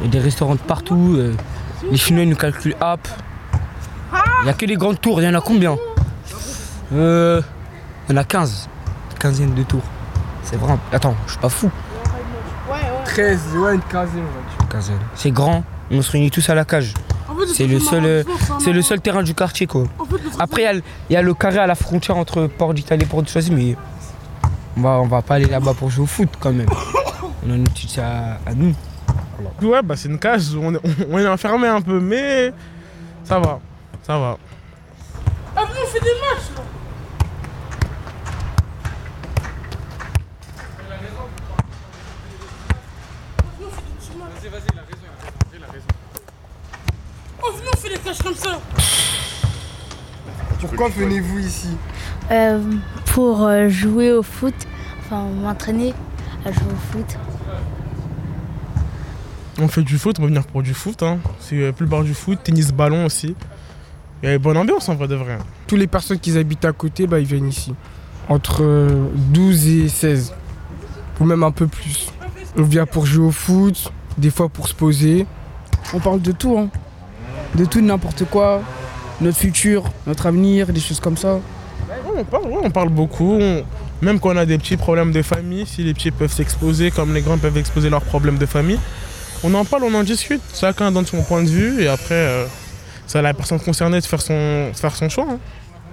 Il 0.00 0.06
y 0.06 0.08
a 0.08 0.10
des 0.12 0.20
restaurants 0.20 0.54
de 0.54 0.60
partout. 0.60 1.14
euh, 1.18 1.34
les 1.90 1.96
Chinois 1.96 2.22
ils 2.22 2.28
nous 2.28 2.36
calculent 2.36 2.76
hop. 2.80 3.06
Il 4.40 4.44
n'y 4.44 4.50
a 4.50 4.52
que 4.52 4.66
les 4.66 4.76
grandes 4.76 5.00
tours, 5.00 5.20
il 5.20 5.24
y 5.24 5.28
en 5.28 5.34
a 5.34 5.40
combien? 5.40 5.76
Euh. 6.94 7.42
Il 8.08 8.12
y 8.14 8.18
en 8.18 8.20
a 8.20 8.24
15. 8.24 8.68
Quinzaine 9.18 9.54
de 9.54 9.62
tours. 9.64 9.82
C'est 10.44 10.56
vraiment. 10.56 10.78
Attends, 10.92 11.14
je 11.26 11.32
suis 11.32 11.40
pas 11.40 11.48
fou. 11.48 11.70
13, 13.04 13.40
ouais, 13.56 13.74
une 13.74 13.80
quinzaine. 13.82 14.22
Quinzaine. 14.70 14.98
C'est 15.14 15.30
grand, 15.32 15.64
on 15.90 16.02
se 16.02 16.10
réunit 16.12 16.30
tous 16.30 16.48
à 16.50 16.54
la 16.54 16.64
cage. 16.64 16.94
C'est 17.54 17.66
le 17.66 17.78
seul, 17.80 18.04
euh, 18.04 18.22
c'est 18.60 18.72
le 18.72 18.82
seul 18.82 19.00
terrain 19.00 19.22
du 19.22 19.34
quartier 19.34 19.66
quoi. 19.66 19.84
Après 20.38 20.62
il 20.62 20.64
y 20.64 20.68
a 20.68 20.72
le- 20.72 20.82
il 21.10 21.12
y, 21.12 21.16
a 21.16 21.22
le 21.22 21.34
carré 21.34 21.58
à 21.58 21.66
la 21.66 21.74
frontière 21.74 22.16
entre 22.16 22.46
Port 22.46 22.74
d'Italie 22.74 23.04
et 23.04 23.06
Port 23.06 23.22
de 23.22 23.28
Choisy, 23.28 23.50
mais 23.52 23.76
on 24.76 24.80
va, 24.82 24.90
on 25.00 25.06
va 25.06 25.22
pas 25.22 25.34
aller 25.36 25.46
là-bas 25.46 25.74
pour 25.74 25.90
jouer 25.90 26.04
au 26.04 26.06
foot 26.06 26.28
quand 26.38 26.52
même. 26.52 26.68
On 27.46 27.50
a 27.52 27.54
une 27.54 27.62
étude 27.68 27.98
à, 28.00 28.38
à 28.46 28.54
nous. 28.54 28.74
Ouais, 29.62 29.80
bah 29.82 29.94
c'est 29.96 30.08
une 30.08 30.18
cage, 30.18 30.42
on 30.60 30.74
est, 30.74 30.80
on 31.10 31.18
est 31.18 31.28
enfermé 31.28 31.68
un 31.68 31.80
peu, 31.80 32.00
mais 32.00 32.52
ça 33.22 33.38
va, 33.38 33.60
ça 34.02 34.18
va. 34.18 34.36
Ah, 35.56 35.64
venez, 35.64 35.78
on 35.84 35.86
fait 35.86 36.00
des 36.00 36.06
matchs 36.06 36.50
là. 36.56 36.62
Vas-y, 43.18 44.48
vas-y, 44.48 44.66
il 44.72 44.78
a 44.78 44.82
raison, 44.82 45.06
il 45.54 45.64
a 45.64 45.66
raison. 45.66 45.86
Oh, 47.42 47.50
venez, 47.52 47.68
on 47.72 47.76
fait 47.76 47.88
des 47.90 47.98
cages 47.98 48.18
comme 48.18 48.34
ça. 48.34 48.60
Pourquoi 50.60 50.88
venez-vous 50.88 51.38
ici 51.38 51.68
Euh, 52.30 52.60
pour 53.06 53.44
euh, 53.44 53.68
jouer 53.68 54.12
au 54.12 54.22
foot, 54.22 54.54
enfin 55.00 55.24
m'entraîner 55.42 55.94
à 56.44 56.52
jouer 56.52 56.72
au 56.72 56.92
foot. 56.92 57.16
On 59.60 59.68
fait 59.68 59.82
du 59.82 59.98
foot, 59.98 60.16
on 60.18 60.22
va 60.22 60.28
venir 60.28 60.44
pour 60.44 60.62
du 60.62 60.74
foot. 60.74 61.02
Hein. 61.02 61.18
C'est 61.40 61.56
euh, 61.56 61.72
plus 61.72 61.86
bas 61.86 62.02
du 62.02 62.14
foot, 62.14 62.38
tennis 62.42 62.72
ballon 62.72 63.06
aussi. 63.06 63.34
Il 64.22 64.28
y 64.28 64.32
a 64.32 64.34
une 64.34 64.42
bonne 64.42 64.56
ambiance 64.56 64.88
en 64.88 64.94
vrai 64.94 65.08
de 65.08 65.14
vrai. 65.14 65.38
Tous 65.66 65.76
les 65.76 65.86
personnes 65.86 66.18
qui 66.18 66.36
habitent 66.36 66.64
à 66.64 66.72
côté, 66.72 67.06
bah, 67.06 67.18
ils 67.20 67.26
viennent 67.26 67.48
ici. 67.48 67.74
Entre 68.28 68.62
euh, 68.62 69.08
12 69.14 69.66
et 69.68 69.88
16. 69.88 70.34
Ou 71.20 71.24
même 71.24 71.42
un 71.42 71.50
peu 71.50 71.66
plus. 71.66 72.12
On 72.56 72.62
vient 72.62 72.86
pour 72.86 73.06
jouer 73.06 73.26
au 73.26 73.30
foot, 73.30 73.92
des 74.16 74.30
fois 74.30 74.48
pour 74.48 74.68
se 74.68 74.74
poser. 74.74 75.26
On 75.94 75.98
parle 76.00 76.20
de 76.20 76.32
tout, 76.32 76.58
hein. 76.58 76.68
De 77.54 77.64
tout, 77.64 77.80
de 77.80 77.86
n'importe 77.86 78.24
quoi. 78.26 78.62
Notre 79.20 79.38
futur, 79.38 79.84
notre 80.06 80.26
avenir, 80.26 80.68
des 80.68 80.80
choses 80.80 81.00
comme 81.00 81.16
ça. 81.16 81.40
On, 82.16 82.24
parle, 82.24 82.44
on 82.64 82.70
parle 82.70 82.88
beaucoup. 82.88 83.34
on- 83.40 83.64
Même 84.00 84.20
quand 84.20 84.30
on 84.30 84.36
a 84.36 84.46
des 84.46 84.58
petits 84.58 84.76
problèmes 84.76 85.10
de 85.12 85.22
famille, 85.22 85.66
si 85.66 85.82
les 85.82 85.92
petits 85.94 86.10
peuvent 86.12 86.32
s'exposer 86.32 86.90
comme 86.92 87.12
les 87.14 87.20
grands 87.22 87.38
peuvent 87.38 87.56
exposer 87.56 87.90
leurs 87.90 88.02
problèmes 88.04 88.38
de 88.38 88.46
famille, 88.46 88.78
on 89.42 89.52
en 89.54 89.64
parle, 89.64 89.84
on 89.84 89.94
en 89.94 90.04
discute. 90.04 90.40
Chacun 90.54 90.92
donne 90.92 91.06
son 91.06 91.22
point 91.22 91.42
de 91.42 91.48
vue 91.48 91.82
et 91.82 91.88
après, 91.88 92.14
euh, 92.14 92.46
c'est 93.08 93.18
à 93.18 93.22
la 93.22 93.34
personne 93.34 93.58
concernée 93.58 94.00
de 94.00 94.04
faire 94.06 94.20
son, 94.22 94.68
de 94.70 94.76
faire 94.76 94.94
son 94.94 95.08
choix. 95.08 95.26
hein. 95.28 95.38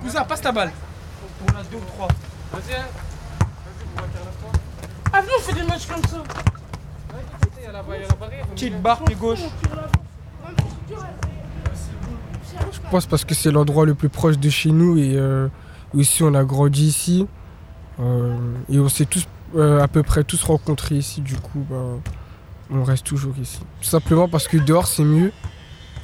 Cousin, 0.04 0.24
passe 0.24 0.42
ta 0.42 0.52
balle. 0.52 0.72
On 1.48 1.50
a 1.60 1.64
deux 1.64 1.78
ou 1.78 1.86
trois. 1.96 2.08
Vas-y, 2.54 2.76
hein. 2.76 2.86
Ah, 5.14 5.22
venez, 5.22 5.34
on 5.40 5.42
fait 5.42 5.54
des 5.62 5.68
matchs 5.68 5.88
comme 5.88 6.04
ça. 6.04 6.24
Petite 8.54 8.82
barre, 8.82 9.04
pied 9.04 9.16
gauche. 9.16 9.40
Je 12.72 12.80
pense 12.91 13.06
parce 13.06 13.26
que 13.26 13.34
c'est 13.36 13.52
l'endroit 13.52 13.86
le 13.86 13.96
plus 13.96 14.10
proche 14.10 14.38
de 14.38 14.50
chez 14.50 14.72
nous 14.72 14.98
et 14.98 15.13
euh, 15.15 15.48
aussi 15.94 16.24
on 16.24 16.34
a 16.34 16.44
grandi 16.44 16.86
ici. 16.88 17.28
Euh, 18.00 18.36
et 18.70 18.80
on 18.80 18.89
s'est 18.89 19.06
tous 19.06 19.26
euh, 19.56 19.82
à 19.82 19.88
peu 19.88 20.04
près 20.04 20.24
tous 20.24 20.44
rencontrés 20.44 20.96
ici, 20.96 21.22
du 21.22 21.36
coup 21.36 21.65
bah, 21.70 21.76
on 22.72 22.84
reste 22.84 23.06
toujours 23.06 23.34
ici. 23.41 23.60
Tout 23.82 23.88
simplement 23.89 24.28
parce 24.28 24.48
que 24.48 24.58
dehors 24.58 24.88
c'est 24.88 25.04
mieux 25.04 25.32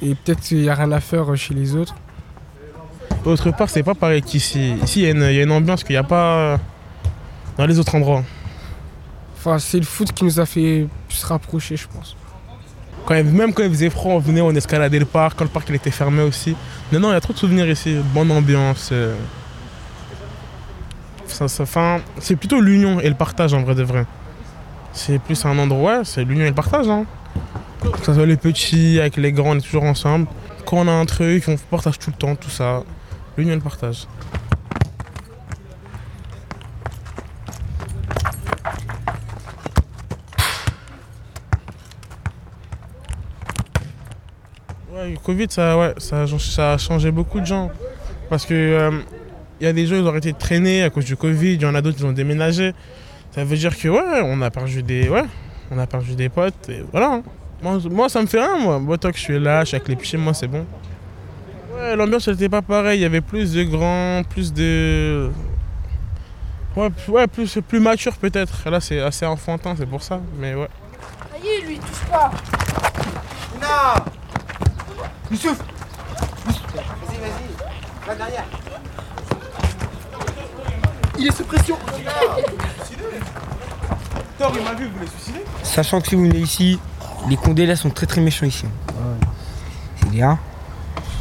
et 0.00 0.14
peut-être 0.14 0.40
qu'il 0.40 0.62
n'y 0.62 0.68
a 0.68 0.74
rien 0.74 0.90
à 0.92 1.00
faire 1.00 1.34
chez 1.36 1.54
les 1.54 1.74
autres. 1.76 1.94
Autre 3.24 3.50
part, 3.52 3.70
c'est 3.70 3.82
pas 3.84 3.94
pareil 3.94 4.20
qu'ici. 4.22 4.72
Ici, 4.82 5.00
il 5.00 5.04
y, 5.04 5.06
a 5.06 5.10
une- 5.10 5.22
il 5.30 5.34
y 5.36 5.38
a 5.40 5.42
une 5.44 5.52
ambiance 5.52 5.84
qu'il 5.84 5.92
n'y 5.94 5.98
a 5.98 6.02
pas 6.02 6.58
dans 7.56 7.66
les 7.66 7.78
autres 7.78 7.94
endroits. 7.94 8.24
Enfin, 9.36 9.58
c'est 9.60 9.78
le 9.78 9.84
foot 9.84 10.10
qui 10.12 10.24
nous 10.24 10.40
a 10.40 10.46
fait 10.46 10.88
se 11.08 11.24
rapprocher, 11.26 11.76
je 11.76 11.86
pense. 11.86 12.16
Quand 13.04 13.14
même 13.14 13.52
quand 13.52 13.62
il 13.62 13.70
faisait 13.70 13.90
froid, 13.90 14.14
on 14.14 14.18
venait, 14.18 14.40
on 14.40 14.50
escaladait 14.52 14.98
le 14.98 15.04
parc, 15.04 15.38
quand 15.38 15.44
le 15.44 15.50
parc 15.50 15.68
il 15.68 15.74
était 15.74 15.90
fermé 15.90 16.22
aussi. 16.22 16.54
Non, 16.92 17.00
non, 17.00 17.10
il 17.10 17.14
y 17.14 17.16
a 17.16 17.20
trop 17.20 17.32
de 17.32 17.38
souvenirs 17.38 17.68
ici, 17.68 17.96
bonne 18.14 18.30
ambiance. 18.30 18.90
euh. 18.92 19.14
Ça, 21.26 21.46
c'est 22.18 22.36
plutôt 22.36 22.60
l'union 22.60 23.00
et 23.00 23.08
le 23.08 23.14
partage 23.14 23.54
en 23.54 23.62
vrai 23.62 23.74
de 23.74 23.82
vrai. 23.82 24.04
C'est 24.92 25.18
plus 25.18 25.44
un 25.46 25.58
endroit, 25.58 26.04
c'est 26.04 26.24
l'union 26.24 26.44
et 26.44 26.48
le 26.48 26.54
partage. 26.54 26.88
Hein. 26.88 27.06
Que 27.82 28.04
ce 28.04 28.14
soit 28.14 28.26
les 28.26 28.36
petits 28.36 29.00
avec 29.00 29.16
les 29.16 29.32
grands, 29.32 29.52
on 29.52 29.58
est 29.58 29.62
toujours 29.62 29.84
ensemble. 29.84 30.26
Quand 30.66 30.76
on 30.76 30.88
a 30.88 30.92
un 30.92 31.06
truc, 31.06 31.44
on 31.48 31.56
partage 31.56 31.98
tout 31.98 32.10
le 32.10 32.16
temps, 32.16 32.36
tout 32.36 32.50
ça. 32.50 32.82
L'union 33.36 33.52
et 33.52 33.56
le 33.56 33.62
partage. 33.62 34.06
Covid, 45.22 45.46
ça, 45.48 45.78
ouais, 45.78 45.94
ça, 45.98 46.22
a- 46.22 46.38
ça 46.38 46.72
a 46.74 46.78
changé 46.78 47.10
beaucoup 47.10 47.40
de 47.40 47.46
gens. 47.46 47.70
Parce 48.28 48.44
que 48.46 48.54
euh, 48.54 48.90
il 49.60 49.64
y 49.64 49.66
a 49.68 49.72
des 49.72 49.86
gens 49.86 49.96
qui 49.96 50.02
ont 50.02 50.08
arrêté 50.08 50.32
de 50.32 50.38
traîner 50.38 50.82
à 50.82 50.90
cause 50.90 51.04
du 51.04 51.16
Covid, 51.16 51.54
il 51.54 51.62
y 51.62 51.66
en 51.66 51.74
a 51.74 51.80
d'autres 51.80 51.96
qui 51.98 52.04
ont 52.04 52.12
déménagé. 52.12 52.72
Ça 53.32 53.44
veut 53.44 53.56
dire 53.56 53.76
que 53.78 53.88
ouais, 53.88 54.20
on 54.24 54.40
a 54.42 54.50
perdu 54.50 54.82
des, 54.82 55.08
ouais, 55.08 55.24
on 55.70 55.78
a 55.78 55.86
perdu 55.86 56.14
des 56.14 56.28
potes. 56.28 56.68
Et 56.68 56.84
voilà. 56.92 57.12
hein. 57.14 57.22
Moi, 57.62 57.78
moi, 57.90 58.08
ça 58.08 58.20
me 58.20 58.26
fait 58.26 58.40
rien, 58.40 58.58
moi. 58.58 58.78
Moi, 58.78 58.98
tant 58.98 59.10
que 59.10 59.16
je 59.16 59.22
suis 59.22 59.38
là, 59.38 59.60
je 59.62 59.68
suis 59.68 59.76
avec 59.76 59.88
les 59.88 59.96
petits, 59.96 60.16
moi, 60.16 60.34
c'est 60.34 60.48
bon. 60.48 60.66
Ouais, 61.74 61.94
l'ambiance 61.96 62.26
n'était 62.28 62.48
pas 62.48 62.60
pareille. 62.62 62.98
Il 62.98 63.02
y 63.02 63.06
avait 63.06 63.20
plus 63.20 63.52
de 63.54 63.62
grands, 63.62 64.22
plus 64.28 64.52
de. 64.52 65.30
Ouais, 66.76 66.88
ouais 67.08 67.26
plus, 67.26 67.58
plus 67.68 67.80
mature 67.80 68.16
peut-être. 68.16 68.68
Là, 68.68 68.80
c'est 68.80 69.00
assez 69.00 69.24
enfantin, 69.26 69.74
c'est 69.78 69.86
pour 69.86 70.02
ça. 70.02 70.20
Mais 70.38 70.54
ouais. 70.54 70.68
Ça 71.30 71.38
y 71.42 71.48
est, 71.48 71.66
lui, 71.66 71.78
touche 71.78 72.04
pas. 72.10 72.30
Non 73.60 74.11
Youssouf 75.32 75.58
Vas-y, 76.46 77.18
vas-y. 77.18 78.08
Là 78.08 78.14
derrière. 78.14 78.44
Il 81.18 81.26
est 81.26 81.36
sous 81.36 81.44
pression. 81.44 81.76
Thor, 84.38 84.52
il 84.56 84.62
m'a 84.64 84.74
vu, 84.74 84.86
vous 84.86 84.94
voulez 84.98 85.06
suicider 85.08 85.44
Sachant 85.62 86.00
que 86.00 86.08
si 86.08 86.14
vous 86.16 86.22
venez 86.22 86.38
ici, 86.40 86.78
les 87.28 87.36
condés 87.36 87.66
là 87.66 87.76
sont 87.76 87.90
très 87.90 88.06
très 88.06 88.20
méchants 88.20 88.46
ici. 88.46 88.66
C'est 90.00 90.08
bien. 90.10 90.38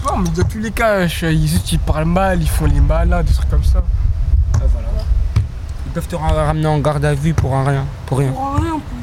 Non, 0.05 0.17
mais 0.17 0.29
dans 0.29 0.43
tous 0.47 0.57
les 0.59 0.71
cas, 0.71 1.07
je- 1.07 1.27
ils, 1.27 1.47
juste, 1.47 1.71
ils 1.71 1.79
parlent 1.79 2.05
mal, 2.05 2.41
ils 2.41 2.49
font 2.49 2.65
les 2.65 2.79
malins, 2.79 3.21
des 3.23 3.33
trucs 3.33 3.49
comme 3.49 3.63
ça. 3.63 3.83
Ils 5.85 5.91
peuvent 5.93 6.07
te 6.07 6.15
ra- 6.15 6.45
ramener 6.45 6.67
en 6.67 6.79
garde 6.79 7.05
à 7.05 7.13
vue 7.13 7.33
pour 7.33 7.53
un 7.55 7.63
rien. 7.65 7.85
Pour 8.07 8.17
rien. 8.19 8.31
Pour 8.31 8.55
rien 8.55 8.73
en 8.73 8.79
plus. 8.79 8.97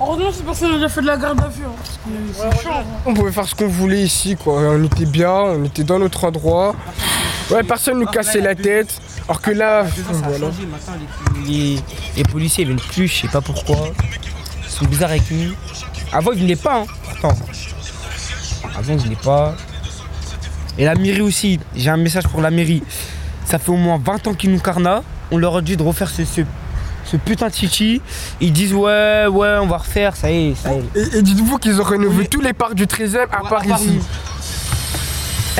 Heureusement, 0.00 0.30
c'est 0.32 0.44
personne 0.44 0.80
n'a 0.80 0.88
fait 0.88 1.00
de 1.02 1.06
la 1.06 1.16
garde 1.16 1.42
à 1.42 1.48
vue. 1.48 1.59
Hein, 2.06 2.10
parce 2.36 2.48
que 2.50 2.56
c'est 2.56 2.62
chiant. 2.62 2.84
On 3.06 3.14
pouvait 3.14 3.32
faire 3.32 3.46
ce 3.46 3.54
qu'on 3.54 3.68
voulait 3.68 4.02
ici, 4.02 4.36
quoi. 4.36 4.54
On 4.54 4.84
était 4.84 5.06
bien, 5.06 5.30
on 5.30 5.64
était 5.64 5.84
dans 5.84 5.98
notre 5.98 6.24
endroit. 6.24 6.74
Ouais, 7.50 7.62
personne 7.62 7.98
nous 7.98 8.06
cassait 8.06 8.40
la 8.40 8.54
tête. 8.54 9.00
Alors 9.28 9.40
que 9.40 9.50
là, 9.50 9.84
voilà. 10.24 10.46
Les, 11.46 11.78
les 12.16 12.22
policiers 12.24 12.64
ils 12.64 12.68
viennent 12.68 12.80
plus, 12.80 13.08
je 13.08 13.22
sais 13.22 13.28
pas 13.28 13.40
pourquoi. 13.40 13.76
Ils 14.64 14.70
sont 14.70 14.84
bizarres 14.84 15.10
avec 15.10 15.30
nous. 15.30 15.52
Avant 16.12 16.32
ils 16.32 16.40
venaient 16.40 16.56
pas, 16.56 16.80
hein, 16.80 16.86
pourtant. 17.04 17.36
Avant 18.76 18.92
ils 18.92 18.98
venaient 18.98 19.16
pas. 19.16 19.54
Et 20.78 20.84
la 20.84 20.94
mairie 20.94 21.20
aussi, 21.20 21.60
j'ai 21.76 21.90
un 21.90 21.96
message 21.96 22.26
pour 22.28 22.40
la 22.40 22.50
mairie. 22.50 22.82
Ça 23.44 23.58
fait 23.58 23.70
au 23.70 23.76
moins 23.76 24.00
20 24.02 24.28
ans 24.28 24.34
qu'ils 24.34 24.52
nous 24.52 24.60
carnat. 24.60 25.02
On 25.30 25.36
leur 25.36 25.56
a 25.56 25.62
dit 25.62 25.76
de 25.76 25.82
refaire 25.82 26.08
ce, 26.08 26.24
ce, 26.24 26.40
ce 27.10 27.16
putain 27.16 27.48
de 27.48 27.54
City. 27.54 28.00
Ils 28.40 28.52
disent 28.52 28.74
ouais, 28.74 29.26
ouais, 29.26 29.56
on 29.60 29.66
va 29.66 29.78
refaire, 29.78 30.14
ça 30.16 30.30
y 30.30 30.50
est, 30.50 30.54
ça 30.54 30.72
y 30.72 30.78
est. 30.78 31.14
Et, 31.14 31.18
et 31.18 31.22
dites-vous 31.22 31.58
qu'ils 31.58 31.80
ont 31.80 31.84
rénové 31.84 32.26
tous 32.26 32.40
les 32.40 32.52
parcs 32.52 32.74
du 32.74 32.86
13e 32.86 33.26
à 33.32 33.48
part 33.48 33.64
ici. 33.64 34.00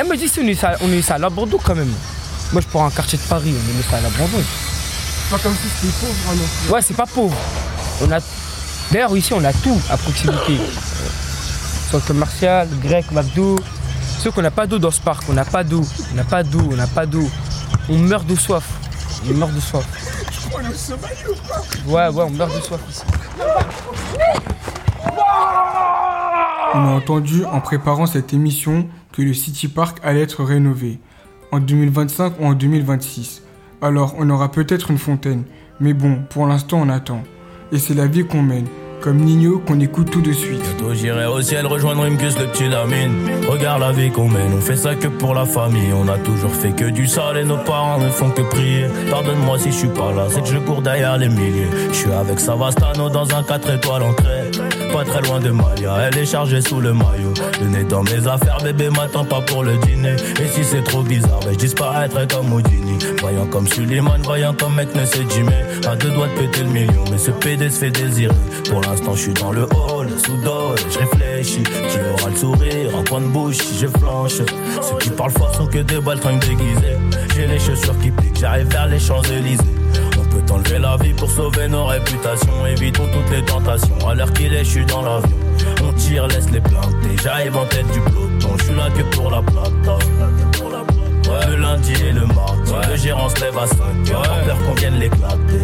Me 0.09 0.17
dit 0.17 0.27
si 0.27 0.39
on 0.39 0.47
est 0.47 0.55
ça, 0.55 0.75
on 0.81 0.91
est 0.91 1.01
ça 1.03 1.15
à 1.15 1.17
la 1.19 1.29
Bordeaux 1.29 1.61
quand 1.63 1.75
même. 1.75 1.93
Moi 2.53 2.61
je 2.61 2.67
prends 2.67 2.85
un 2.85 2.89
quartier 2.89 3.19
de 3.19 3.23
Paris, 3.23 3.53
on 3.53 3.79
est 3.79 3.83
ça 3.83 3.97
à 3.97 4.01
la 4.01 4.09
Bordeaux. 4.09 4.43
Pas 5.29 5.37
comme 5.37 5.53
si 5.53 5.87
c'était 5.87 5.93
pauvre, 5.99 6.13
hein, 6.29 6.35
non 6.35 6.43
plus. 6.43 6.73
Ouais, 6.73 6.81
c'est 6.81 6.93
pas 6.93 7.05
pauvre. 7.05 7.37
On 8.01 8.11
a... 8.11 8.19
D'ailleurs, 8.91 9.15
ici, 9.15 9.31
on 9.33 9.43
a 9.45 9.53
tout 9.53 9.79
à 9.89 9.95
proximité. 9.95 10.57
Centre 11.89 12.05
commercial, 12.05 12.67
grec, 12.83 13.05
McDo. 13.13 13.57
Sauf 14.19 14.35
qu'on 14.35 14.41
n'a 14.41 14.51
pas 14.51 14.67
d'eau 14.67 14.77
dans 14.77 14.91
ce 14.91 14.99
parc. 14.99 15.23
On 15.29 15.33
n'a 15.33 15.45
pas 15.45 15.63
d'eau. 15.63 15.85
On 16.11 16.15
n'a 16.15 16.25
pas 16.25 16.43
d'eau. 16.43 16.67
On 16.69 16.75
n'a 16.75 16.87
pas 16.87 17.05
d'eau. 17.05 17.29
On 17.87 17.97
meurt 17.97 18.27
de 18.27 18.35
soif. 18.35 18.65
On 19.29 19.33
meurt 19.35 19.53
de 19.53 19.61
soif. 19.61 19.85
Ouais, 21.87 22.07
ouais, 22.09 22.23
on 22.23 22.29
meurt 22.29 22.55
de 22.55 22.61
soif. 22.61 22.81
On 26.73 26.79
a 26.79 26.91
entendu 26.91 27.43
en 27.45 27.59
préparant 27.59 28.05
cette 28.05 28.33
émission 28.33 28.87
que 29.11 29.21
le 29.21 29.33
City 29.33 29.67
Park 29.67 29.99
allait 30.03 30.21
être 30.21 30.43
rénové 30.43 30.99
en 31.51 31.59
2025 31.59 32.39
ou 32.39 32.45
en 32.45 32.53
2026. 32.53 33.43
Alors 33.81 34.15
on 34.17 34.29
aura 34.29 34.51
peut-être 34.51 34.91
une 34.91 34.97
fontaine, 34.97 35.43
mais 35.79 35.93
bon, 35.93 36.21
pour 36.29 36.47
l'instant 36.47 36.79
on 36.81 36.89
attend. 36.89 37.23
Et 37.71 37.77
c'est 37.77 37.93
la 37.93 38.07
vie 38.07 38.25
qu'on 38.25 38.41
mène, 38.41 38.67
comme 39.01 39.17
Nino 39.17 39.59
qu'on 39.59 39.79
écoute 39.79 40.11
tout 40.11 40.21
de 40.21 40.31
suite. 40.31 40.61
Bientôt 40.61 40.93
j'irai 40.93 41.25
au 41.25 41.41
ciel 41.41 41.65
rejoindre 41.65 42.03
Imgus 42.03 42.37
le 42.37 42.45
petit 42.47 42.69
Lamine 42.69 43.29
Regarde 43.47 43.81
la 43.81 43.91
vie 43.91 44.11
qu'on 44.11 44.29
mène, 44.29 44.53
on 44.55 44.61
fait 44.61 44.75
ça 44.75 44.95
que 44.95 45.07
pour 45.07 45.33
la 45.33 45.45
famille. 45.45 45.91
On 45.93 46.07
a 46.07 46.17
toujours 46.19 46.51
fait 46.51 46.71
que 46.71 46.85
du 46.85 47.07
sale 47.07 47.37
et 47.37 47.43
nos 47.43 47.57
parents 47.57 47.97
ne 47.97 48.09
font 48.09 48.29
que 48.29 48.41
prier. 48.43 48.85
Pardonne-moi 49.09 49.57
si 49.59 49.71
je 49.71 49.77
suis 49.77 49.87
pas 49.87 50.11
là, 50.11 50.27
c'est 50.29 50.41
que 50.41 50.47
je 50.47 50.57
cours 50.59 50.81
derrière 50.81 51.17
les 51.17 51.29
milliers. 51.29 51.67
Je 51.89 51.97
suis 51.97 52.11
avec 52.11 52.39
Dans 52.93 53.35
un 53.35 53.41
4 53.41 53.69
étoiles 53.69 54.03
en 54.03 54.13
crête 54.13 54.61
Pas 54.91 55.05
très 55.05 55.21
loin 55.21 55.39
de 55.39 55.49
Malia, 55.49 55.95
elle 56.01 56.17
est 56.17 56.25
chargée 56.25 56.61
sous 56.61 56.81
le 56.81 56.93
maillot. 56.93 57.33
Le 57.61 57.67
nez 57.67 57.83
dans 57.85 58.03
mes 58.03 58.27
affaires, 58.27 58.57
bébé 58.61 58.89
m'attend 58.89 59.23
pas 59.23 59.39
pour 59.41 59.63
le 59.63 59.77
dîner. 59.77 60.15
Et 60.41 60.47
si 60.47 60.63
c'est 60.63 60.83
trop 60.83 61.01
bizarre, 61.01 61.39
ben 61.39 61.53
je 61.53 61.57
disparaîtrai 61.57 62.27
comme 62.27 62.51
Houdini. 62.51 62.99
Voyant 63.21 63.47
comme 63.47 63.67
Suleiman, 63.67 64.17
voyant 64.23 64.53
comme 64.53 64.75
mec 64.75 64.93
ne 64.93 65.05
Jimmy 65.29 65.53
À 65.87 65.95
deux 65.95 66.11
doigts 66.11 66.27
de 66.27 66.41
péter 66.41 66.63
le 66.63 66.69
million, 66.69 67.03
mais 67.09 67.17
ce 67.17 67.31
PD 67.31 67.69
se 67.69 67.79
fait 67.79 67.91
désirer. 67.91 68.35
Pour 68.69 68.81
l'instant 68.81 69.15
je 69.15 69.21
suis 69.21 69.33
dans 69.33 69.51
le 69.51 69.63
hall, 69.63 70.09
sous 70.23 70.37
dol, 70.43 70.75
je 70.89 70.99
réfléchis 70.99 71.63
Qui 71.63 71.97
aura 72.13 72.29
le 72.29 72.35
sourire, 72.35 72.95
en 72.95 73.03
coin 73.03 73.21
de 73.21 73.27
bouche 73.27 73.57
je 73.79 73.87
flanche. 73.87 74.33
Ceux 74.81 74.97
qui 74.99 75.09
parlent 75.11 75.31
fort 75.31 75.55
sont 75.55 75.67
que 75.67 75.79
des 75.79 75.99
baltringues 75.99 76.41
déguisées. 76.41 76.97
J'ai 77.35 77.47
les 77.47 77.59
chaussures 77.59 77.97
qui 77.99 78.11
piquent, 78.11 78.39
j'arrive 78.39 78.67
vers 78.67 78.87
les 78.87 78.99
Champs-Élysées 78.99 79.80
on 80.51 80.61
peut 80.61 80.75
enlever 80.75 80.79
la 80.79 80.97
vie 80.97 81.13
pour 81.13 81.29
sauver 81.29 81.67
nos 81.67 81.85
réputations. 81.85 82.65
Évitons 82.65 83.07
toutes 83.13 83.29
les 83.31 83.43
tentations. 83.45 84.07
À 84.07 84.15
l'heure 84.15 84.31
qu'il 84.33 84.53
est, 84.53 84.63
je 84.63 84.69
suis 84.69 84.85
dans 84.85 85.01
l'avion. 85.01 85.37
On 85.83 85.93
tire, 85.93 86.27
laisse 86.27 86.49
les 86.51 86.61
planter. 86.61 87.15
J'arrive 87.23 87.55
en 87.57 87.65
tête 87.65 87.87
du 87.91 87.99
peloton. 87.99 88.57
Je 88.57 88.63
suis 88.63 88.75
là 88.75 88.89
que 88.89 89.15
pour 89.15 89.31
la 89.31 89.41
plata. 89.41 89.97
Ouais, 91.29 91.47
le 91.47 91.55
lundi 91.57 91.93
et 91.93 92.11
le 92.11 92.25
mardi. 92.25 92.71
Le 92.89 92.95
gérant 92.97 93.29
se 93.29 93.41
lève 93.41 93.57
à 93.57 93.67
5 93.67 93.77
heures. 94.11 94.21
Pas 94.21 94.45
peur 94.45 94.57
qu'on 94.65 94.73
vienne 94.73 94.95
l'éclater. 94.95 95.63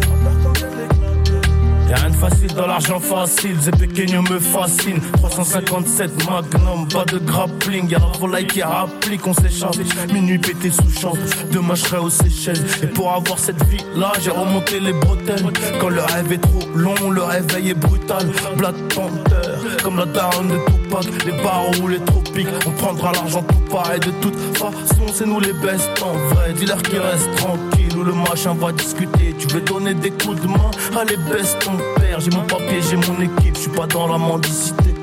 Y'a 1.88 1.96
rien 1.96 2.10
de 2.10 2.16
facile 2.16 2.54
dans 2.54 2.66
l'argent 2.66 3.00
facile, 3.00 3.56
Pequeño 3.78 4.20
me 4.22 4.38
fascine 4.38 5.00
357 5.14 6.10
Magnum, 6.28 6.86
pas 6.88 7.04
de 7.06 7.18
grappling 7.18 7.88
Y'a 7.88 7.98
la 7.98 8.18
volaille 8.18 8.46
qui 8.46 8.60
applique, 8.60 9.26
on 9.26 9.32
s'échappe 9.32 9.76
Minuit 10.12 10.38
pété 10.38 10.70
sous 10.70 10.90
champ, 10.90 11.14
demain 11.50 11.74
je 11.74 11.82
serai 11.82 11.98
aux 11.98 12.10
Seychelles. 12.10 12.62
Et 12.82 12.86
pour 12.86 13.12
avoir 13.12 13.38
cette 13.38 13.62
vie 13.64 13.82
là, 13.96 14.12
j'ai 14.20 14.30
remonté 14.30 14.80
les 14.80 14.92
bretelles. 14.92 15.46
Quand 15.80 15.88
le 15.88 16.02
rêve 16.02 16.32
est 16.32 16.38
trop 16.38 16.68
long, 16.74 17.10
le 17.10 17.22
réveil 17.22 17.70
est 17.70 17.74
brutal. 17.74 18.26
Black 18.56 18.74
Panther, 18.94 19.82
comme 19.82 19.96
la 19.96 20.06
daronne 20.06 20.48
de 20.48 20.77
Les 21.26 21.32
barreaux 21.42 21.74
ou 21.82 21.88
les 21.88 22.00
tropiques, 22.00 22.48
on 22.66 22.70
prendra 22.70 23.12
l'argent 23.12 23.42
tout 23.42 23.70
pareil 23.70 24.00
De 24.00 24.10
toute 24.22 24.56
façon, 24.56 25.06
c'est 25.12 25.26
nous 25.26 25.38
les 25.38 25.52
best 25.52 25.90
en 26.02 26.14
vrai. 26.34 26.54
Dis-leur 26.54 26.82
qu'ils 26.82 26.98
restent 26.98 27.34
tranquilles, 27.36 27.96
ou 27.96 28.04
le 28.04 28.12
machin 28.12 28.54
va 28.54 28.72
discuter. 28.72 29.34
Tu 29.38 29.46
veux 29.48 29.60
donner 29.60 29.92
des 29.92 30.10
coups 30.10 30.40
de 30.40 30.48
main, 30.48 30.70
allez 30.98 31.18
baisse 31.30 31.56
ton 31.60 31.76
père. 32.00 32.20
J'ai 32.20 32.30
mon 32.30 32.44
papier, 32.44 32.80
j'ai 32.88 32.96
mon 32.96 33.20
équipe, 33.20 33.54
je 33.54 33.60
suis 33.60 33.70
pas 33.70 33.86
dans 33.86 34.08
la 34.08 34.16
mendicité. 34.16 34.94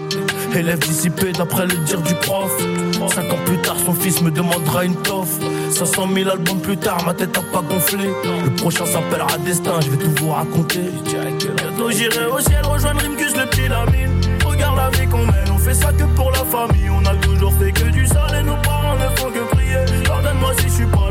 Élève 0.56 0.80
dissipé 0.80 1.32
d'après 1.34 1.68
le 1.68 1.76
dire 1.76 2.02
du 2.02 2.16
prof. 2.16 2.52
Cinq 3.14 3.32
ans 3.32 3.44
plus 3.46 3.62
tard, 3.62 3.76
son 3.86 3.94
fils 3.94 4.22
me 4.22 4.32
demandera 4.32 4.86
une 4.86 4.96
toffe. 4.96 5.40
500 5.70 6.10
000 6.16 6.30
albums 6.30 6.62
plus 6.62 6.78
tard, 6.78 7.04
ma 7.06 7.14
tête 7.14 7.38
a 7.38 7.42
pas 7.42 7.62
gonflé. 7.62 8.10
Le 8.44 8.56
prochain 8.56 8.86
s'appellera 8.86 9.38
Destin, 9.46 9.80
je 9.82 9.92
vais 9.92 9.98
tout 9.98 10.12
vous 10.20 10.32
raconter. 10.32 10.82
Bientôt 11.06 11.92
j'irai 11.92 12.26
au 12.26 12.40
ciel 12.40 12.66
rejoindre 12.66 13.02
Rimgus 13.02 13.36
le 13.36 13.46
petit 13.46 13.68
Lamine 13.68 14.35
on 15.52 15.58
fait 15.58 15.74
ça 15.74 15.92
que 15.92 16.04
pour 16.16 16.32
la 16.32 16.46
famille. 16.46 16.90
On 16.90 17.06
a 17.06 17.16
toujours 17.16 17.54
fait 17.54 17.72
que 17.72 17.90
du 17.90 18.06
sale 18.06 18.36
et 18.40 18.44
nos 18.44 18.58
parents 18.58 18.96
ne 18.96 19.16
font 19.18 19.32
que 19.32 19.56
prier. 19.56 20.04
Pardonne-moi 20.06 20.54
si 20.58 20.64
je 20.64 20.74
suis 20.74 20.86
pas 20.86 21.05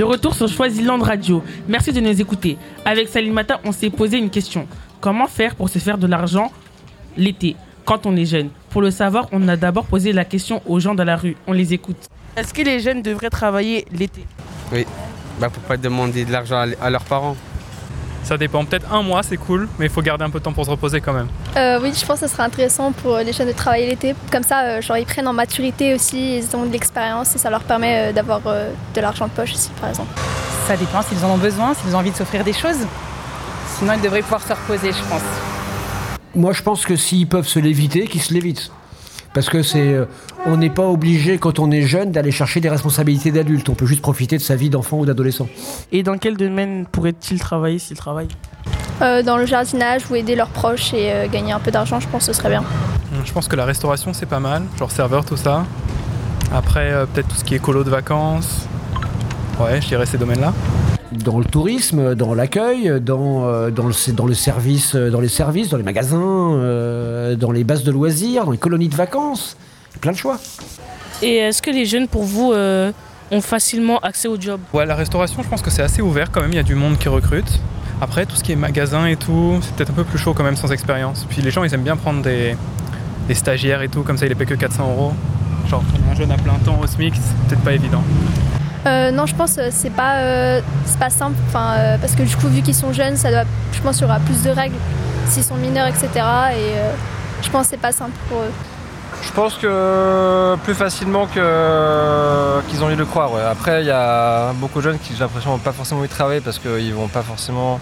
De 0.00 0.04
retour 0.04 0.34
sur 0.34 0.48
Choisiland 0.48 0.96
Radio. 0.96 1.44
Merci 1.68 1.92
de 1.92 2.00
nous 2.00 2.18
écouter. 2.18 2.56
Avec 2.86 3.06
Salimata, 3.08 3.60
on 3.64 3.70
s'est 3.70 3.90
posé 3.90 4.16
une 4.16 4.30
question. 4.30 4.66
Comment 4.98 5.26
faire 5.26 5.54
pour 5.54 5.68
se 5.68 5.78
faire 5.78 5.98
de 5.98 6.06
l'argent 6.06 6.50
l'été, 7.18 7.54
quand 7.84 8.06
on 8.06 8.16
est 8.16 8.24
jeune? 8.24 8.48
Pour 8.70 8.80
le 8.80 8.90
savoir, 8.90 9.28
on 9.30 9.46
a 9.46 9.58
d'abord 9.58 9.84
posé 9.84 10.14
la 10.14 10.24
question 10.24 10.62
aux 10.64 10.80
gens 10.80 10.94
dans 10.94 11.04
la 11.04 11.16
rue. 11.16 11.36
On 11.46 11.52
les 11.52 11.74
écoute. 11.74 11.98
Est-ce 12.34 12.54
que 12.54 12.62
les 12.62 12.80
jeunes 12.80 13.02
devraient 13.02 13.28
travailler 13.28 13.84
l'été? 13.92 14.24
Oui, 14.72 14.86
bah 15.38 15.50
pour 15.50 15.62
pas 15.64 15.76
demander 15.76 16.24
de 16.24 16.32
l'argent 16.32 16.56
à, 16.56 16.68
à 16.82 16.88
leurs 16.88 17.04
parents. 17.04 17.36
Ça 18.22 18.36
dépend. 18.36 18.64
Peut-être 18.64 18.92
un 18.92 19.02
mois, 19.02 19.22
c'est 19.22 19.36
cool, 19.36 19.68
mais 19.78 19.86
il 19.86 19.90
faut 19.90 20.02
garder 20.02 20.24
un 20.24 20.30
peu 20.30 20.38
de 20.38 20.44
temps 20.44 20.52
pour 20.52 20.64
se 20.64 20.70
reposer 20.70 21.00
quand 21.00 21.12
même. 21.12 21.28
Euh, 21.56 21.80
oui, 21.82 21.92
je 21.98 22.04
pense 22.04 22.20
que 22.20 22.26
ce 22.26 22.32
serait 22.32 22.44
intéressant 22.44 22.92
pour 22.92 23.18
les 23.18 23.32
jeunes 23.32 23.48
de 23.48 23.52
travailler 23.52 23.88
l'été. 23.88 24.14
Comme 24.30 24.42
ça, 24.42 24.62
euh, 24.62 24.80
genre, 24.82 24.98
ils 24.98 25.06
prennent 25.06 25.28
en 25.28 25.32
maturité 25.32 25.94
aussi, 25.94 26.38
ils 26.38 26.56
ont 26.56 26.64
de 26.64 26.72
l'expérience 26.72 27.34
et 27.34 27.38
ça 27.38 27.50
leur 27.50 27.62
permet 27.62 28.10
euh, 28.10 28.12
d'avoir 28.12 28.40
euh, 28.46 28.70
de 28.94 29.00
l'argent 29.00 29.26
de 29.26 29.32
poche 29.32 29.52
aussi, 29.52 29.70
par 29.80 29.88
exemple. 29.90 30.10
Ça 30.66 30.76
dépend 30.76 31.02
s'ils 31.02 31.24
en 31.24 31.30
ont 31.30 31.38
besoin, 31.38 31.74
s'ils 31.74 31.94
ont 31.94 31.98
envie 31.98 32.10
de 32.10 32.16
s'offrir 32.16 32.44
des 32.44 32.52
choses. 32.52 32.86
Sinon, 33.78 33.94
ils 33.94 34.02
devraient 34.02 34.22
pouvoir 34.22 34.42
se 34.42 34.52
reposer, 34.52 34.92
je 34.92 35.02
pense. 35.08 35.22
Moi, 36.34 36.52
je 36.52 36.62
pense 36.62 36.84
que 36.84 36.94
s'ils 36.94 37.26
peuvent 37.26 37.48
se 37.48 37.58
l'éviter, 37.58 38.06
qu'ils 38.06 38.22
se 38.22 38.32
l'évitent. 38.32 38.70
Parce 39.32 39.48
que 39.48 39.62
c'est, 39.62 39.94
euh, 39.94 40.06
on 40.44 40.56
n'est 40.56 40.70
pas 40.70 40.86
obligé 40.88 41.38
quand 41.38 41.58
on 41.60 41.70
est 41.70 41.82
jeune 41.82 42.10
d'aller 42.10 42.32
chercher 42.32 42.60
des 42.60 42.68
responsabilités 42.68 43.30
d'adulte. 43.30 43.68
On 43.68 43.74
peut 43.74 43.86
juste 43.86 44.02
profiter 44.02 44.36
de 44.36 44.42
sa 44.42 44.56
vie 44.56 44.70
d'enfant 44.70 44.98
ou 44.98 45.06
d'adolescent. 45.06 45.48
Et 45.92 46.02
dans 46.02 46.18
quel 46.18 46.36
domaine 46.36 46.84
pourrait-il 46.90 47.38
travailler 47.38 47.78
s'il 47.78 47.96
travaille? 47.96 48.28
Euh, 49.02 49.22
dans 49.22 49.36
le 49.36 49.46
jardinage 49.46 50.02
ou 50.10 50.16
aider 50.16 50.34
leurs 50.34 50.48
proches 50.48 50.92
et 50.92 51.12
euh, 51.12 51.26
gagner 51.28 51.52
un 51.52 51.60
peu 51.60 51.70
d'argent, 51.70 52.00
je 52.00 52.08
pense 52.08 52.26
que 52.26 52.32
ce 52.32 52.38
serait 52.38 52.50
bien. 52.50 52.60
Hum, 52.60 53.22
Je 53.24 53.32
pense 53.32 53.46
que 53.48 53.56
la 53.56 53.64
restauration, 53.64 54.12
c'est 54.12 54.26
pas 54.26 54.40
mal, 54.40 54.62
genre 54.78 54.90
serveur, 54.90 55.24
tout 55.24 55.36
ça. 55.36 55.64
Après, 56.52 56.90
euh, 56.92 57.06
peut-être 57.06 57.28
tout 57.28 57.36
ce 57.36 57.44
qui 57.44 57.54
est 57.54 57.60
colo 57.60 57.84
de 57.84 57.90
vacances. 57.90 58.66
Ouais, 59.60 59.80
je 59.80 59.86
dirais 59.88 60.06
ces 60.06 60.18
domaines-là. 60.18 60.52
Dans 61.12 61.38
le 61.38 61.44
tourisme, 61.44 62.14
dans 62.14 62.34
l'accueil, 62.34 63.00
dans, 63.00 63.44
euh, 63.44 63.70
dans, 63.70 63.86
le, 63.88 64.12
dans, 64.12 64.26
le 64.26 64.34
service, 64.34 64.94
euh, 64.94 65.10
dans 65.10 65.20
les 65.20 65.28
services, 65.28 65.68
dans 65.68 65.76
les 65.76 65.82
magasins, 65.82 66.20
euh, 66.22 67.34
dans 67.34 67.50
les 67.50 67.64
bases 67.64 67.82
de 67.82 67.90
loisirs, 67.90 68.44
dans 68.44 68.52
les 68.52 68.58
colonies 68.58 68.88
de 68.88 68.94
vacances. 68.94 69.56
Plein 70.00 70.12
de 70.12 70.16
choix. 70.16 70.38
Et 71.22 71.36
est-ce 71.36 71.60
que 71.62 71.70
les 71.70 71.84
jeunes, 71.84 72.06
pour 72.06 72.22
vous, 72.22 72.52
euh, 72.52 72.92
ont 73.30 73.40
facilement 73.40 73.98
accès 73.98 74.28
au 74.28 74.40
job? 74.40 74.60
Ouais, 74.72 74.86
la 74.86 74.94
restauration, 74.94 75.42
je 75.42 75.48
pense 75.48 75.62
que 75.62 75.70
c'est 75.70 75.82
assez 75.82 76.00
ouvert 76.00 76.30
quand 76.30 76.40
même, 76.40 76.52
il 76.52 76.56
y 76.56 76.60
a 76.60 76.64
du 76.64 76.74
monde 76.76 76.96
qui 76.96 77.08
recrute. 77.08 77.60
Après, 78.00 78.24
tout 78.24 78.36
ce 78.36 78.42
qui 78.42 78.52
est 78.52 78.56
magasin 78.56 79.06
et 79.06 79.16
tout, 79.16 79.58
c'est 79.60 79.74
peut-être 79.74 79.90
un 79.90 79.94
peu 79.94 80.04
plus 80.04 80.18
chaud 80.18 80.32
quand 80.32 80.44
même 80.44 80.56
sans 80.56 80.72
expérience. 80.72 81.26
Puis 81.28 81.42
les 81.42 81.50
gens, 81.50 81.64
ils 81.64 81.74
aiment 81.74 81.82
bien 81.82 81.96
prendre 81.96 82.22
des, 82.22 82.56
des 83.28 83.34
stagiaires 83.34 83.82
et 83.82 83.88
tout, 83.88 84.02
comme 84.02 84.16
ça, 84.16 84.26
ils 84.26 84.30
les 84.30 84.34
payent 84.34 84.46
que 84.46 84.54
400 84.54 84.90
euros. 84.90 85.12
Genre, 85.68 85.82
prendre 85.82 86.04
un 86.10 86.14
jeune 86.14 86.30
à 86.30 86.36
plein 86.36 86.54
temps 86.64 86.78
au 86.80 86.86
SMIC, 86.86 87.14
c'est 87.14 87.48
peut-être 87.48 87.62
pas 87.62 87.72
évident. 87.74 88.02
Euh, 88.86 89.10
non, 89.10 89.26
je 89.26 89.34
pense 89.34 89.56
que 89.56 89.70
c'est 89.70 89.90
pas, 89.90 90.16
euh, 90.16 90.60
pas 90.98 91.10
simple. 91.10 91.36
Enfin, 91.48 91.74
euh, 91.76 91.96
parce 91.98 92.14
que 92.14 92.22
du 92.22 92.36
coup, 92.36 92.48
vu 92.48 92.62
qu'ils 92.62 92.74
sont 92.74 92.92
jeunes, 92.92 93.16
ça 93.16 93.30
doit, 93.30 93.44
je 93.72 93.80
pense 93.80 93.96
qu'il 93.96 94.06
y 94.06 94.10
aura 94.10 94.20
plus 94.20 94.42
de 94.42 94.50
règles 94.50 94.76
s'ils 95.26 95.44
sont 95.44 95.56
mineurs, 95.56 95.86
etc. 95.86 96.08
Et 96.14 96.18
euh, 96.18 96.92
je 97.42 97.50
pense 97.50 97.64
que 97.64 97.70
c'est 97.70 97.76
pas 97.80 97.92
simple 97.92 98.16
pour 98.28 98.38
eux. 98.38 98.52
Je 99.22 99.32
pense 99.32 99.54
que 99.56 100.56
plus 100.64 100.74
facilement 100.74 101.26
qu'ils 101.26 101.42
ont 101.42 102.86
envie 102.86 102.94
de 102.94 103.00
le 103.00 103.04
croire. 103.04 103.30
Après, 103.50 103.82
il 103.82 103.86
y 103.86 103.90
a 103.90 104.52
beaucoup 104.54 104.78
de 104.78 104.84
jeunes 104.84 104.98
qui, 104.98 105.12
j'ai 105.12 105.20
l'impression, 105.20 105.50
n'ont 105.50 105.58
pas 105.58 105.72
forcément 105.72 106.00
envie 106.00 106.08
de 106.08 106.14
travailler 106.14 106.40
parce 106.40 106.58
qu'ils 106.58 106.94
vont 106.94 107.08
pas 107.08 107.22
forcément 107.22 107.80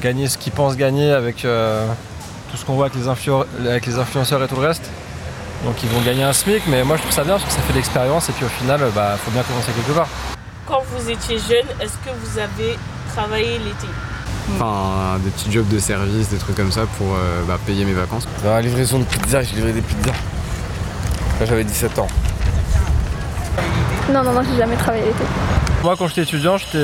gagner 0.00 0.28
ce 0.28 0.38
qu'ils 0.38 0.52
pensent 0.52 0.76
gagner 0.76 1.10
avec 1.10 1.44
euh, 1.44 1.84
tout 2.50 2.56
ce 2.56 2.64
qu'on 2.64 2.74
voit 2.74 2.86
avec 2.86 3.86
les 3.86 3.98
influenceurs 3.98 4.42
et 4.42 4.46
tout 4.46 4.54
le 4.56 4.66
reste. 4.66 4.88
Donc 5.64 5.82
ils 5.82 5.88
vont 5.88 6.00
gagner 6.00 6.22
un 6.22 6.32
SMIC, 6.32 6.62
mais 6.68 6.84
moi 6.84 6.96
je 6.96 7.02
trouve 7.02 7.14
ça 7.14 7.24
bien 7.24 7.34
parce 7.34 7.44
que 7.44 7.52
ça 7.52 7.60
fait 7.60 7.72
de 7.72 7.78
l'expérience 7.78 8.28
et 8.28 8.32
puis 8.32 8.44
au 8.44 8.48
final, 8.48 8.80
il 8.86 8.94
bah, 8.94 9.16
faut 9.22 9.30
bien 9.30 9.42
commencer 9.42 9.72
quelque 9.72 9.96
part. 9.96 10.08
Quand 10.66 10.82
vous 10.94 11.10
étiez 11.10 11.38
jeune, 11.38 11.66
est-ce 11.80 11.96
que 11.98 12.14
vous 12.22 12.38
avez 12.38 12.78
travaillé 13.14 13.58
l'été? 13.58 13.88
Enfin, 14.54 15.18
des 15.22 15.30
petits 15.30 15.50
jobs 15.50 15.68
de 15.68 15.78
service, 15.78 16.28
des 16.28 16.38
trucs 16.38 16.56
comme 16.56 16.72
ça 16.72 16.82
pour 16.96 17.08
euh, 17.14 17.42
bah, 17.46 17.58
payer 17.66 17.84
mes 17.84 17.92
vacances. 17.92 18.26
Dans 18.44 18.50
la 18.50 18.62
livraison 18.62 18.98
de 18.98 19.04
pizza, 19.04 19.42
j'ai 19.42 19.56
livré 19.56 19.72
des 19.72 19.82
pizzas. 19.82 20.14
Quand 21.38 21.46
j'avais 21.46 21.64
17 21.64 21.98
ans. 21.98 22.08
Non, 24.12 24.22
non, 24.22 24.32
non, 24.32 24.40
j'ai 24.48 24.56
jamais 24.56 24.76
travaillé 24.76 25.04
l'été. 25.04 25.24
Moi 25.82 25.94
quand 25.96 26.08
j'étais 26.08 26.22
étudiant, 26.22 26.56
j'étais... 26.56 26.78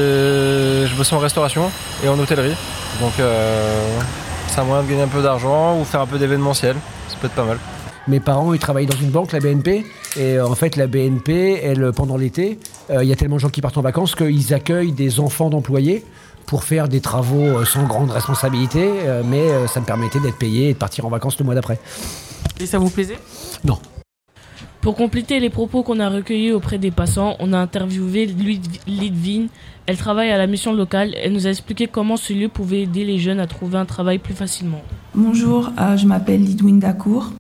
je 0.86 0.94
bossais 0.96 1.14
en 1.14 1.18
restauration 1.18 1.70
et 2.04 2.08
en 2.08 2.18
hôtellerie. 2.18 2.54
Donc 3.00 3.12
euh, 3.18 3.98
c'est 4.46 4.60
un 4.60 4.64
moyen 4.64 4.82
de 4.82 4.88
gagner 4.88 5.02
un 5.02 5.08
peu 5.08 5.22
d'argent 5.22 5.76
ou 5.78 5.84
faire 5.84 6.00
un 6.00 6.06
peu 6.06 6.18
d'événementiel. 6.18 6.76
Ça 7.08 7.16
peut 7.20 7.26
être 7.26 7.34
pas 7.34 7.44
mal. 7.44 7.58
Mes 8.06 8.20
parents, 8.20 8.52
ils 8.52 8.58
travaillent 8.60 8.86
dans 8.86 8.96
une 8.96 9.10
banque, 9.10 9.32
la 9.32 9.40
BNP. 9.40 9.84
Et 10.16 10.36
euh, 10.36 10.46
en 10.46 10.54
fait, 10.54 10.76
la 10.76 10.86
BNP, 10.86 11.60
elle, 11.62 11.90
pendant 11.92 12.16
l'été, 12.16 12.58
euh, 12.90 13.02
il 13.02 13.08
y 13.08 13.12
a 13.12 13.16
tellement 13.16 13.36
de 13.36 13.40
gens 13.40 13.48
qui 13.48 13.62
partent 13.62 13.78
en 13.78 13.82
vacances 13.82 14.14
qu'ils 14.14 14.52
accueillent 14.52 14.92
des 14.92 15.20
enfants 15.20 15.48
d'employés 15.48 16.04
pour 16.46 16.64
faire 16.64 16.88
des 16.88 17.00
travaux 17.00 17.40
euh, 17.40 17.64
sans 17.64 17.84
grande 17.86 18.10
responsabilité. 18.10 18.86
euh, 19.06 19.22
mais 19.24 19.40
euh, 19.40 19.66
ça 19.66 19.80
me 19.80 19.86
permettait 19.86 20.20
d'être 20.20 20.36
payé 20.36 20.68
et 20.70 20.72
de 20.74 20.78
partir 20.78 21.06
en 21.06 21.08
vacances 21.08 21.38
le 21.38 21.44
mois 21.46 21.54
d'après. 21.54 21.78
Et 22.60 22.66
ça 22.66 22.78
vous 22.78 22.90
plaisait? 22.90 23.18
Non. 23.64 23.78
Pour 24.82 24.96
compléter 24.96 25.40
les 25.40 25.48
propos 25.48 25.82
qu'on 25.82 25.98
a 25.98 26.10
recueillis 26.10 26.52
auprès 26.52 26.76
des 26.76 26.90
passants, 26.90 27.36
on 27.38 27.54
a 27.54 27.58
interviewé 27.58 28.26
Lydvine. 28.86 29.48
Elle 29.86 29.96
travaille 29.96 30.30
à 30.30 30.36
la 30.36 30.46
mission 30.46 30.74
locale. 30.74 31.14
Elle 31.22 31.32
nous 31.32 31.46
a 31.46 31.50
expliqué 31.50 31.86
comment 31.86 32.18
ce 32.18 32.34
lieu 32.34 32.48
pouvait 32.50 32.82
aider 32.82 33.04
les 33.06 33.18
jeunes 33.18 33.40
à 33.40 33.46
trouver 33.46 33.78
un 33.78 33.86
travail 33.86 34.18
plus 34.18 34.34
facilement. 34.34 34.82
Bonjour, 35.14 35.70
euh, 35.80 35.96
je 35.96 36.06
m'appelle 36.06 36.42
Lidwin 36.42 36.78
Dacour. 36.78 37.30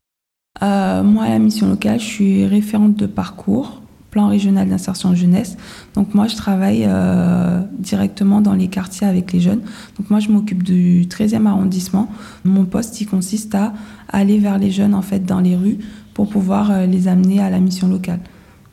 Euh, 0.62 1.02
moi, 1.02 1.24
à 1.24 1.30
la 1.30 1.38
mission 1.38 1.68
locale, 1.68 1.98
je 1.98 2.04
suis 2.04 2.46
référente 2.46 2.94
de 2.96 3.06
parcours, 3.06 3.82
plan 4.10 4.28
régional 4.28 4.68
d'insertion 4.68 5.14
jeunesse. 5.14 5.56
Donc 5.94 6.14
moi, 6.14 6.28
je 6.28 6.36
travaille 6.36 6.84
euh, 6.86 7.60
directement 7.78 8.40
dans 8.40 8.54
les 8.54 8.68
quartiers 8.68 9.06
avec 9.06 9.32
les 9.32 9.40
jeunes. 9.40 9.62
Donc 9.98 10.10
moi, 10.10 10.20
je 10.20 10.28
m'occupe 10.28 10.62
du 10.62 11.06
13e 11.06 11.46
arrondissement. 11.46 12.08
Mon 12.44 12.64
poste, 12.64 13.00
il 13.00 13.06
consiste 13.06 13.54
à 13.56 13.72
aller 14.08 14.38
vers 14.38 14.58
les 14.58 14.70
jeunes, 14.70 14.94
en 14.94 15.02
fait, 15.02 15.24
dans 15.24 15.40
les 15.40 15.56
rues 15.56 15.78
pour 16.14 16.28
pouvoir 16.28 16.70
euh, 16.70 16.86
les 16.86 17.08
amener 17.08 17.40
à 17.40 17.50
la 17.50 17.58
mission 17.58 17.88
locale. 17.88 18.20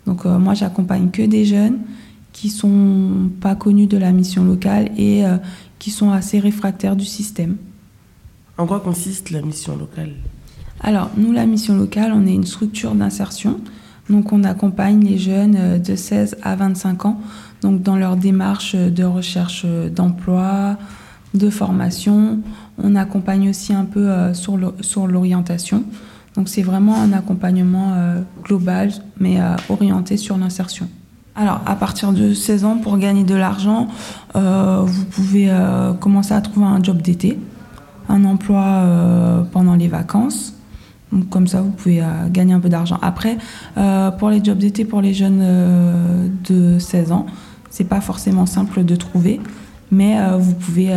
Donc 0.06 0.26
moi, 0.26 0.56
j'accompagne 0.56 1.12
que 1.12 1.22
des 1.22 1.46
jeunes 1.46 1.78
qui 2.34 2.50
sont 2.50 3.30
pas 3.40 3.54
connus 3.54 3.86
de 3.86 3.98
la 3.98 4.12
mission 4.12 4.44
locale 4.44 4.90
et 4.98 5.24
qui 5.78 5.92
sont 5.92 6.10
assez 6.10 6.40
réfractaires 6.40 6.96
du 6.96 7.06
système. 7.06 7.58
En 8.58 8.66
quoi 8.66 8.80
consiste 8.80 9.30
la 9.30 9.44
mission 9.44 9.78
locale? 9.78 10.14
Alors, 10.82 11.12
nous, 11.18 11.32
la 11.32 11.46
mission 11.46 11.76
locale, 11.76 12.12
on 12.14 12.26
est 12.26 12.34
une 12.34 12.46
structure 12.46 12.96
d'insertion. 12.96 13.60
Donc, 14.10 14.34
on 14.34 14.44
accompagne 14.44 15.04
les 15.04 15.18
jeunes 15.18 15.56
euh, 15.58 15.78
de 15.78 15.96
16 15.96 16.38
à 16.42 16.56
25 16.56 17.06
ans 17.06 17.22
donc 17.62 17.82
dans 17.82 17.96
leur 17.96 18.18
démarche 18.18 18.76
de 18.76 19.04
recherche 19.04 19.64
euh, 19.66 19.90
d'emploi, 19.90 20.78
de 21.34 21.50
formation. 21.50 22.40
On 22.82 22.96
accompagne 22.96 23.50
aussi 23.50 23.74
un 23.74 23.86
peu 23.86 24.10
euh, 24.10 24.34
sur 24.34 25.08
l'orientation. 25.08 25.84
Donc, 26.36 26.50
c'est 26.50 26.64
vraiment 26.64 26.96
un 26.96 27.14
accompagnement 27.14 27.94
euh, 27.94 28.22
global, 28.44 28.92
mais 29.20 29.40
euh, 29.40 29.56
orienté 29.70 30.18
sur 30.18 30.38
l'insertion. 30.38 30.88
Alors, 31.36 31.62
à 31.66 31.76
partir 31.76 32.12
de 32.12 32.34
16 32.34 32.66
ans, 32.66 32.78
pour 32.78 32.98
gagner 32.98 33.24
de 33.24 33.36
l'argent, 33.36 33.88
euh, 34.36 34.82
vous 34.86 35.06
pouvez 35.06 35.50
euh, 35.50 35.94
commencer 35.94 36.34
à 36.34 36.42
trouver 36.42 36.66
un 36.66 36.82
job 36.84 37.02
d'été, 37.02 37.40
un 38.10 38.26
emploi 38.26 38.64
euh, 38.64 39.44
pendant 39.44 39.76
les 39.76 39.88
vacances. 39.88 40.56
Comme 41.30 41.48
ça, 41.48 41.62
vous 41.62 41.72
pouvez 41.72 42.02
euh, 42.02 42.06
gagner 42.30 42.54
un 42.54 42.60
peu 42.60 42.70
d'argent. 42.70 42.98
Après, 43.02 43.38
euh, 43.78 44.12
pour 44.12 44.30
les 44.30 44.42
jobs 44.44 44.58
d'été 44.58 44.86
pour 44.86 45.02
les 45.02 45.14
jeunes 45.14 45.42
euh, 45.42 46.28
de 46.48 46.80
16 46.80 47.12
ans, 47.12 47.26
c'est 47.70 47.84
pas 47.84 48.00
forcément 48.00 48.46
simple 48.46 48.86
de 48.86 48.96
trouver, 48.96 49.42
mais 49.92 50.18
vous 50.38 50.54
pouvez 50.54 50.94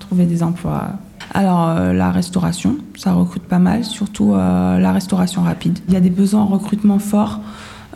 trouver 0.00 0.26
des 0.26 0.42
emplois. 0.42 0.88
Alors, 1.32 1.72
la 1.92 2.10
restauration, 2.10 2.76
ça 2.96 3.12
recrute 3.12 3.44
pas 3.44 3.60
mal, 3.60 3.84
surtout 3.84 4.34
la 4.34 4.90
restauration 4.90 5.42
rapide. 5.42 5.78
Il 5.86 5.94
y 5.94 5.96
a 5.96 6.00
des 6.00 6.10
besoins 6.10 6.40
en 6.40 6.46
recrutement 6.46 6.98
forts, 6.98 7.38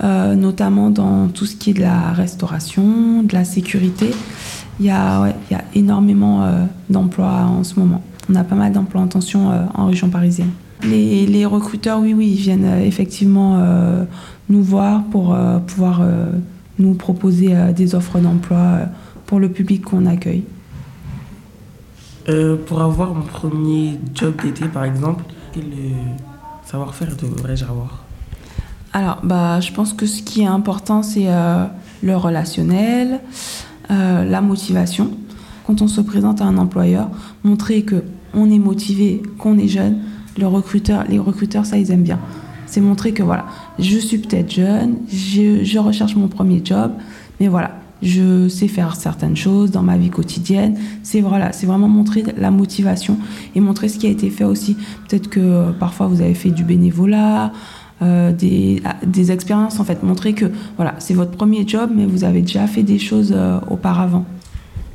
notamment 0.04 0.90
dans 0.90 1.26
tout 1.26 1.46
ce 1.46 1.56
qui 1.56 1.70
est 1.70 1.74
de 1.74 1.80
la 1.80 2.12
restauration, 2.12 3.24
de 3.24 3.32
la 3.32 3.44
sécurité. 3.44 4.11
Il 4.78 4.87
y 4.87 4.90
a, 4.90 5.35
il 5.50 5.54
y 5.54 5.56
a 5.56 5.64
énormément 5.74 6.48
d'emplois 6.88 7.42
en 7.42 7.64
ce 7.64 7.80
moment. 7.80 8.02
On 8.30 8.37
a 8.37 8.44
pas 8.44 8.54
mal 8.54 8.70
d'emplois 8.70 9.00
en 9.00 9.09
tension 9.09 9.50
en 9.74 9.87
région 9.87 10.11
parisienne. 10.11 10.52
Les, 10.82 11.26
les 11.26 11.46
recruteurs, 11.46 12.00
oui, 12.00 12.14
oui, 12.14 12.28
ils 12.28 12.40
viennent 12.40 12.64
euh, 12.64 12.84
effectivement 12.84 13.58
euh, 13.58 14.04
nous 14.48 14.62
voir 14.62 15.04
pour 15.04 15.34
euh, 15.34 15.58
pouvoir 15.58 16.00
euh, 16.02 16.26
nous 16.78 16.94
proposer 16.94 17.54
des 17.72 17.94
offres 17.94 18.18
d'emploi 18.18 18.80
pour 19.24 19.40
le 19.40 19.48
public 19.48 19.82
qu'on 19.82 20.04
accueille. 20.04 20.44
Pour 22.66 22.82
avoir 22.82 23.14
mon 23.14 23.22
premier 23.22 23.98
job 24.14 24.34
d'été, 24.42 24.66
par 24.66 24.84
exemple, 24.84 25.24
quel 25.54 25.64
savoir-faire 26.66 27.16
devrais-je 27.16 27.64
avoir 27.64 28.04
Alors, 28.92 29.20
bah, 29.22 29.60
je 29.60 29.72
pense 29.72 29.94
que 29.94 30.04
ce 30.04 30.22
qui 30.22 30.42
est 30.42 30.46
important, 30.46 31.02
c'est 31.02 31.28
le 32.02 32.16
relationnel, 32.16 33.20
la 33.88 34.40
motivation. 34.42 35.12
Quand 35.66 35.80
on 35.80 35.88
se 35.88 36.02
présente 36.02 36.42
à 36.42 36.44
un 36.44 36.58
employeur, 36.58 37.08
montrer 37.42 37.84
que 37.84 38.04
on 38.34 38.50
est 38.50 38.58
motivé, 38.58 39.22
qu'on 39.38 39.56
est 39.56 39.68
jeune, 39.68 40.00
le 40.38 40.46
recruteur, 40.46 41.05
les 41.09 41.18
recruteurs, 41.18 41.66
ça, 41.66 41.79
ils 41.79 41.90
aiment 41.90 42.03
bien. 42.03 42.18
C'est 42.66 42.81
montrer 42.81 43.12
que 43.12 43.22
voilà, 43.22 43.46
je 43.79 43.99
suis 43.99 44.18
peut-être 44.18 44.53
jeune, 44.53 44.96
je, 45.09 45.62
je 45.62 45.79
recherche 45.79 46.16
mon 46.16 46.29
premier 46.29 46.61
job, 46.64 46.92
mais 47.38 47.49
voilà, 47.49 47.79
je 48.03 48.49
sais 48.49 48.68
faire 48.68 48.96
certaines 48.96 49.37
choses 49.37 49.70
dans 49.70 49.83
ma 49.83 49.96
vie 49.96 50.11
quotidienne. 50.11 50.77
C'est 51.03 51.20
voilà, 51.20 51.53
c'est 51.53 51.66
vraiment 51.66 51.88
montrer 51.88 52.25
la 52.37 52.51
motivation 52.51 53.18
et 53.55 53.61
montrer 53.61 53.88
ce 53.88 53.99
qui 53.99 54.07
a 54.07 54.11
été 54.11 54.31
fait 54.31 54.44
aussi. 54.44 54.77
Peut-être 55.09 55.29
que 55.29 55.40
euh, 55.40 55.72
parfois 55.72 56.07
vous 56.07 56.20
avez 56.20 56.35
fait 56.35 56.51
du 56.51 56.64
bénévolat, 56.64 57.53
euh, 58.03 58.33
des, 58.33 58.83
ah, 58.85 58.96
des 59.07 59.33
expériences 59.33 59.81
en 59.81 59.85
fait. 59.85 60.03
Montrer 60.03 60.35
que 60.35 60.46
voilà, 60.77 60.94
c'est 60.99 61.14
votre 61.14 61.33
premier 61.33 61.66
job, 61.66 61.90
mais 61.94 62.05
vous 62.05 62.25
avez 62.25 62.42
déjà 62.42 62.66
fait 62.66 62.83
des 62.83 62.99
choses 62.99 63.33
euh, 63.35 63.59
auparavant. 63.70 64.27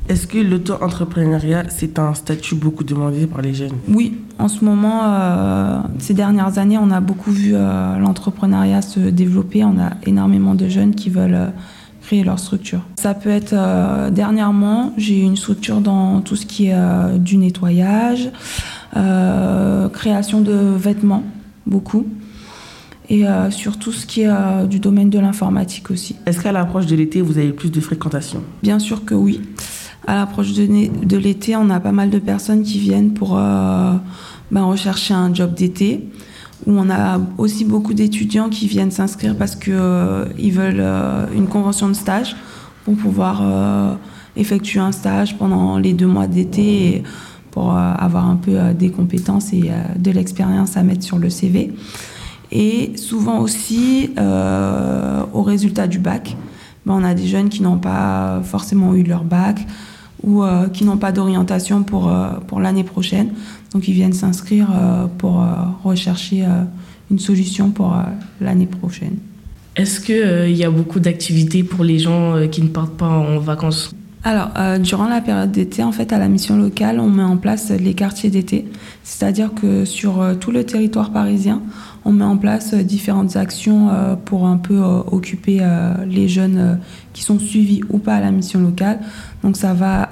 Est-ce 0.08 0.26
que 0.26 0.38
l'auto-entrepreneuriat, 0.38 1.64
c'est 1.68 1.98
un 1.98 2.12
statut 2.14 2.56
beaucoup 2.56 2.82
demandé 2.82 3.26
par 3.26 3.40
les 3.40 3.54
jeunes? 3.54 3.72
Oui, 3.88 4.18
en 4.42 4.48
ce 4.48 4.64
moment, 4.64 5.02
euh, 5.04 5.78
ces 6.00 6.14
dernières 6.14 6.58
années, 6.58 6.76
on 6.76 6.90
a 6.90 7.00
beaucoup 7.00 7.30
vu 7.30 7.52
euh, 7.54 7.96
l'entrepreneuriat 7.98 8.82
se 8.82 8.98
développer. 8.98 9.62
On 9.62 9.78
a 9.78 9.92
énormément 10.04 10.56
de 10.56 10.68
jeunes 10.68 10.96
qui 10.96 11.10
veulent 11.10 11.34
euh, 11.34 11.46
créer 12.00 12.24
leur 12.24 12.40
structure. 12.40 12.80
Ça 12.96 13.14
peut 13.14 13.30
être, 13.30 13.54
dernièrement, 14.10 14.92
j'ai 14.96 15.20
eu 15.20 15.22
une 15.22 15.36
structure 15.36 15.80
dans 15.80 16.20
tout 16.20 16.34
ce 16.34 16.46
qui 16.46 16.66
est 16.66 17.18
du 17.18 17.36
nettoyage, 17.36 18.28
création 18.92 20.40
de 20.40 20.52
vêtements, 20.52 21.22
beaucoup, 21.64 22.04
et 23.08 23.24
sur 23.50 23.78
tout 23.78 23.92
ce 23.92 24.04
qui 24.04 24.22
est 24.22 24.66
du 24.68 24.80
domaine 24.80 25.10
de 25.10 25.20
l'informatique 25.20 25.92
aussi. 25.92 26.16
Est-ce 26.26 26.40
qu'à 26.40 26.50
l'approche 26.50 26.86
de 26.86 26.96
l'été, 26.96 27.20
vous 27.20 27.38
avez 27.38 27.52
plus 27.52 27.70
de 27.70 27.80
fréquentation? 27.80 28.42
Bien 28.64 28.80
sûr 28.80 29.04
que 29.04 29.14
oui. 29.14 29.40
À 30.04 30.16
l'approche 30.16 30.54
de 30.54 31.16
l'été, 31.16 31.54
on 31.54 31.70
a 31.70 31.78
pas 31.78 31.92
mal 31.92 32.10
de 32.10 32.18
personnes 32.18 32.64
qui 32.64 32.80
viennent 32.80 33.14
pour 33.14 33.38
euh, 34.52 34.54
ben, 34.54 34.64
rechercher 34.64 35.14
un 35.14 35.32
job 35.32 35.54
d'été. 35.54 36.08
Où 36.64 36.72
on 36.78 36.90
a 36.90 37.18
aussi 37.38 37.64
beaucoup 37.64 37.92
d'étudiants 37.92 38.48
qui 38.48 38.68
viennent 38.68 38.92
s'inscrire 38.92 39.36
parce 39.36 39.56
qu'ils 39.56 39.74
ils 40.38 40.52
veulent 40.52 40.76
euh, 40.78 41.26
une 41.34 41.48
convention 41.48 41.88
de 41.88 41.94
stage 41.94 42.36
pour 42.84 42.94
pouvoir 42.96 43.40
euh, 43.42 43.94
effectuer 44.36 44.78
un 44.78 44.92
stage 44.92 45.36
pendant 45.36 45.78
les 45.78 45.92
deux 45.92 46.06
mois 46.06 46.28
d'été 46.28 47.02
pour 47.50 47.76
euh, 47.76 47.92
avoir 47.98 48.28
un 48.28 48.36
peu 48.36 48.52
euh, 48.58 48.72
des 48.72 48.90
compétences 48.90 49.52
et 49.52 49.70
euh, 49.70 49.82
de 49.98 50.10
l'expérience 50.10 50.76
à 50.76 50.82
mettre 50.82 51.02
sur 51.02 51.18
le 51.18 51.30
CV. 51.30 51.72
Et 52.50 52.92
souvent 52.96 53.38
aussi, 53.40 54.10
euh, 54.18 55.22
au 55.32 55.42
résultat 55.42 55.86
du 55.86 55.98
bac, 55.98 56.36
ben, 56.86 56.94
on 56.94 57.04
a 57.04 57.14
des 57.14 57.26
jeunes 57.26 57.48
qui 57.48 57.62
n'ont 57.62 57.78
pas 57.78 58.40
forcément 58.44 58.94
eu 58.94 59.02
leur 59.02 59.24
bac 59.24 59.66
ou 60.24 60.42
euh, 60.42 60.68
qui 60.68 60.84
n'ont 60.84 60.96
pas 60.96 61.12
d'orientation 61.12 61.82
pour, 61.82 62.08
euh, 62.08 62.32
pour 62.46 62.60
l'année 62.60 62.84
prochaine. 62.84 63.32
Donc 63.72 63.88
ils 63.88 63.94
viennent 63.94 64.12
s'inscrire 64.12 64.68
euh, 64.74 65.06
pour 65.18 65.44
rechercher 65.84 66.44
une 67.10 67.18
solution 67.18 67.70
pour 67.70 67.96
l'année 68.40 68.66
prochaine. 68.66 69.16
Est-ce 69.76 70.00
qu'il 70.00 70.56
y 70.56 70.64
a 70.64 70.70
beaucoup 70.70 71.00
d'activités 71.00 71.62
pour 71.64 71.84
les 71.84 71.98
gens 71.98 72.46
qui 72.50 72.62
ne 72.62 72.68
partent 72.68 72.96
pas 72.96 73.08
en 73.08 73.38
vacances? 73.38 73.94
Alors, 74.24 74.50
durant 74.80 75.08
la 75.08 75.20
période 75.20 75.50
d'été, 75.50 75.82
en 75.82 75.90
fait, 75.90 76.12
à 76.12 76.18
la 76.18 76.28
mission 76.28 76.56
locale, 76.56 77.00
on 77.00 77.08
met 77.08 77.24
en 77.24 77.36
place 77.36 77.70
les 77.70 77.94
quartiers 77.94 78.30
d'été. 78.30 78.66
C'est-à-dire 79.02 79.52
que 79.54 79.84
sur 79.84 80.22
tout 80.38 80.52
le 80.52 80.64
territoire 80.64 81.10
parisien, 81.10 81.62
on 82.04 82.12
met 82.12 82.24
en 82.24 82.36
place 82.36 82.74
euh, 82.74 82.82
différentes 82.82 83.36
actions 83.36 83.88
euh, 83.90 84.16
pour 84.16 84.46
un 84.46 84.56
peu 84.56 84.82
euh, 84.82 84.98
occuper 85.10 85.60
les 86.06 86.28
jeunes 86.28 86.78
qui 87.12 87.22
sont 87.22 87.38
suivis 87.38 87.80
ou 87.90 87.98
pas 87.98 88.14
à 88.14 88.20
la 88.20 88.30
mission 88.30 88.60
locale. 88.60 89.00
Donc, 89.42 89.56
ça 89.56 89.74
va 89.74 90.08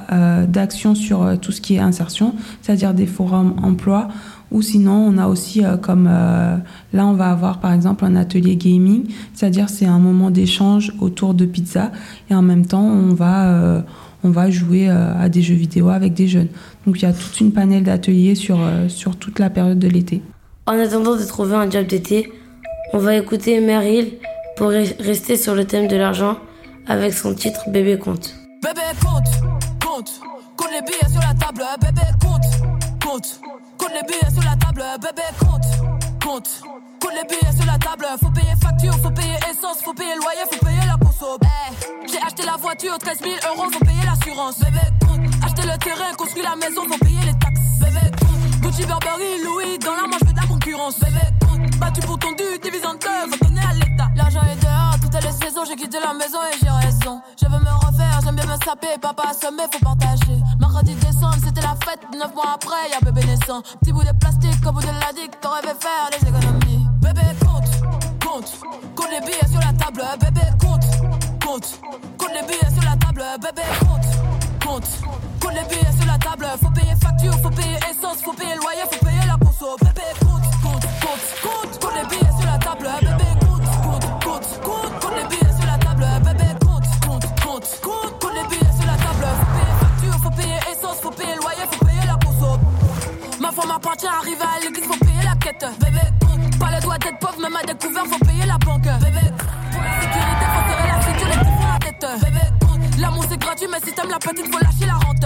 d'actions 0.46 0.94
sur 0.94 1.38
tout 1.40 1.52
ce 1.52 1.60
qui 1.60 1.76
est 1.76 1.78
insertion, 1.78 2.34
c'est-à-dire 2.62 2.94
des 2.94 3.06
forums 3.06 3.54
emploi. 3.62 4.08
Ou 4.50 4.62
sinon, 4.62 5.06
on 5.06 5.18
a 5.18 5.28
aussi 5.28 5.64
euh, 5.64 5.76
comme 5.76 6.08
euh, 6.10 6.56
là, 6.92 7.06
on 7.06 7.12
va 7.12 7.30
avoir 7.30 7.60
par 7.60 7.72
exemple 7.72 8.04
un 8.04 8.16
atelier 8.16 8.56
gaming, 8.56 9.04
c'est-à-dire 9.32 9.68
c'est 9.68 9.86
un 9.86 9.98
moment 9.98 10.30
d'échange 10.30 10.92
autour 10.98 11.34
de 11.34 11.46
pizza 11.46 11.92
et 12.30 12.34
en 12.34 12.42
même 12.42 12.66
temps, 12.66 12.84
on 12.84 13.14
va 13.14 13.48
euh, 13.48 13.80
on 14.22 14.30
va 14.30 14.50
jouer 14.50 14.86
à 14.90 15.30
des 15.30 15.40
jeux 15.40 15.54
vidéo 15.54 15.88
avec 15.88 16.12
des 16.12 16.28
jeunes. 16.28 16.48
Donc 16.86 17.00
il 17.00 17.04
y 17.04 17.08
a 17.08 17.12
toute 17.14 17.40
une 17.40 17.52
panel 17.52 17.84
d'ateliers 17.84 18.34
sur, 18.34 18.58
sur 18.88 19.16
toute 19.16 19.38
la 19.38 19.48
période 19.48 19.78
de 19.78 19.88
l'été. 19.88 20.20
En 20.70 20.78
attendant 20.78 21.16
de 21.16 21.24
trouver 21.24 21.56
un 21.56 21.68
job 21.68 21.84
d'été, 21.86 22.32
on 22.92 22.98
va 22.98 23.16
écouter 23.16 23.58
Meryl 23.60 24.18
pour 24.56 24.68
re- 24.68 25.02
rester 25.02 25.36
sur 25.36 25.56
le 25.56 25.64
thème 25.66 25.88
de 25.88 25.96
l'argent 25.96 26.36
avec 26.86 27.12
son 27.12 27.34
titre 27.34 27.68
Bébé 27.68 27.98
compte. 27.98 28.34
Bébé 28.62 28.80
compte, 29.04 29.26
compte, 29.84 30.20
compte 30.56 30.70
les 30.72 30.82
billets 30.82 31.10
sur 31.10 31.20
la 31.20 31.34
table, 31.34 31.64
bébé 31.80 32.06
compte, 32.22 32.46
compte, 33.04 33.40
compte 33.78 33.90
les 33.94 34.06
billets 34.06 34.30
sur 34.32 34.44
la 34.44 34.54
table, 34.64 34.84
bébé 35.02 35.26
compte, 35.40 35.66
compte, 36.24 36.48
compte 37.02 37.14
les 37.20 37.26
billets 37.28 37.52
sur 37.56 37.66
la 37.66 37.76
table, 37.78 38.06
faut 38.22 38.30
payer 38.30 38.54
facture, 38.62 38.94
faut 39.02 39.10
payer 39.10 39.36
essence, 39.50 39.82
faut 39.84 39.94
payer 39.94 40.14
loyer, 40.14 40.46
faut 40.52 40.64
payer 40.64 40.86
la 40.86 40.96
conso. 41.04 41.36
J'ai 42.06 42.18
acheté 42.24 42.44
la 42.46 42.56
voiture, 42.56 42.96
13 42.96 43.18
000 43.18 43.34
euros, 43.56 43.68
faut 43.72 43.84
payer 43.84 44.04
l'assurance, 44.06 44.60
bébé 44.60 44.86
compte, 45.02 45.26
acheter 45.44 45.62
le 45.66 45.76
terrain, 45.82 46.14
construire 46.16 46.46
la 46.48 46.54
maison, 46.56 46.82
faut 46.86 46.98
payer 47.04 47.26
les 47.26 47.38
taxes, 47.42 47.60
bébé 47.80 48.06
Gucci, 48.70 48.86
Burberry, 48.86 49.42
Louis, 49.42 49.78
dans 49.78 49.94
la 49.94 50.06
manche, 50.06 50.20
fais 50.24 50.32
de 50.32 50.40
la 50.40 50.46
concurrence, 50.46 51.00
bébé 51.00 51.26
compte, 51.40 51.78
battu 51.78 52.00
pour 52.02 52.18
ton 52.18 52.30
dû, 52.32 52.44
divise 52.62 52.86
en 52.86 52.94
à 52.94 53.74
l'État. 53.74 54.08
L'argent 54.14 54.42
est 54.42 54.62
dehors, 54.62 54.94
toutes 55.02 55.24
les 55.24 55.32
saisons, 55.32 55.64
j'ai 55.66 55.74
quitté 55.74 55.98
la 55.98 56.14
maison 56.14 56.38
et 56.46 56.56
j'ai 56.62 56.70
raison. 56.70 57.20
Je 57.40 57.46
veux 57.46 57.58
me 57.58 57.86
refaire, 57.86 58.20
j'aime 58.22 58.36
bien 58.36 58.46
me 58.46 58.56
saper, 58.64 58.96
papa 59.02 59.30
assommé, 59.30 59.64
faut 59.72 59.84
partager. 59.84 60.38
Mercredi 60.60 60.94
décembre, 60.94 61.34
c'était 61.44 61.62
la 61.62 61.74
fête, 61.84 62.00
neuf 62.14 62.32
mois 62.32 62.54
après, 62.54 62.90
y'a 62.92 63.00
bébé 63.00 63.26
naissant. 63.26 63.60
Petit 63.80 63.92
bout 63.92 64.04
de 64.04 64.12
plastique, 64.12 64.64
au 64.64 64.72
bout 64.72 64.82
de 64.82 64.86
la 64.86 65.12
digue, 65.14 65.32
t'aurais 65.40 65.62
fait 65.62 65.82
faire 65.82 66.06
des 66.12 66.28
économies. 66.28 66.86
Bébé 67.02 67.26
compte, 67.40 67.70
compte, 68.24 68.60
compte 68.94 69.10
les 69.10 69.20
billets 69.20 69.50
sur 69.50 69.60
la 69.60 69.72
table, 69.72 70.04
bébé 70.20 70.46
compte, 70.60 70.86
compte, 71.44 71.80
compte 72.18 72.34
les 72.34 72.46
billets 72.46 72.72
sur 72.72 72.84
la 72.84 72.96
table, 72.96 73.24
bébé 73.42 73.66
compte, 73.80 74.64
compte, 74.64 74.88
compte 75.40 75.54
les 75.54 75.64
billets 75.64 75.92
sur 75.98 76.06
la 76.06 76.18
table, 76.18 76.46
faut 76.62 76.70
payer 76.70 76.94
facture, 77.00 77.34
faut 77.42 77.50
payer 77.50 77.76
essence, 77.90 78.22
faut 78.22 78.32
payer 78.32 78.54
loyer, 78.56 78.84
faut 78.90 79.04
payer 79.04 79.26
la 79.26 79.36
conso, 79.36 79.76
bébé 79.80 80.06
compte, 80.20 80.46
compte, 80.62 80.86
compte, 81.02 81.26
compte, 81.42 81.80
compte 81.80 81.94
les 81.96 82.06
billets 82.08 82.34
sur 82.38 82.46
la 82.46 82.58
table, 82.58 82.88
bébé 83.00 83.30
compte, 83.40 83.66
compte, 83.82 84.06
compte, 84.24 84.60
compte, 84.62 85.00
compte 85.00 85.16
les 85.16 85.26
billets 85.28 85.54
sur 85.56 85.66
la 85.66 85.78
table, 85.78 86.06
bébé 86.24 86.50
compte, 86.64 86.88
compte, 87.04 87.26
compte, 87.42 87.80
compte, 87.82 88.12
compte 88.20 88.34
les 88.34 88.46
billets 88.48 88.74
sur 88.76 88.86
la 88.86 88.96
table, 88.96 89.26
faut 89.40 89.50
payer 89.56 89.74
facture, 89.80 90.16
faut 90.22 90.30
payer 90.30 90.58
essence, 90.70 90.98
faut 91.02 91.10
payer 91.10 91.36
loyer, 91.36 91.66
faut 91.70 91.84
payer 91.84 92.06
la 92.06 92.16
conso. 92.24 92.50
Ma 93.40 93.50
femme 93.50 93.70
appartient, 93.70 94.06
arrive 94.06 94.42
à 94.42 94.60
l'église, 94.60 94.84
faut 94.84 95.04
payer 95.04 95.24
la 95.24 95.36
quête. 95.36 95.64
Bébé, 95.80 96.04
compte, 96.20 96.58
pas 96.58 96.70
le 96.74 96.80
droit 96.80 96.98
d'être 96.98 97.18
pauvre, 97.18 97.40
même 97.40 97.56
à 97.56 97.62
découvert, 97.62 98.06
faut 98.06 98.24
payer 98.24 98.46
la 98.46 98.58
banque. 98.58 98.82
Bébé, 98.82 99.24
pour 99.72 99.82
la 99.82 99.92
sécurité, 100.00 100.44
faut 100.54 100.64
serrer 100.68 100.88
la 100.88 100.98
les 101.00 101.38
petits 101.38 101.56
font 101.56 101.68
la 101.72 101.78
tête. 101.78 102.06
Bébé, 102.20 102.59
l'amour 103.00 103.24
c'est 103.28 103.38
gratuit, 103.38 103.66
mais 103.70 103.78
si 103.84 103.92
t'aimes 103.92 104.10
la 104.10 104.18
petite, 104.18 104.46
faut 104.52 104.58
lâcher 104.58 104.86
la 104.86 104.94
rente. 104.94 105.24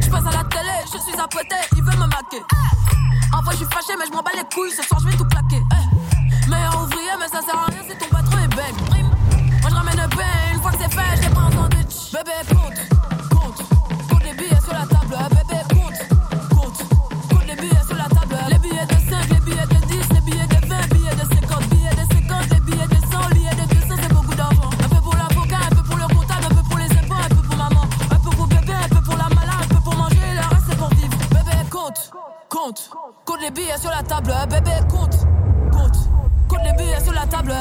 Je 0.00 0.10
passe 0.10 0.26
à 0.26 0.36
la 0.36 0.44
télé, 0.44 0.76
je 0.86 0.98
suis 0.98 1.18
à 1.18 1.24
côté, 1.24 1.56
il 1.76 1.82
veut 1.82 1.96
me 1.96 2.06
maquer. 2.06 2.42
En 3.32 3.42
vrai, 3.42 3.52
je 3.52 3.58
suis 3.58 3.66
fâché, 3.66 3.92
mais 3.98 4.06
je 4.06 4.12
m'en 4.12 4.22
bats 4.22 4.32
les 4.34 4.44
couilles, 4.54 4.72
ce 4.72 4.82
soir 4.82 5.00
je 5.00 5.08
vais 5.08 5.16
tout 5.16 5.24
claquer. 5.24 5.62
Eh. 5.72 6.50
Meilleur 6.50 6.82
ouvrier, 6.82 7.14
mais 7.18 7.28
ça 7.28 7.40
sert 7.44 7.56
à 7.56 7.66
rien 7.66 7.82
si 7.88 7.96
ton 7.96 8.06
patron 8.06 8.38
est 8.38 8.48
bête. 8.48 8.74
Moi 9.62 9.70
je 9.70 9.74
ramène 9.74 9.96
le 9.96 10.08
pain, 10.16 10.52
une 10.54 10.60
fois 10.60 10.72
que 10.72 10.78
c'est 10.82 10.92
fait, 10.92 11.22
j'ai 11.22 11.30
pas 11.30 11.40
un 11.42 11.52
sandwich. 11.52 12.12
Bébé, 12.12 12.32
compte, 12.48 12.99
table. 34.10 34.34
Bébé, 34.50 34.76
compte, 34.90 35.18
compte, 35.70 35.98
compte 36.48 36.60
les 36.64 36.72
billets 36.76 37.00
sur 37.00 37.12
la 37.12 37.26
table. 37.26 37.54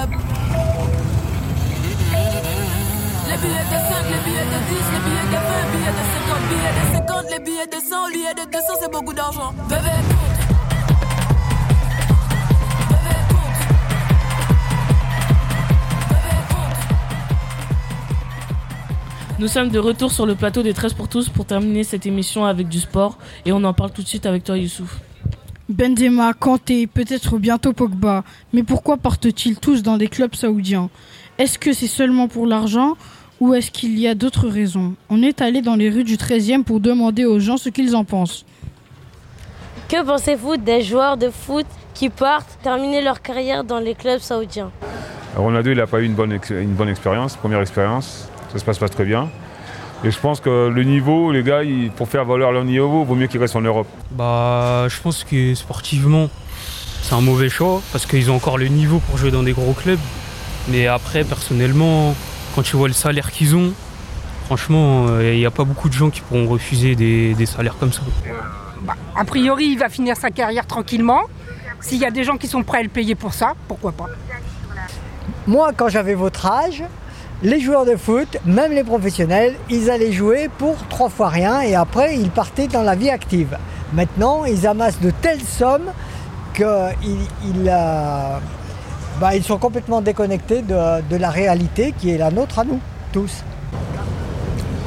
Les 3.27 3.37
billets 3.37 3.67
de 3.69 3.77
5, 3.77 4.09
les 4.09 4.21
billets 4.25 4.49
de 4.49 4.59
10, 4.65 4.81
les 4.93 5.01
billets 5.05 5.29
de 5.29 5.37
20, 5.37 5.69
billets 5.73 5.93
de 5.93 6.03
50, 6.25 6.41
billets 6.49 6.73
de 6.73 6.83
50, 6.95 7.25
les 7.29 7.39
billets 7.45 7.67
de 7.67 7.79
100, 7.87 8.09
billets 8.11 8.33
de 8.33 8.45
200, 8.51 8.65
c'est 8.81 8.91
beaucoup 8.91 9.13
d'argent. 9.13 9.53
Bébé, 9.69 9.93
compte. 10.09 10.39
Nous 19.37 19.47
sommes 19.47 19.69
de 19.69 19.77
retour 19.79 20.11
sur 20.11 20.25
le 20.25 20.33
plateau 20.33 20.63
des 20.63 20.73
13 20.73 20.95
pour 20.95 21.07
tous 21.07 21.29
pour 21.29 21.45
terminer 21.45 21.83
cette 21.83 22.07
émission 22.07 22.43
avec 22.45 22.67
du 22.67 22.79
sport 22.79 23.19
et 23.45 23.51
on 23.51 23.63
en 23.63 23.73
parle 23.73 23.91
tout 23.91 24.01
de 24.01 24.07
suite 24.07 24.25
avec 24.25 24.43
toi 24.43 24.57
Youssouf. 24.57 24.99
Benzema, 25.69 26.33
Kanté, 26.33 26.87
peut-être 26.87 27.37
bientôt 27.37 27.73
Pogba. 27.73 28.23
Mais 28.53 28.63
pourquoi 28.63 28.97
partent-ils 28.97 29.57
tous 29.59 29.83
dans 29.83 29.97
des 29.97 30.07
clubs 30.07 30.33
saoudiens? 30.35 30.89
Est-ce 31.37 31.59
que 31.59 31.73
c'est 31.73 31.87
seulement 31.87 32.27
pour 32.27 32.47
l'argent 32.47 32.97
ou 33.39 33.53
est-ce 33.53 33.69
qu'il 33.71 33.97
y 33.99 34.07
a 34.07 34.15
d'autres 34.15 34.47
raisons? 34.49 34.95
On 35.09 35.21
est 35.21 35.41
allé 35.41 35.61
dans 35.61 35.75
les 35.75 35.89
rues 35.89 36.03
du 36.03 36.17
13e 36.17 36.63
pour 36.63 36.79
demander 36.79 37.25
aux 37.25 37.39
gens 37.39 37.57
ce 37.57 37.69
qu'ils 37.69 37.95
en 37.95 38.03
pensent. 38.03 38.45
Que 39.87 40.03
pensez-vous 40.03 40.57
des 40.57 40.81
joueurs 40.81 41.17
de 41.17 41.29
foot 41.29 41.65
qui 41.93 42.09
partent 42.09 42.57
terminer 42.63 43.01
leur 43.01 43.21
carrière 43.21 43.63
dans 43.63 43.79
les 43.79 43.93
clubs 43.95 44.19
saoudiens? 44.19 44.71
Ronaldo, 45.35 45.71
il 45.71 45.77
n'a 45.77 45.87
pas 45.87 46.01
eu 46.01 46.05
une 46.05 46.15
bonne, 46.15 46.31
ex- 46.33 46.49
une 46.49 46.73
bonne 46.73 46.89
expérience, 46.89 47.35
première 47.35 47.61
expérience. 47.61 48.27
Ça 48.51 48.57
se 48.59 48.65
passe 48.65 48.79
pas 48.79 48.89
très 48.89 49.05
bien. 49.05 49.29
Et 50.03 50.11
je 50.11 50.19
pense 50.19 50.39
que 50.39 50.69
le 50.69 50.83
niveau, 50.83 51.31
les 51.31 51.43
gars, 51.43 51.63
ils- 51.63 51.91
pour 51.91 52.07
faire 52.07 52.23
valoir 52.25 52.51
leur 52.51 52.63
niveau, 52.63 53.03
vaut 53.03 53.15
mieux 53.15 53.27
qu'ils 53.27 53.39
restent 53.41 53.57
en 53.57 53.61
Europe. 53.61 53.87
Bah, 54.11 54.87
je 54.87 54.99
pense 55.01 55.23
que 55.25 55.53
sportivement, 55.55 56.29
c'est 57.01 57.15
un 57.15 57.21
mauvais 57.21 57.49
choix 57.49 57.81
parce 57.91 58.05
qu'ils 58.05 58.31
ont 58.31 58.35
encore 58.35 58.57
le 58.57 58.67
niveau 58.67 58.99
pour 58.99 59.17
jouer 59.17 59.31
dans 59.31 59.43
des 59.43 59.51
gros 59.51 59.73
clubs. 59.73 59.99
Mais 60.69 60.87
après, 60.87 61.23
personnellement, 61.23 62.15
quand 62.55 62.61
tu 62.61 62.77
vois 62.77 62.87
le 62.87 62.93
salaire 62.93 63.31
qu'ils 63.31 63.55
ont, 63.57 63.73
franchement, 64.45 65.07
il 65.19 65.35
n'y 65.37 65.45
a 65.45 65.51
pas 65.51 65.65
beaucoup 65.65 65.89
de 65.89 65.93
gens 65.93 66.09
qui 66.09 66.21
pourront 66.21 66.47
refuser 66.47 66.95
des, 66.95 67.33
des 67.33 67.45
salaires 67.45 67.75
comme 67.77 67.91
ça. 67.91 68.01
A 69.15 69.25
priori, 69.25 69.65
il 69.65 69.79
va 69.79 69.89
finir 69.89 70.15
sa 70.15 70.29
carrière 70.31 70.65
tranquillement. 70.65 71.21
S'il 71.81 71.97
y 71.99 72.05
a 72.05 72.11
des 72.11 72.23
gens 72.23 72.37
qui 72.37 72.47
sont 72.47 72.63
prêts 72.63 72.79
à 72.79 72.83
le 72.83 72.89
payer 72.89 73.15
pour 73.15 73.33
ça, 73.33 73.53
pourquoi 73.67 73.91
pas? 73.91 74.07
Moi, 75.47 75.71
quand 75.75 75.89
j'avais 75.89 76.13
votre 76.13 76.45
âge, 76.45 76.83
les 77.41 77.59
joueurs 77.59 77.85
de 77.85 77.95
foot, 77.95 78.37
même 78.45 78.73
les 78.73 78.83
professionnels, 78.83 79.55
ils 79.69 79.89
allaient 79.89 80.11
jouer 80.11 80.49
pour 80.57 80.75
trois 80.89 81.09
fois 81.09 81.29
rien 81.29 81.61
et 81.61 81.75
après 81.75 82.17
ils 82.17 82.29
partaient 82.29 82.67
dans 82.67 82.83
la 82.83 82.95
vie 82.95 83.09
active. 83.09 83.57
Maintenant, 83.93 84.45
ils 84.45 84.67
amassent 84.67 84.99
de 84.99 85.09
telles 85.09 85.41
sommes 85.41 85.91
qu'ils 86.53 86.65
ils, 87.45 87.69
euh, 87.69 88.37
bah, 89.19 89.35
ils 89.35 89.43
sont 89.43 89.57
complètement 89.57 90.01
déconnectés 90.01 90.61
de, 90.61 91.01
de 91.09 91.15
la 91.15 91.29
réalité 91.29 91.93
qui 91.97 92.11
est 92.11 92.17
la 92.17 92.29
nôtre 92.29 92.59
à 92.59 92.65
nous, 92.65 92.79
tous. 93.13 93.43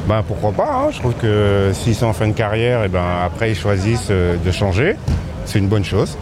Ben 0.07 0.21
pourquoi 0.27 0.51
pas, 0.51 0.69
hein. 0.69 0.91
je 0.91 0.99
trouve 0.99 1.13
que 1.13 1.71
s'ils 1.73 1.95
sont 1.95 2.07
en 2.07 2.13
fin 2.13 2.27
de 2.27 2.33
carrière, 2.33 2.83
et 2.83 2.89
ben 2.89 3.05
après 3.25 3.51
ils 3.51 3.55
choisissent 3.55 4.09
euh, 4.11 4.35
de 4.35 4.51
changer, 4.51 4.97
c'est 5.45 5.59
une 5.59 5.69
bonne 5.69 5.85
chose. 5.85 6.17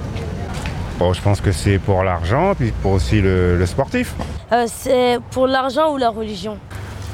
Bon, 1.00 1.14
je 1.14 1.22
pense 1.22 1.42
que 1.42 1.52
c'est 1.52 1.80
pour 1.80 2.04
l'argent, 2.04 2.54
puis 2.56 2.72
pour 2.84 2.92
aussi 2.92 3.22
le 3.22 3.66
sportif. 3.66 4.14
Euh, 4.54 4.66
C'est 4.68 5.20
pour 5.32 5.48
l'argent 5.48 5.94
ou 5.94 5.98
la 5.98 6.10
religion 6.10 6.58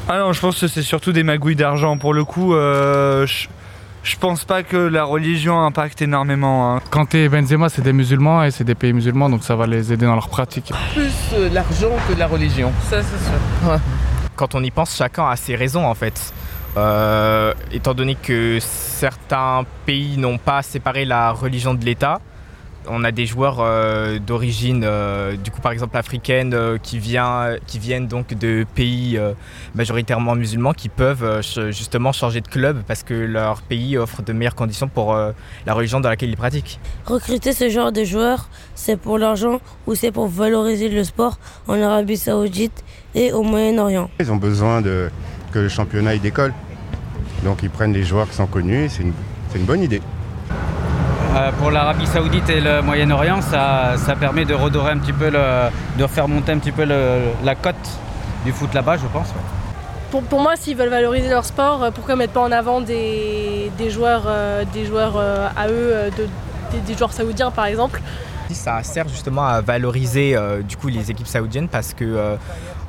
Ah 0.10 0.20
non, 0.20 0.34
je 0.34 0.40
pense 0.42 0.60
que 0.60 0.68
c'est 0.68 0.82
surtout 0.82 1.12
des 1.12 1.24
magouilles 1.24 1.56
d'argent. 1.56 1.98
Pour 1.98 2.14
le 2.14 2.24
coup, 2.24 2.54
euh, 2.56 3.28
je, 3.28 3.48
je 4.04 4.16
pense 4.18 4.44
pas 4.46 4.64
que 4.64 4.78
la 4.78 5.04
religion 5.04 5.62
impacte 5.62 6.02
énormément. 6.02 6.76
hein. 6.76 6.82
Kanté 6.90 7.26
et 7.26 7.30
Benzema, 7.30 7.70
c'est 7.70 7.82
des 7.84 7.94
musulmans 7.94 8.44
et 8.44 8.52
c'est 8.52 8.64
des 8.64 8.76
pays 8.76 8.94
musulmans, 8.94 9.30
donc 9.30 9.44
ça 9.44 9.56
va 9.56 9.68
les 9.68 9.94
aider 9.94 10.06
dans 10.06 10.16
leur 10.16 10.30
pratique. 10.30 10.72
Plus 10.94 11.14
euh, 11.36 11.50
l'argent 11.52 11.90
que 12.08 12.14
de 12.14 12.20
la 12.20 12.28
religion. 12.28 12.72
Ça, 12.90 13.02
c'est 13.04 13.24
sûr. 13.24 13.80
Quand 14.36 14.56
on 14.56 14.64
y 14.64 14.72
pense, 14.72 14.96
chacun 14.96 15.28
a 15.30 15.36
ses 15.36 15.56
raisons 15.56 15.86
en 15.86 15.96
fait. 15.96 16.34
Euh, 16.76 17.54
étant 17.72 17.96
donné 17.96 18.14
que 18.16 18.58
certains 18.62 19.64
pays 19.88 20.18
n'ont 20.18 20.38
pas 20.38 20.62
séparé 20.62 21.06
la 21.06 21.32
religion 21.32 21.74
de 21.74 21.84
l'État, 21.84 22.20
on 22.90 23.04
a 23.04 23.12
des 23.12 23.26
joueurs 23.26 23.58
euh, 23.60 24.20
d'origine, 24.20 24.84
euh, 24.84 25.36
du 25.36 25.52
coup 25.52 25.62
par 25.62 25.72
exemple 25.72 25.98
africaine, 25.98 26.54
euh, 26.54 26.78
qui, 26.78 27.00
vient, 27.00 27.56
qui 27.66 27.80
viennent 27.80 28.08
donc 28.08 28.34
de 28.34 28.66
pays 28.76 29.18
euh, 29.18 29.34
majoritairement 29.76 30.36
musulmans, 30.36 30.74
qui 30.74 30.90
peuvent 30.90 31.24
euh, 31.24 31.42
ch- 31.42 31.76
justement 31.76 32.12
changer 32.12 32.42
de 32.42 32.48
club 32.48 32.84
parce 32.88 33.04
que 33.04 33.14
leur 33.14 33.62
pays 33.62 33.98
offre 33.98 34.22
de 34.22 34.34
meilleures 34.34 34.56
conditions 34.56 34.88
pour 34.88 35.14
euh, 35.14 35.32
la 35.66 35.74
religion 35.74 36.00
dans 36.00 36.10
laquelle 36.10 36.30
ils 36.30 36.38
pratiquent. 36.38 36.80
Recruter 37.06 37.54
ce 37.54 37.70
genre 37.70 37.92
de 37.92 38.04
joueurs, 38.04 38.50
c'est 38.76 38.98
pour 38.98 39.18
l'argent 39.18 39.60
ou 39.86 39.96
c'est 39.96 40.12
pour 40.12 40.28
valoriser 40.28 40.90
le 40.90 41.04
sport 41.04 41.38
en 41.68 41.82
Arabie 41.82 42.18
Saoudite 42.18 42.84
et 43.16 43.32
au 43.32 43.44
Moyen-Orient? 43.44 44.10
Ils 44.20 44.32
ont 44.32 44.38
besoin 44.38 44.82
de, 44.82 45.10
que 45.52 45.60
le 45.60 45.70
championnat 45.70 46.16
il 46.16 46.22
décolle. 46.22 46.54
Donc 47.44 47.60
ils 47.64 47.70
prennent 47.70 47.94
des 47.94 48.04
joueurs 48.04 48.28
qui 48.28 48.36
sont 48.36 48.48
connus, 48.48 48.86
et 48.86 48.90
c'est 48.90 49.04
une, 49.04 49.14
c'est 49.52 49.60
une 49.60 49.66
bonne 49.66 49.84
idée. 49.84 50.02
Euh, 51.38 51.52
pour 51.60 51.70
l'Arabie 51.70 52.08
Saoudite 52.08 52.50
et 52.50 52.60
le 52.62 52.82
Moyen-Orient, 52.82 53.42
ça, 53.42 53.96
ça 53.98 54.16
permet 54.16 54.44
de 54.44 54.56
redorer 54.56 54.92
un 54.94 54.98
petit 54.98 55.14
peu, 55.14 55.30
le, 55.30 55.70
de 55.98 56.08
faire 56.08 56.28
monter 56.28 56.52
un 56.52 56.58
petit 56.58 56.72
peu 56.72 56.84
le- 56.84 57.20
la 57.44 57.54
cote 57.54 57.76
du 58.44 58.52
foot 58.52 58.74
là-bas, 58.74 58.98
je 58.98 59.06
pense. 59.14 59.28
ouais. 59.28 59.42
Pour, 60.10 60.24
pour 60.24 60.42
moi, 60.42 60.56
s'ils 60.56 60.76
veulent 60.76 60.90
valoriser 60.90 61.30
leur 61.30 61.46
sport, 61.46 61.84
euh, 61.84 61.92
pourquoi 61.92 62.16
mettre 62.16 62.34
pas 62.34 62.40
en 62.42 62.52
avant 62.52 62.82
des, 62.82 63.72
des 63.78 63.92
joueurs, 63.92 64.24
euh, 64.26 64.64
des 64.74 64.86
joueurs 64.86 65.14
euh, 65.18 65.48
à 65.56 65.68
eux, 65.68 66.10
de- 66.18 66.28
des, 66.72 66.80
des 66.88 66.98
joueurs 66.98 67.14
saoudiens 67.14 67.52
par 67.52 67.66
exemple? 67.66 68.02
Ça 68.52 68.82
sert 68.82 69.08
justement 69.08 69.46
à 69.46 69.62
valoriser 69.62 70.36
euh, 70.36 70.62
du 70.64 70.76
coup 70.76 70.88
les 70.88 71.12
équipes 71.12 71.28
saoudiennes 71.28 71.68
parce 71.68 71.94
que 71.94 72.06
euh, 72.06 72.36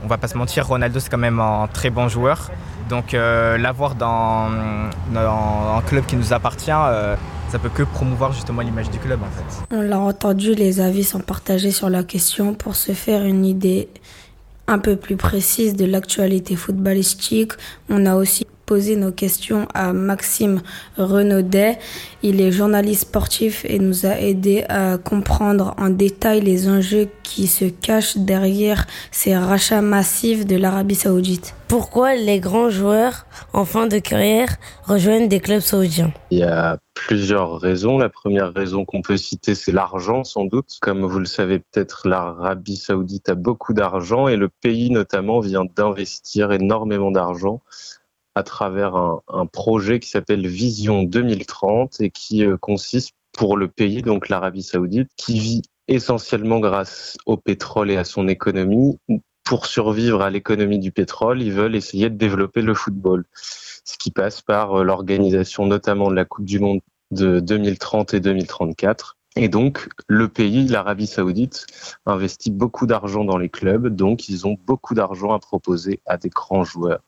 on 0.02 0.06
va 0.06 0.16
pas 0.16 0.28
se 0.28 0.38
mentir, 0.38 0.66
Ronaldo 0.66 1.00
c'est 1.00 1.10
quand 1.10 1.18
même 1.18 1.40
un 1.40 1.68
très 1.70 1.90
bon 1.90 2.08
joueur. 2.08 2.50
Donc 2.88 3.12
euh, 3.12 3.58
l'avoir 3.58 3.94
dans, 3.96 4.46
dans 5.12 5.76
un 5.76 5.80
club 5.82 6.06
qui 6.06 6.16
nous 6.16 6.32
appartient, 6.32 6.70
euh, 6.72 7.16
ça 7.50 7.58
peut 7.58 7.70
que 7.70 7.82
promouvoir 7.82 8.32
justement 8.32 8.62
l'image 8.62 8.90
du 8.90 8.98
club 8.98 9.20
en 9.22 9.30
fait. 9.30 9.74
On 9.74 9.80
l'a 9.80 9.98
entendu, 9.98 10.54
les 10.54 10.80
avis 10.80 11.04
sont 11.04 11.20
partagés 11.20 11.70
sur 11.70 11.88
la 11.88 12.02
question 12.02 12.54
pour 12.54 12.76
se 12.76 12.92
faire 12.92 13.24
une 13.24 13.44
idée 13.44 13.88
un 14.66 14.78
peu 14.78 14.96
plus 14.96 15.16
précise 15.16 15.74
de 15.74 15.86
l'actualité 15.86 16.54
footballistique. 16.54 17.52
On 17.88 18.04
a 18.04 18.16
aussi 18.16 18.46
posé 18.68 18.96
nos 18.96 19.12
questions 19.12 19.66
à 19.72 19.94
Maxime 19.94 20.60
Renaudet. 20.98 21.78
Il 22.22 22.42
est 22.42 22.52
journaliste 22.52 23.00
sportif 23.02 23.64
et 23.64 23.78
nous 23.78 24.04
a 24.04 24.20
aidé 24.20 24.64
à 24.68 24.98
comprendre 24.98 25.74
en 25.78 25.88
détail 25.88 26.42
les 26.42 26.68
enjeux 26.68 27.08
qui 27.22 27.46
se 27.46 27.64
cachent 27.64 28.18
derrière 28.18 28.86
ces 29.10 29.34
rachats 29.34 29.80
massifs 29.80 30.44
de 30.44 30.56
l'Arabie 30.56 30.96
Saoudite. 30.96 31.54
Pourquoi 31.66 32.14
les 32.14 32.40
grands 32.40 32.70
joueurs 32.70 33.26
en 33.54 33.64
fin 33.64 33.86
de 33.86 33.98
carrière 33.98 34.56
rejoignent 34.84 35.28
des 35.28 35.40
clubs 35.40 35.60
saoudiens? 35.60 36.12
Il 36.30 36.38
y 36.38 36.42
a 36.42 36.78
plusieurs 36.94 37.60
raisons. 37.60 37.98
La 37.98 38.08
première 38.08 38.52
raison 38.52 38.84
qu'on 38.84 39.02
peut 39.02 39.16
citer, 39.16 39.54
c'est 39.54 39.72
l'argent, 39.72 40.24
sans 40.24 40.44
doute. 40.44 40.78
Comme 40.80 41.04
vous 41.04 41.18
le 41.18 41.26
savez 41.26 41.58
peut-être, 41.58 42.08
l'Arabie 42.08 42.76
saoudite 42.76 43.28
a 43.28 43.34
beaucoup 43.34 43.72
d'argent 43.72 44.28
et 44.28 44.36
le 44.36 44.48
pays 44.48 44.90
notamment 44.90 45.40
vient 45.40 45.64
d'investir 45.76 46.52
énormément 46.52 47.10
d'argent 47.10 47.62
à 48.38 48.42
travers 48.44 48.94
un, 48.94 49.46
projet 49.46 49.98
qui 49.98 50.08
s'appelle 50.08 50.46
Vision 50.46 51.02
2030 51.02 52.00
et 52.00 52.10
qui 52.10 52.44
euh, 52.44 52.56
consiste 52.56 53.12
pour 53.32 53.56
le 53.56 53.68
pays, 53.68 54.02
donc 54.02 54.28
l'Arabie 54.28 54.62
saoudite, 54.62 55.08
qui 55.16 55.38
vit 55.40 55.62
essentiellement 55.88 56.60
grâce 56.60 57.16
au 57.26 57.36
pétrole 57.36 57.90
et 57.90 57.96
à 57.96 58.04
son 58.04 58.28
économie. 58.28 58.98
Pour 59.44 59.66
survivre 59.66 60.22
à 60.22 60.30
l'économie 60.30 60.78
du 60.78 60.92
pétrole, 60.92 61.42
ils 61.42 61.52
veulent 61.52 61.74
essayer 61.74 62.10
de 62.10 62.16
développer 62.16 62.62
le 62.62 62.74
football 62.74 63.24
ce 63.88 63.96
qui 63.96 64.10
passe 64.10 64.42
par 64.42 64.80
euh, 64.80 64.84
l'organisation 64.84 65.66
notamment 65.66 66.10
de 66.10 66.14
la 66.14 66.24
Coupe 66.24 66.44
du 66.44 66.60
Monde 66.60 66.80
de 67.10 67.40
2030 67.40 68.14
et 68.14 68.20
2034. 68.20 69.16
Et 69.36 69.48
donc, 69.48 69.88
le 70.08 70.28
pays, 70.28 70.66
l'Arabie 70.66 71.06
Saoudite, 71.06 71.66
investit 72.06 72.50
beaucoup 72.50 72.86
d'argent 72.86 73.24
dans 73.24 73.38
les 73.38 73.48
clubs, 73.48 73.88
donc 73.88 74.28
ils 74.28 74.46
ont 74.46 74.58
beaucoup 74.66 74.94
d'argent 74.94 75.32
à 75.32 75.38
proposer 75.38 76.00
à 76.06 76.16
des 76.16 76.28
grands 76.28 76.64
joueurs. 76.64 77.00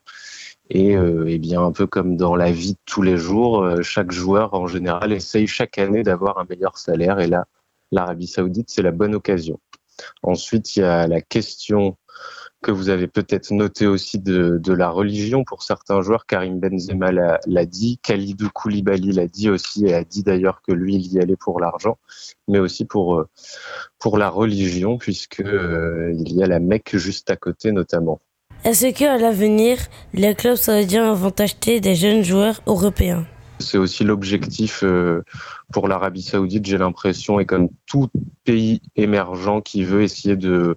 Et, 0.71 0.97
euh, 0.97 1.25
eh 1.29 1.39
bien, 1.39 1.63
un 1.63 1.73
peu 1.73 1.87
comme 1.87 2.17
dans 2.17 2.37
la 2.37 2.53
vie 2.53 2.75
de 2.75 2.79
tous 2.87 3.03
les 3.03 3.17
jours, 3.17 3.63
euh, 3.63 3.83
chaque 3.83 4.13
joueur 4.13 4.55
en 4.55 4.67
général 4.69 5.13
essaye 5.13 5.47
chaque 5.47 5.79
année 5.79 6.03
d'avoir 6.05 6.39
un 6.39 6.47
meilleur 6.49 6.79
salaire. 6.79 7.19
Et 7.19 7.27
là, 7.27 7.47
l'Arabie 7.91 8.29
Saoudite, 8.29 8.71
c'est 8.71 8.83
la 8.83 8.93
bonne 8.93 9.15
occasion. 9.15 9.61
Ensuite, 10.23 10.77
il 10.77 10.81
y 10.81 10.83
a 10.85 11.07
la 11.09 11.21
question 11.21 11.97
que 12.63 12.71
vous 12.71 12.91
avez 12.91 13.07
peut-être 13.09 13.53
noté 13.53 13.87
aussi 13.87 14.19
de, 14.19 14.61
la 14.73 14.91
religion 14.91 15.45
pour 15.45 15.63
certains 15.63 16.03
joueurs. 16.03 16.27
Karim 16.27 16.61
Benzema 16.61 17.11
l'a 17.11 17.41
l'a 17.47 17.65
dit, 17.67 17.99
Khalidou 18.03 18.51
Koulibaly 18.51 19.13
l'a 19.13 19.27
dit 19.27 19.49
aussi, 19.51 19.87
et 19.87 19.95
a 19.95 20.05
dit 20.05 20.23
d'ailleurs 20.23 20.63
que 20.63 20.73
lui, 20.73 20.97
il 20.97 21.13
y 21.13 21.21
allait 21.21 21.37
pour 21.37 21.61
l'argent, 21.61 21.99
mais 22.49 22.59
aussi 22.59 22.85
pour, 22.85 23.19
euh, 23.19 23.29
pour 23.99 24.19
la 24.19 24.29
religion, 24.29 24.99
puisque 24.99 25.41
euh, 25.41 26.13
il 26.19 26.33
y 26.35 26.43
a 26.43 26.47
la 26.47 26.61
Mecque 26.61 26.97
juste 26.97 27.31
à 27.31 27.37
côté 27.37 27.73
notamment. 27.73 28.21
Est-ce 28.63 28.93
qu'à 28.93 29.17
l'avenir, 29.17 29.79
les 30.13 30.35
clubs 30.35 30.57
saoudiens 30.57 31.15
vont 31.15 31.33
acheter 31.39 31.81
des 31.81 31.95
jeunes 31.95 32.23
joueurs 32.23 32.61
européens? 32.67 33.25
C'est 33.59 33.79
aussi 33.79 34.05
l'objectif 34.05 34.83
euh, 34.83 35.23
pour 35.73 35.89
l'Arabie 35.89 36.21
Saoudite, 36.21 36.67
j'ai 36.67 36.77
l'impression, 36.77 37.41
et 37.41 37.47
comme 37.47 37.71
tout 37.87 38.09
pays 38.45 38.83
émergent 38.97 39.63
qui 39.63 39.83
veut 39.83 40.03
essayer 40.03 40.37
de, 40.37 40.77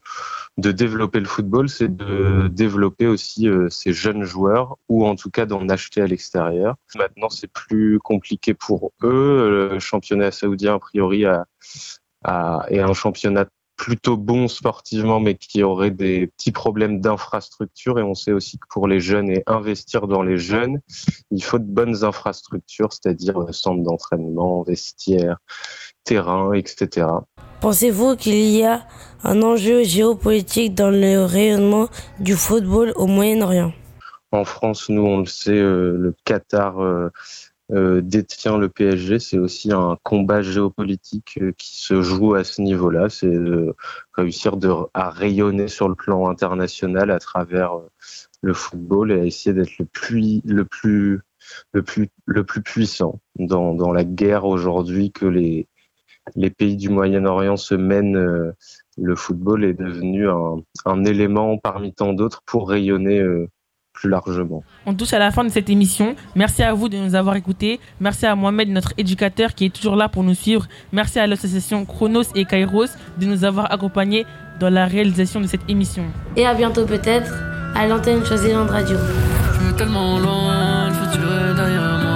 développer 0.58 1.20
le 1.20 1.26
football, 1.26 1.68
c'est 1.68 1.94
de 1.94 2.48
développer 2.48 3.08
aussi 3.08 3.50
euh, 3.50 3.70
ces 3.70 3.92
jeunes 3.92 4.24
joueurs, 4.24 4.78
ou 4.88 5.06
en 5.06 5.16
tout 5.16 5.30
cas 5.30 5.46
d'en 5.46 5.68
acheter 5.68 6.02
à 6.02 6.08
l'extérieur. 6.08 6.76
Maintenant, 6.96 7.30
c'est 7.30 7.52
plus 7.52 8.00
compliqué 8.00 8.54
pour 8.54 8.94
eux. 9.04 9.70
Le 9.74 9.80
championnat 9.80 10.32
saoudien, 10.32 10.76
a 10.76 10.80
priori, 10.80 11.24
est 11.24 12.80
un 12.80 12.94
championnat 12.94 13.46
plutôt 13.76 14.18
bons 14.18 14.48
sportivement, 14.48 15.20
mais 15.20 15.36
qui 15.36 15.64
auraient 15.64 15.92
des 15.92 16.28
petits 16.28 16.52
problèmes 16.52 17.02
d'infrastructure. 17.02 18.00
Et 18.00 18.04
on 18.04 18.14
sait 18.14 18.32
aussi 18.32 18.58
que 18.58 18.68
pour 18.70 18.88
les 18.88 19.00
jeunes 19.00 19.30
et 19.30 19.44
investir 19.48 20.08
dans 20.08 20.22
les 20.22 20.38
jeunes, 20.38 20.80
il 21.32 21.44
faut 21.44 21.60
de 21.60 21.66
bonnes 21.66 22.04
infrastructures, 22.04 22.94
c'est-à-dire 22.94 23.36
centres 23.52 23.84
d'entraînement, 23.84 24.64
vestiaires, 24.64 25.38
terrain, 26.04 26.54
etc. 26.54 27.08
Pensez-vous 27.62 28.16
qu'il 28.16 28.50
y 28.50 28.64
a 28.64 28.86
un 29.24 29.42
enjeu 29.42 29.84
géopolitique 29.84 30.76
dans 30.76 30.90
le 30.90 31.24
rayonnement 31.24 31.88
du 32.20 32.36
football 32.36 32.94
au 32.96 33.08
Moyen-Orient? 33.08 33.74
En 34.32 34.46
France, 34.46 34.90
nous, 34.90 35.06
on 35.06 35.20
le 35.20 35.26
sait, 35.26 35.52
euh, 35.52 35.96
le 35.96 36.16
Qatar 36.26 36.80
euh, 36.80 37.06
euh, 37.06 37.10
détient 37.70 38.58
le 38.58 38.70
PSG. 38.70 39.20
C'est 39.20 39.38
aussi 39.38 39.72
un 39.72 39.98
combat 40.04 40.42
géopolitique 40.42 41.40
qui 41.58 41.78
se 41.78 42.02
joue 42.02 42.36
à 42.36 42.44
ce 42.44 42.62
niveau-là. 42.62 43.10
C'est 43.10 43.32
de 43.32 43.76
réussir 44.14 44.58
à 44.94 45.10
rayonner 45.10 45.68
sur 45.68 45.90
le 45.90 45.96
plan 45.96 46.30
international 46.30 47.12
à 47.12 47.20
travers 47.20 47.80
le 48.44 48.54
football 48.54 49.12
et 49.12 49.20
à 49.22 49.26
essayer 49.26 49.54
d'être 49.54 49.72
le 49.80 49.86
plus, 50.66 51.22
puissant 52.64 53.20
dans, 53.40 53.92
la 53.92 54.04
guerre 54.04 54.46
aujourd'hui 54.46 55.12
que 55.12 55.26
les, 55.26 55.68
pays 56.58 56.76
du 56.76 56.90
Moyen-Orient 56.90 57.58
se 57.58 57.74
mènent, 57.74 58.18
euh, 58.18 58.52
le 58.98 59.16
football 59.16 59.64
est 59.64 59.74
devenu 59.74 60.30
un, 60.30 61.06
élément 61.06 61.58
parmi 61.58 61.94
tant 61.94 62.14
d'autres 62.14 62.44
pour 62.46 62.70
rayonner 62.70 63.20
euh, 63.20 63.50
plus 63.94 64.10
largement. 64.10 64.64
On 64.86 64.94
touche 64.94 65.14
à 65.14 65.20
la 65.20 65.32
fin 65.32 65.44
de 65.44 65.50
cette 65.50 65.70
émission. 65.70 66.16
Merci 66.36 66.64
à 66.64 66.74
vous 66.74 66.90
de 66.90 66.98
nous 66.98 67.16
avoir 67.16 67.36
écoutés. 67.36 67.80
Merci 68.00 68.26
à 68.26 68.36
Mohamed, 68.36 68.70
notre 68.70 68.94
éducateur, 68.98 69.54
qui 69.54 69.66
est 69.66 69.74
toujours 69.74 69.96
là 69.96 70.10
pour 70.10 70.24
nous 70.24 70.34
suivre. 70.34 70.68
Merci 70.92 71.20
à 71.20 71.28
l'association 71.28 71.86
Chronos 71.86 72.24
et 72.36 72.46
Kairos 72.46 72.90
de 73.20 73.26
nous 73.26 73.46
avoir 73.46 73.72
accompagnés 73.72 74.26
dans 74.60 74.70
la 74.70 74.86
réalisation 74.86 75.40
de 75.40 75.48
cette 75.48 75.70
émission. 75.70 76.06
Et 76.36 76.46
à 76.46 76.54
bientôt 76.54 76.86
peut-être 76.86 77.32
à 77.76 77.88
l'antenne 77.88 78.26
Choisiland 78.26 78.66
Radio. 78.66 78.98
Je 78.98 79.66
suis 79.66 79.74
tellement 79.76 80.20
loin, 80.20 80.90
le 80.90 80.94
futur 80.94 81.32
est 81.32 81.56
derrière 81.56 82.00
moi. 82.04 82.14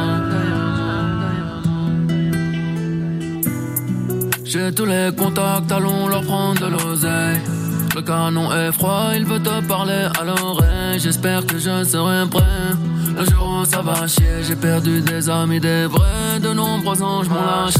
J'ai 4.43 4.73
tous 4.73 4.85
les 4.85 5.09
contacts, 5.15 5.69
allons 5.73 6.07
leur 6.07 6.21
prendre 6.21 6.61
de 6.61 6.71
l'oseille. 6.71 7.66
Le 7.97 8.03
canon 8.03 8.53
est 8.53 8.71
froid, 8.73 9.09
il 9.15 9.25
veut 9.25 9.39
te 9.39 9.59
parler 9.67 10.07
à 10.19 10.23
l'oreille. 10.23 10.99
J'espère 10.99 11.43
que 11.47 11.57
je 11.57 11.83
serai 11.83 12.29
prêt. 12.29 12.43
Le 13.17 13.25
jour 13.25 13.61
où 13.61 13.65
ça 13.65 13.81
va 13.81 14.05
chier, 14.05 14.43
j'ai 14.43 14.55
perdu 14.55 15.01
des 15.01 15.27
amis, 15.27 15.59
des 15.59 15.87
vrais. 15.87 16.39
De 16.39 16.53
nombreux 16.53 17.01
anges 17.01 17.27
m'ont 17.27 17.41
lâché. 17.41 17.79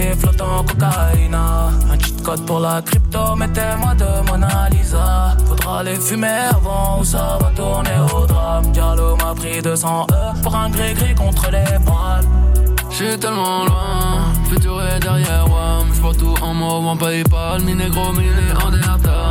flottant 0.19 0.63
cocaïne. 0.63 1.35
Un 1.35 1.99
cheat 1.99 2.21
code 2.23 2.45
pour 2.45 2.59
la 2.59 2.81
crypto, 2.81 3.35
mettez-moi 3.35 3.93
de 3.95 4.29
Mona 4.29 4.69
Lisa. 4.71 5.35
Faudra 5.47 5.83
les 5.83 5.95
fumer 5.95 6.49
avant 6.49 6.99
ou 6.99 7.03
ça 7.03 7.37
va 7.41 7.49
tourner 7.55 7.97
au 8.13 8.25
drame. 8.25 8.71
Diallo 8.71 9.15
m'a 9.17 9.33
pris 9.35 9.61
200 9.61 10.07
E 10.11 10.41
pour 10.41 10.55
un 10.55 10.69
gris-gris 10.69 11.15
contre 11.15 11.45
les 11.51 11.77
balles. 11.85 12.27
J'suis 12.89 13.17
tellement 13.17 13.65
loin, 13.65 14.33
futur 14.49 14.81
est 14.81 14.99
derrière 14.99 15.47
moi. 15.47 15.79
J'vois 15.93 16.13
tout 16.13 16.35
en 16.41 16.53
mauve, 16.53 16.85
en 16.87 16.97
Paypal, 16.97 17.61
mi 17.61 17.73
négro, 17.73 18.11
mi 18.11 18.25
néandertal. 18.25 19.30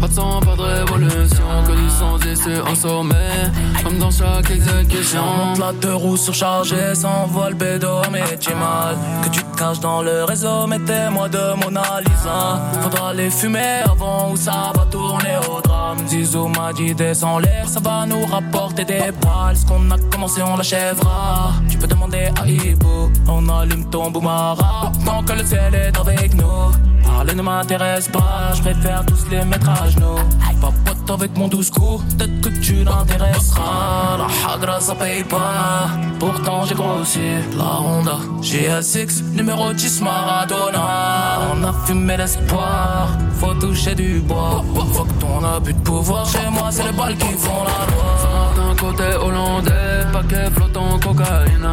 Pas 0.00 0.08
de 0.08 0.14
sang, 0.14 0.40
pas 0.40 0.56
de 0.56 0.62
révolution, 0.62 1.44
que 1.66 1.72
du 1.72 2.30
et 2.30 2.34
c'est 2.34 2.60
en 2.60 2.74
sommet. 2.74 3.50
Comme 3.84 3.98
dans 3.98 4.10
chaque 4.10 4.50
exécution. 4.50 5.22
Monte 5.22 5.58
la 5.58 5.72
deux 5.72 5.94
roues 5.94 6.16
surchargée, 6.16 6.94
s'envole 6.94 7.54
bédo, 7.54 8.00
mais 8.10 8.38
tu 8.38 8.54
mal. 8.54 8.96
Que 9.22 9.28
tu 9.28 9.42
te 9.44 9.58
caches 9.58 9.80
dans 9.80 10.00
le 10.00 10.24
réseau, 10.24 10.66
mettez-moi 10.66 11.28
de 11.28 11.54
Mona 11.62 12.00
Lisa. 12.00 12.62
Faudra 12.80 13.12
les 13.12 13.28
fumer 13.28 13.82
avant 13.84 14.30
ou 14.30 14.36
ça 14.36 14.72
va 14.74 14.86
tourner 14.90 15.36
au 15.48 15.60
m'a 15.94 16.72
dit 16.72 16.94
descends 16.94 17.38
l'air, 17.38 17.68
ça 17.68 17.80
va 17.80 18.06
nous 18.06 18.24
rapporter 18.26 18.84
des 18.84 19.12
balles. 19.22 19.56
Ce 19.56 19.66
qu'on 19.66 19.90
a 19.90 19.98
commencé, 20.10 20.42
on 20.42 20.56
l'achèvera. 20.56 21.52
Tu 21.68 21.78
peux 21.78 21.86
demander 21.86 22.30
à 22.40 22.46
Ibo, 22.46 23.10
on 23.28 23.48
allume 23.48 23.88
ton 23.90 24.10
boumara. 24.10 24.92
Tant 25.04 25.22
que 25.22 25.32
le 25.32 25.44
ciel 25.44 25.74
est 25.74 25.98
avec 25.98 26.34
nous. 26.34 26.70
Parler 27.04 27.34
ne 27.34 27.42
m'intéresse 27.42 28.08
pas, 28.08 28.52
je 28.54 28.62
préfère 28.62 29.04
tous 29.06 29.26
les 29.30 29.44
mettre 29.44 29.68
à 29.68 29.88
genoux. 29.88 30.16
Pas 30.60 30.72
pote 30.84 31.10
avec 31.10 31.36
mon 31.38 31.48
douce 31.48 31.70
coup, 31.70 32.02
peut-être 32.18 32.40
que 32.42 32.60
tu 32.60 32.84
l'intéresseras. 32.84 34.18
La 34.18 34.52
hagra 34.52 34.78
ça 34.78 34.94
paye 34.94 35.24
pas, 35.24 35.88
pourtant 36.18 36.66
j'ai 36.66 36.74
grossi. 36.74 37.20
La 37.56 37.80
Honda, 37.80 38.18
GSX, 38.42 39.22
numéro 39.32 39.72
10 39.72 40.02
Maradona. 40.02 41.48
On 41.52 41.64
a 41.64 41.72
fumé 41.86 42.18
l'espoir, 42.18 43.08
faut 43.40 43.54
toucher 43.54 43.94
du 43.94 44.20
bois. 44.20 44.62
Faut 44.92 45.04
que 45.04 45.12
ton 45.14 45.42
abus 45.44 45.72
de 45.72 45.80
pouvoir, 45.80 46.26
chez 46.26 46.48
moi 46.50 46.68
c'est 46.70 46.84
les 46.84 46.92
balles 46.92 47.16
qui 47.16 47.32
font 47.44 47.64
la 47.70 47.80
loi. 47.90 48.10
D'un 48.56 48.74
côté 48.76 49.08
hollandais, 49.24 50.06
paquet 50.12 50.50
flottant 50.54 50.98
cocaïne. 50.98 51.68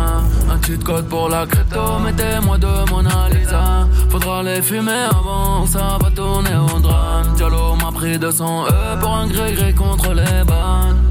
Un 0.50 0.62
cheat 0.66 0.84
code 0.84 1.08
pour 1.08 1.30
la 1.30 1.46
crypto, 1.46 2.00
mettez-moi 2.04 2.58
de 2.58 2.90
Mona 2.90 3.30
Lisa. 3.30 3.88
Faudra 4.10 4.44
les 4.44 4.62
fumer 4.62 5.08
avant, 5.12 5.66
ça 5.66 5.98
va 6.02 6.10
tourner 6.12 6.56
au 6.56 6.80
drame. 6.80 7.34
Diallo 7.36 7.76
m'a 7.76 7.92
pris 7.92 8.18
200 8.18 8.66
E 8.68 9.00
pour 9.00 9.14
un 9.14 9.28
gré-gré 9.28 9.74
contre 9.74 10.14
les 10.14 10.44
bannes. 10.46 11.02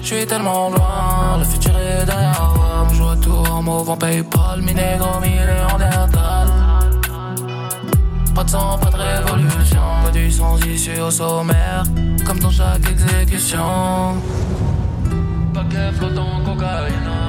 Je 0.00 0.14
suis 0.14 0.26
tellement 0.26 0.70
loin, 0.70 1.38
le 1.38 1.44
futur 1.44 1.72
est 1.76 2.06
derrière 2.06 2.52
moi. 2.56 2.86
Je 2.92 3.20
tout 3.20 3.50
en 3.50 3.62
mauve 3.62 3.90
en 3.90 3.96
Paypal, 3.96 4.62
mi 4.62 4.72
négro, 4.72 5.20
mi 5.20 5.30
néandertal. 5.30 6.48
Pas 8.34 8.44
de 8.44 8.50
sang, 8.50 8.78
pas 8.78 8.90
de 8.90 8.96
révolution, 8.96 9.80
sans 10.30 10.58
issue 10.66 11.00
au 11.00 11.10
sommaire, 11.10 11.84
comme 12.24 12.38
dans 12.38 12.50
chaque 12.50 12.88
exécution. 12.90 14.16
Paquet 15.52 15.92
flottant 15.96 16.42
cocaïne. 16.44 17.25